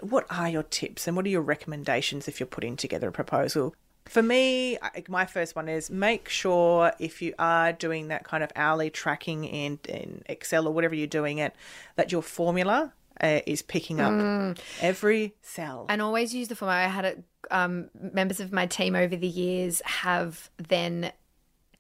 What 0.01 0.27
are 0.31 0.49
your 0.49 0.63
tips 0.63 1.07
and 1.07 1.17
what 1.17 1.27
are 1.27 1.31
your 1.31 1.43
recommendations 1.43 2.27
if 2.27 2.41
you're 2.41 2.47
putting 2.47 2.77
together 2.77 3.09
a 3.09 3.13
proposal? 3.13 3.75
For 4.07 4.23
me, 4.23 4.79
my 5.09 5.27
first 5.27 5.55
one 5.55 5.69
is 5.69 5.91
make 5.91 6.29
sure 6.29 6.93
if 6.99 7.21
you 7.21 7.35
are 7.39 7.73
doing 7.73 8.09
that 8.09 8.25
kind 8.25 8.43
of 8.43 8.51
hourly 8.57 8.91
tracking 8.91 9.45
in, 9.45 9.79
in 9.89 10.23
Excel 10.27 10.67
or 10.67 10.73
whatever 10.73 10.95
you're 10.95 11.07
doing 11.07 11.39
it, 11.39 11.55
that 11.97 12.11
your 12.11 12.23
formula 12.23 12.93
uh, 13.23 13.41
is 13.47 13.63
picking 13.63 14.01
up 14.01 14.59
every 14.81 15.35
cell. 15.43 15.87
and 15.89 16.01
always 16.03 16.35
use 16.35 16.49
the 16.49 16.57
format. 16.57 16.85
I 16.85 16.89
had 16.89 17.05
it. 17.05 17.25
Um, 17.51 17.91
members 17.99 18.39
of 18.41 18.53
my 18.53 18.67
team 18.67 18.95
over 18.95 19.17
the 19.17 19.27
years 19.27 19.83
have 19.85 20.51
then 20.69 21.13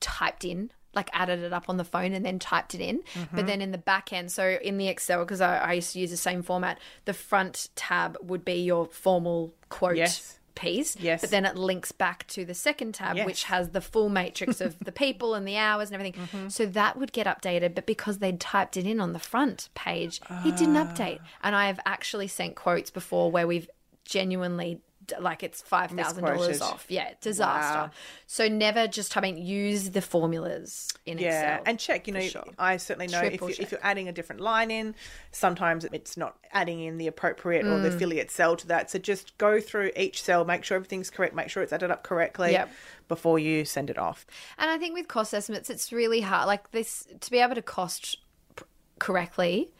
typed 0.00 0.44
in, 0.44 0.70
like 0.94 1.10
added 1.12 1.40
it 1.40 1.52
up 1.52 1.68
on 1.68 1.76
the 1.76 1.84
phone 1.84 2.12
and 2.12 2.24
then 2.24 2.38
typed 2.38 2.74
it 2.74 2.80
in. 2.80 3.02
Mm-hmm. 3.14 3.36
But 3.36 3.46
then 3.46 3.60
in 3.60 3.70
the 3.70 3.78
back 3.78 4.12
end, 4.12 4.32
so 4.32 4.58
in 4.62 4.78
the 4.78 4.88
Excel, 4.88 5.24
because 5.24 5.40
I, 5.40 5.58
I 5.58 5.72
used 5.74 5.92
to 5.92 6.00
use 6.00 6.10
the 6.10 6.16
same 6.16 6.42
format, 6.42 6.78
the 7.04 7.12
front 7.12 7.68
tab 7.76 8.16
would 8.22 8.44
be 8.44 8.54
your 8.54 8.86
formal 8.86 9.54
quote. 9.68 9.96
Yes. 9.96 10.39
Piece, 10.60 10.96
Yes. 11.00 11.20
but 11.22 11.30
then 11.30 11.44
it 11.46 11.56
links 11.56 11.90
back 11.90 12.26
to 12.28 12.44
the 12.44 12.54
second 12.54 12.94
tab, 12.94 13.16
Yes. 13.16 13.26
which 13.26 13.44
has 13.44 13.70
the 13.70 13.80
full 13.80 14.08
matrix 14.08 14.60
of 14.60 14.78
the 14.84 14.92
people 14.92 15.34
and 15.34 15.48
the 15.48 15.56
hours 15.56 15.88
and 15.90 15.94
everything. 15.94 16.20
Mm-hmm. 16.26 16.48
So 16.50 16.66
that 16.66 16.96
would 16.98 17.12
get 17.12 17.26
updated, 17.26 17.74
but 17.74 17.86
because 17.86 18.18
they'd 18.18 18.38
typed 18.38 18.76
it 18.76 18.86
in 18.86 19.00
on 19.00 19.12
the 19.12 19.18
front 19.18 19.70
page, 19.74 20.20
it 20.44 20.56
didn't 20.56 20.76
Ah. 20.76 20.84
update. 20.84 21.20
And 21.42 21.56
I 21.56 21.66
have 21.66 21.80
actually 21.86 22.28
sent 22.28 22.54
quotes 22.56 22.90
before 22.90 23.30
where 23.30 23.46
we've 23.46 23.68
genuinely 24.04 24.80
like 25.18 25.42
it's 25.42 25.62
five 25.62 25.90
thousand 25.90 26.24
dollars 26.24 26.60
off. 26.60 26.86
Yeah, 26.88 27.10
disaster. 27.20 27.78
Wow. 27.78 27.90
So 28.26 28.46
never 28.48 28.86
just 28.86 29.16
I 29.16 29.20
mean 29.20 29.38
use 29.38 29.90
the 29.90 30.02
formulas 30.02 30.88
in 31.06 31.18
Yeah, 31.18 31.54
Excel. 31.56 31.62
and 31.66 31.78
check. 31.80 32.06
You 32.06 32.12
know, 32.14 32.20
sure. 32.20 32.44
I 32.58 32.76
certainly 32.76 33.06
know 33.08 33.20
if, 33.22 33.40
you, 33.40 33.48
if 33.58 33.70
you're 33.72 33.80
adding 33.82 34.08
a 34.08 34.12
different 34.12 34.40
line 34.40 34.70
in, 34.70 34.94
sometimes 35.32 35.84
it's 35.86 36.16
not 36.16 36.36
adding 36.52 36.80
in 36.80 36.98
the 36.98 37.06
appropriate 37.06 37.64
or 37.66 37.70
Mm. 37.78 37.82
the 37.82 37.88
affiliate 37.88 38.30
cell 38.30 38.56
to 38.56 38.66
that. 38.68 38.90
So 38.90 38.98
just 38.98 39.36
go 39.38 39.60
through 39.60 39.90
each 39.96 40.22
cell, 40.22 40.44
make 40.44 40.64
sure 40.64 40.76
everything's 40.76 41.10
correct, 41.10 41.34
make 41.34 41.48
sure 41.48 41.62
it's 41.62 41.72
added 41.72 41.90
up 41.90 42.02
correctly 42.02 42.52
Yep. 42.52 42.70
before 43.08 43.38
you 43.38 43.64
send 43.64 43.90
it 43.90 43.98
off. 43.98 44.26
And 44.58 44.70
I 44.70 44.78
think 44.78 44.94
with 44.94 45.08
cost 45.08 45.32
estimates, 45.34 45.70
it's 45.70 45.92
really 45.92 46.20
hard. 46.20 46.46
Like 46.46 46.70
this, 46.72 47.06
to 47.20 47.30
be 47.30 47.38
able 47.38 47.54
to 47.54 47.62
cost 47.62 48.18
p- 48.56 48.64
correctly, 48.98 49.70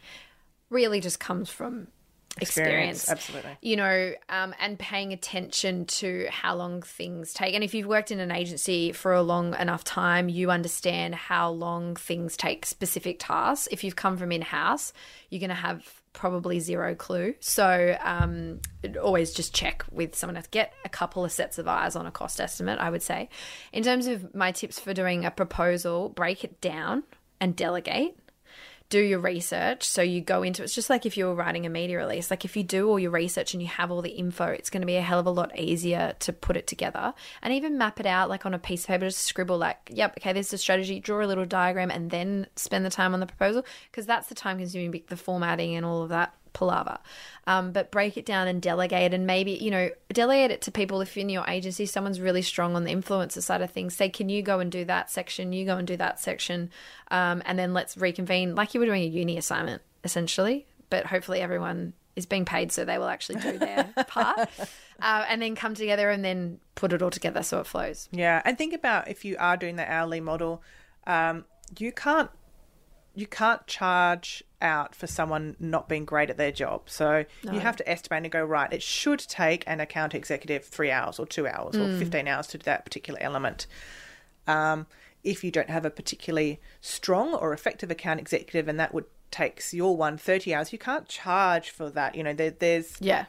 really 0.69 0.99
just 1.01 1.19
comes 1.19 1.49
from 1.49 1.87
Experience, 2.39 2.99
experience. 2.99 3.09
absolutely. 3.09 3.57
You 3.61 3.75
know, 3.75 4.13
um, 4.29 4.55
and 4.59 4.79
paying 4.79 5.11
attention 5.11 5.85
to 5.85 6.27
how 6.29 6.55
long 6.55 6.81
things 6.81 7.33
take. 7.33 7.53
And 7.55 7.63
if 7.63 7.73
you've 7.73 7.87
worked 7.87 8.11
in 8.11 8.19
an 8.19 8.31
agency 8.31 8.93
for 8.93 9.13
a 9.13 9.21
long 9.21 9.53
enough 9.55 9.83
time, 9.83 10.29
you 10.29 10.49
understand 10.49 11.13
how 11.13 11.51
long 11.51 11.95
things 11.95 12.37
take 12.37 12.65
specific 12.65 13.17
tasks. 13.19 13.67
If 13.71 13.83
you've 13.83 13.95
come 13.95 14.17
from 14.17 14.31
in 14.31 14.41
house, 14.41 14.93
you're 15.29 15.39
going 15.39 15.49
to 15.49 15.55
have 15.55 16.01
probably 16.13 16.59
zero 16.59 16.95
clue. 16.95 17.35
So 17.39 17.97
um, 18.01 18.59
always 19.01 19.33
just 19.33 19.53
check 19.53 19.83
with 19.91 20.15
someone 20.15 20.37
else. 20.37 20.47
Get 20.51 20.73
a 20.85 20.89
couple 20.89 21.25
of 21.25 21.31
sets 21.31 21.57
of 21.57 21.67
eyes 21.67 21.95
on 21.95 22.05
a 22.05 22.11
cost 22.11 22.39
estimate, 22.39 22.79
I 22.79 22.89
would 22.89 23.01
say. 23.01 23.29
In 23.71 23.83
terms 23.83 24.07
of 24.07 24.33
my 24.33 24.51
tips 24.51 24.79
for 24.79 24.93
doing 24.93 25.25
a 25.25 25.31
proposal, 25.31 26.09
break 26.09 26.43
it 26.43 26.61
down 26.61 27.03
and 27.39 27.55
delegate 27.55 28.17
do 28.91 28.99
your 28.99 29.19
research. 29.19 29.87
So 29.87 30.01
you 30.01 30.21
go 30.21 30.43
into 30.43 30.63
it's 30.63 30.75
just 30.75 30.89
like 30.89 31.05
if 31.05 31.17
you 31.17 31.25
were 31.25 31.33
writing 31.33 31.65
a 31.65 31.69
media 31.69 31.97
release. 31.97 32.29
Like 32.29 32.45
if 32.45 32.55
you 32.55 32.61
do 32.61 32.89
all 32.89 32.99
your 32.99 33.09
research 33.09 33.53
and 33.53 33.63
you 33.63 33.69
have 33.69 33.89
all 33.89 34.01
the 34.01 34.11
info, 34.11 34.45
it's 34.47 34.69
going 34.69 34.81
to 34.81 34.85
be 34.85 34.97
a 34.97 35.01
hell 35.01 35.17
of 35.17 35.25
a 35.25 35.31
lot 35.31 35.57
easier 35.57 36.13
to 36.19 36.33
put 36.33 36.57
it 36.57 36.67
together 36.67 37.13
and 37.41 37.53
even 37.53 37.77
map 37.77 37.99
it 37.99 38.05
out 38.05 38.29
like 38.29 38.45
on 38.45 38.53
a 38.53 38.59
piece 38.59 38.83
of 38.83 38.89
paper. 38.89 39.05
Just 39.05 39.23
scribble 39.23 39.57
like, 39.57 39.89
yep, 39.91 40.13
okay, 40.19 40.33
this 40.33 40.47
is 40.47 40.53
a 40.53 40.57
strategy. 40.59 40.99
Draw 40.99 41.23
a 41.23 41.25
little 41.25 41.45
diagram 41.45 41.89
and 41.89 42.11
then 42.11 42.45
spend 42.55 42.85
the 42.85 42.89
time 42.91 43.13
on 43.13 43.21
the 43.21 43.25
proposal 43.25 43.65
because 43.89 44.05
that's 44.05 44.27
the 44.27 44.35
time 44.35 44.59
consuming 44.59 45.01
the 45.07 45.17
formatting 45.17 45.75
and 45.75 45.85
all 45.85 46.03
of 46.03 46.09
that 46.09 46.35
palaver. 46.53 46.97
Um, 47.47 47.71
but 47.71 47.91
break 47.91 48.17
it 48.17 48.25
down 48.25 48.47
and 48.47 48.61
delegate 48.61 49.13
and 49.13 49.25
maybe, 49.25 49.53
you 49.53 49.71
know, 49.71 49.89
delegate 50.13 50.51
it 50.51 50.61
to 50.63 50.71
people 50.71 51.01
if 51.01 51.17
in 51.17 51.29
your 51.29 51.45
agency 51.47 51.85
someone's 51.85 52.21
really 52.21 52.41
strong 52.41 52.75
on 52.75 52.83
the 52.83 52.93
influencer 52.93 53.41
side 53.41 53.61
of 53.61 53.71
things. 53.71 53.95
Say, 53.95 54.09
can 54.09 54.29
you 54.29 54.41
go 54.41 54.59
and 54.59 54.71
do 54.71 54.85
that 54.85 55.09
section? 55.09 55.53
You 55.53 55.65
go 55.65 55.77
and 55.77 55.87
do 55.87 55.97
that 55.97 56.19
section. 56.19 56.69
Um, 57.09 57.41
and 57.45 57.57
then 57.57 57.73
let's 57.73 57.97
reconvene 57.97 58.55
like 58.55 58.73
you 58.73 58.79
were 58.79 58.85
doing 58.85 59.03
a 59.03 59.07
uni 59.07 59.37
assignment, 59.37 59.81
essentially. 60.03 60.67
But 60.89 61.07
hopefully 61.07 61.41
everyone 61.41 61.93
is 62.15 62.25
being 62.25 62.45
paid 62.45 62.71
so 62.71 62.83
they 62.83 62.97
will 62.97 63.07
actually 63.07 63.39
do 63.39 63.57
their 63.57 63.93
part. 64.07 64.49
Uh, 65.01 65.25
and 65.29 65.41
then 65.41 65.55
come 65.55 65.73
together 65.73 66.09
and 66.09 66.23
then 66.23 66.59
put 66.75 66.93
it 66.93 67.01
all 67.01 67.09
together 67.09 67.41
so 67.43 67.59
it 67.59 67.65
flows. 67.65 68.07
Yeah, 68.11 68.41
and 68.45 68.57
think 68.57 68.73
about 68.73 69.07
if 69.07 69.25
you 69.25 69.35
are 69.39 69.57
doing 69.57 69.75
the 69.75 69.91
hourly 69.91 70.21
model, 70.21 70.61
um, 71.07 71.45
you 71.79 71.91
can't 71.91 72.29
you 73.15 73.27
can't 73.27 73.65
charge 73.67 74.43
out 74.61 74.95
for 74.95 75.07
someone 75.07 75.55
not 75.59 75.89
being 75.89 76.05
great 76.05 76.29
at 76.29 76.37
their 76.37 76.51
job. 76.51 76.83
So 76.85 77.25
you 77.43 77.59
have 77.59 77.75
to 77.77 77.89
estimate 77.89 78.23
and 78.23 78.31
go 78.31 78.43
right. 78.43 78.71
It 78.71 78.83
should 78.83 79.19
take 79.19 79.63
an 79.67 79.79
account 79.79 80.13
executive 80.13 80.65
three 80.65 80.91
hours 80.91 81.19
or 81.19 81.25
two 81.25 81.47
hours 81.47 81.75
or 81.75 81.97
fifteen 81.97 82.27
hours 82.27 82.47
to 82.47 82.57
do 82.57 82.63
that 82.63 82.85
particular 82.85 83.19
element. 83.21 83.67
Um, 84.47 84.87
if 85.23 85.43
you 85.43 85.51
don't 85.51 85.69
have 85.69 85.85
a 85.85 85.91
particularly 85.91 86.59
strong 86.81 87.33
or 87.33 87.53
effective 87.53 87.91
account 87.91 88.19
executive, 88.19 88.67
and 88.67 88.79
that 88.79 88.93
would 88.93 89.05
takes 89.31 89.73
your 89.73 89.95
one 89.95 90.17
30 90.17 90.53
hours, 90.53 90.73
you 90.73 90.79
can't 90.79 91.07
charge 91.07 91.69
for 91.69 91.89
that. 91.91 92.15
You 92.15 92.23
know, 92.23 92.33
there, 92.33 92.51
there's 92.51 92.97
Yeah. 92.99 93.25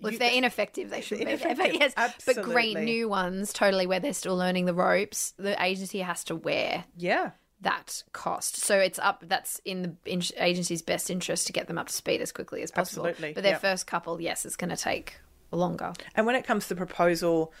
Well, 0.00 0.12
if 0.12 0.20
they're 0.20 0.32
ineffective, 0.32 0.90
they 0.90 1.00
should 1.00 1.18
be 1.18 1.24
there. 1.24 1.38
But 1.56 1.74
yes, 1.74 1.92
but 2.24 2.42
great 2.42 2.78
new 2.78 3.08
ones, 3.08 3.52
totally 3.52 3.86
where 3.86 3.98
they're 3.98 4.12
still 4.12 4.36
learning 4.36 4.66
the 4.66 4.74
ropes. 4.74 5.32
The 5.38 5.60
agency 5.62 6.00
has 6.00 6.22
to 6.24 6.36
wear 6.36 6.84
yeah. 6.96 7.30
That 7.60 8.02
cost. 8.12 8.56
So 8.56 8.78
it's 8.78 8.98
up. 8.98 9.24
That's 9.26 9.60
in 9.64 9.82
the 9.82 9.92
in- 10.04 10.22
agency's 10.36 10.82
best 10.82 11.10
interest 11.10 11.46
to 11.48 11.52
get 11.52 11.66
them 11.66 11.78
up 11.78 11.88
to 11.88 11.92
speed 11.92 12.20
as 12.20 12.30
quickly 12.32 12.62
as 12.62 12.70
possible. 12.70 13.06
Absolutely, 13.06 13.34
But 13.34 13.42
their 13.42 13.52
yep. 13.54 13.60
first 13.60 13.86
couple, 13.86 14.20
yes, 14.20 14.44
it's 14.46 14.56
going 14.56 14.70
to 14.70 14.76
take 14.76 15.16
longer. 15.50 15.92
And 16.14 16.24
when 16.26 16.36
it 16.36 16.44
comes 16.46 16.64
to 16.64 16.74
the 16.74 16.76
proposal 16.76 17.52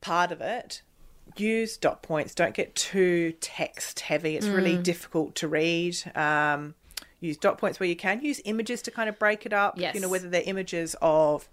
part 0.00 0.32
of 0.32 0.40
it, 0.40 0.82
use 1.36 1.76
dot 1.76 2.02
points. 2.02 2.34
Don't 2.34 2.54
get 2.54 2.74
too 2.74 3.32
text 3.40 4.00
heavy. 4.00 4.36
It's 4.36 4.46
really 4.46 4.76
Mm. 4.76 4.82
difficult 4.82 5.34
to 5.36 5.48
read. 5.48 5.96
Um, 6.14 6.74
use 7.20 7.36
dot 7.38 7.56
points 7.58 7.78
where 7.80 7.88
you 7.88 7.96
can. 7.96 8.20
Use 8.22 8.40
images 8.44 8.82
to 8.82 8.90
kind 8.90 9.08
of 9.08 9.18
break 9.18 9.46
it 9.46 9.52
up. 9.52 9.78
Yes. 9.78 9.94
You 9.94 10.00
know, 10.00 10.08
whether 10.08 10.28
they're 10.28 10.42
images 10.44 10.94
of 11.00 11.48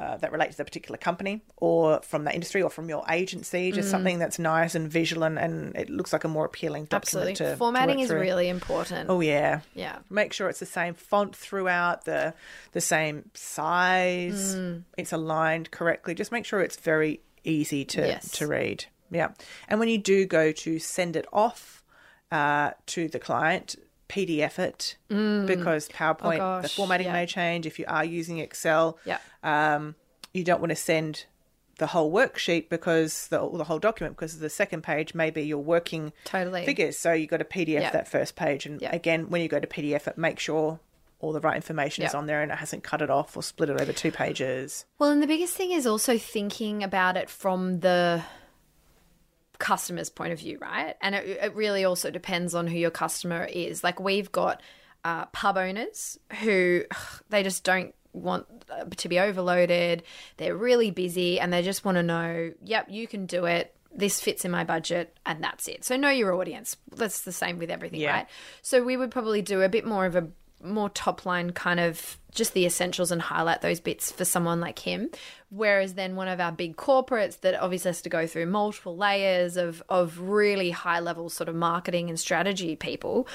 uh, 0.00 0.16
that 0.16 0.32
relate 0.32 0.50
to 0.50 0.56
the 0.56 0.64
particular 0.64 0.96
company 0.96 1.42
or 1.58 2.00
from 2.00 2.24
the 2.24 2.32
industry 2.34 2.62
or 2.62 2.70
from 2.70 2.88
your 2.88 3.04
agency, 3.10 3.70
just 3.70 3.90
something 3.90 4.18
that's 4.18 4.38
nice 4.38 4.74
and 4.74 4.90
visual 4.90 5.22
and, 5.24 5.38
and 5.38 5.76
it 5.76 5.90
looks 5.90 6.10
like 6.12 6.24
a 6.24 6.28
more 6.28 6.46
appealing 6.46 6.86
document 6.86 7.04
Absolutely, 7.04 7.34
to 7.34 7.44
to 7.50 7.56
formatting 7.56 7.96
work 7.98 8.04
is 8.04 8.10
through. 8.10 8.20
really 8.20 8.48
important. 8.48 9.10
Oh 9.10 9.20
yeah. 9.20 9.60
Yeah. 9.74 9.98
Make 10.08 10.32
sure 10.32 10.48
it's 10.48 10.58
the 10.60 10.64
same 10.66 10.94
font 10.94 11.36
throughout, 11.36 12.06
the 12.06 12.32
the 12.72 12.80
same 12.80 13.28
size. 13.34 14.56
Mm. 14.56 14.84
It's 14.96 15.12
aligned 15.12 15.70
correctly. 15.70 16.14
Just 16.14 16.32
make 16.32 16.44
sure 16.46 16.60
it's 16.60 16.76
very 16.76 17.20
easy 17.44 17.84
to 17.84 18.00
Yes. 18.06 18.30
to 18.38 18.46
read. 18.46 18.86
Yeah. 19.10 19.28
And 19.68 19.80
when 19.80 19.88
you 19.88 19.98
do 19.98 20.24
go 20.24 20.52
to 20.52 20.78
send 20.78 21.16
it 21.16 21.26
off 21.32 21.82
uh, 22.32 22.70
to 22.86 23.08
the 23.08 23.18
client, 23.18 23.76
PDF 24.10 24.58
it 24.58 24.96
because 25.08 25.88
PowerPoint 25.88 26.62
the 26.62 26.68
Mm. 26.68 26.74
formatting 26.76 27.06
yeah. 27.06 27.12
may 27.12 27.26
change 27.26 27.66
if 27.66 27.78
you 27.78 27.84
are 27.88 28.04
using 28.04 28.38
Excel. 28.38 28.98
Yeah. 29.04 29.18
Um, 29.42 29.94
you 30.34 30.44
don't 30.44 30.60
want 30.60 30.70
to 30.70 30.76
send 30.76 31.24
the 31.78 31.86
whole 31.88 32.12
worksheet 32.12 32.68
because 32.68 33.28
the, 33.28 33.38
the 33.56 33.64
whole 33.64 33.78
document 33.78 34.14
because 34.16 34.38
the 34.38 34.50
second 34.50 34.82
page 34.82 35.14
may 35.14 35.30
be 35.30 35.42
your 35.42 35.62
working 35.62 36.12
Totally. 36.24 36.66
figures. 36.66 36.98
So 36.98 37.12
you've 37.12 37.30
got 37.30 37.38
to 37.38 37.44
PDF 37.44 37.92
that 37.92 38.06
first 38.08 38.36
page, 38.36 38.66
and 38.66 38.82
again, 38.82 39.30
when 39.30 39.40
you 39.40 39.48
go 39.48 39.58
to 39.60 39.66
PDF 39.66 40.06
it, 40.06 40.18
make 40.18 40.38
sure 40.38 40.78
all 41.20 41.32
the 41.32 41.40
right 41.40 41.56
information 41.56 42.02
is 42.04 42.14
on 42.14 42.26
there 42.26 42.40
and 42.42 42.50
it 42.50 42.56
hasn't 42.58 42.82
cut 42.82 43.02
it 43.02 43.10
off 43.10 43.36
or 43.36 43.42
split 43.42 43.68
it 43.68 43.78
over 43.80 43.92
two 43.92 44.10
pages. 44.10 44.86
Well, 44.98 45.10
and 45.10 45.22
the 45.22 45.26
biggest 45.26 45.54
thing 45.54 45.70
is 45.70 45.86
also 45.86 46.16
thinking 46.16 46.82
about 46.82 47.16
it 47.18 47.28
from 47.28 47.80
the 47.80 48.22
customer's 49.60 50.10
point 50.10 50.32
of 50.32 50.40
view, 50.40 50.58
right? 50.60 50.96
And 51.00 51.14
it, 51.14 51.26
it 51.40 51.54
really 51.54 51.84
also 51.84 52.10
depends 52.10 52.54
on 52.54 52.66
who 52.66 52.76
your 52.76 52.90
customer 52.90 53.44
is. 53.44 53.84
Like 53.84 54.00
we've 54.00 54.32
got 54.32 54.60
uh, 55.04 55.26
pub 55.26 55.56
owners 55.56 56.18
who 56.40 56.82
they 57.28 57.42
just 57.44 57.62
don't 57.62 57.94
want 58.12 58.46
uh, 58.70 58.84
to 58.96 59.08
be 59.08 59.20
overloaded. 59.20 60.02
They're 60.36 60.56
really 60.56 60.90
busy 60.90 61.38
and 61.38 61.52
they 61.52 61.62
just 61.62 61.84
want 61.84 61.96
to 61.96 62.02
know, 62.02 62.52
yep, 62.64 62.86
you 62.90 63.06
can 63.06 63.26
do 63.26 63.44
it. 63.44 63.74
This 63.92 64.20
fits 64.20 64.44
in 64.44 64.50
my 64.50 64.64
budget 64.64 65.16
and 65.26 65.42
that's 65.42 65.68
it. 65.68 65.84
So 65.84 65.96
know 65.96 66.10
your 66.10 66.32
audience. 66.34 66.76
That's 66.94 67.22
the 67.22 67.32
same 67.32 67.58
with 67.58 67.70
everything, 67.70 68.00
Yeah. 68.00 68.12
right? 68.12 68.26
So 68.62 68.82
we 68.82 68.96
would 68.96 69.10
probably 69.10 69.42
do 69.42 69.62
a 69.62 69.68
bit 69.68 69.84
more 69.86 70.06
of 70.06 70.16
a 70.16 70.28
more 70.62 70.88
top 70.90 71.26
line 71.26 71.50
kind 71.50 71.80
of 71.80 72.18
just 72.32 72.54
the 72.54 72.64
essentials 72.64 73.10
and 73.10 73.20
highlight 73.20 73.60
those 73.60 73.80
bits 73.80 74.12
for 74.12 74.24
someone 74.24 74.60
like 74.60 74.78
him. 74.78 75.10
Whereas 75.50 75.94
then 75.94 76.16
one 76.16 76.28
of 76.28 76.40
our 76.40 76.52
big 76.52 76.76
corporates 76.76 77.40
that 77.40 77.60
obviously 77.60 77.88
has 77.88 78.02
to 78.02 78.08
go 78.08 78.26
through 78.26 78.46
multiple 78.46 78.96
layers 78.96 79.56
of 79.56 79.82
of 79.88 80.18
really 80.20 80.70
high 80.70 81.00
level 81.00 81.28
sort 81.28 81.48
of 81.48 81.54
marketing 81.54 82.08
and 82.08 82.18
strategy 82.18 82.76
people, 82.76 83.26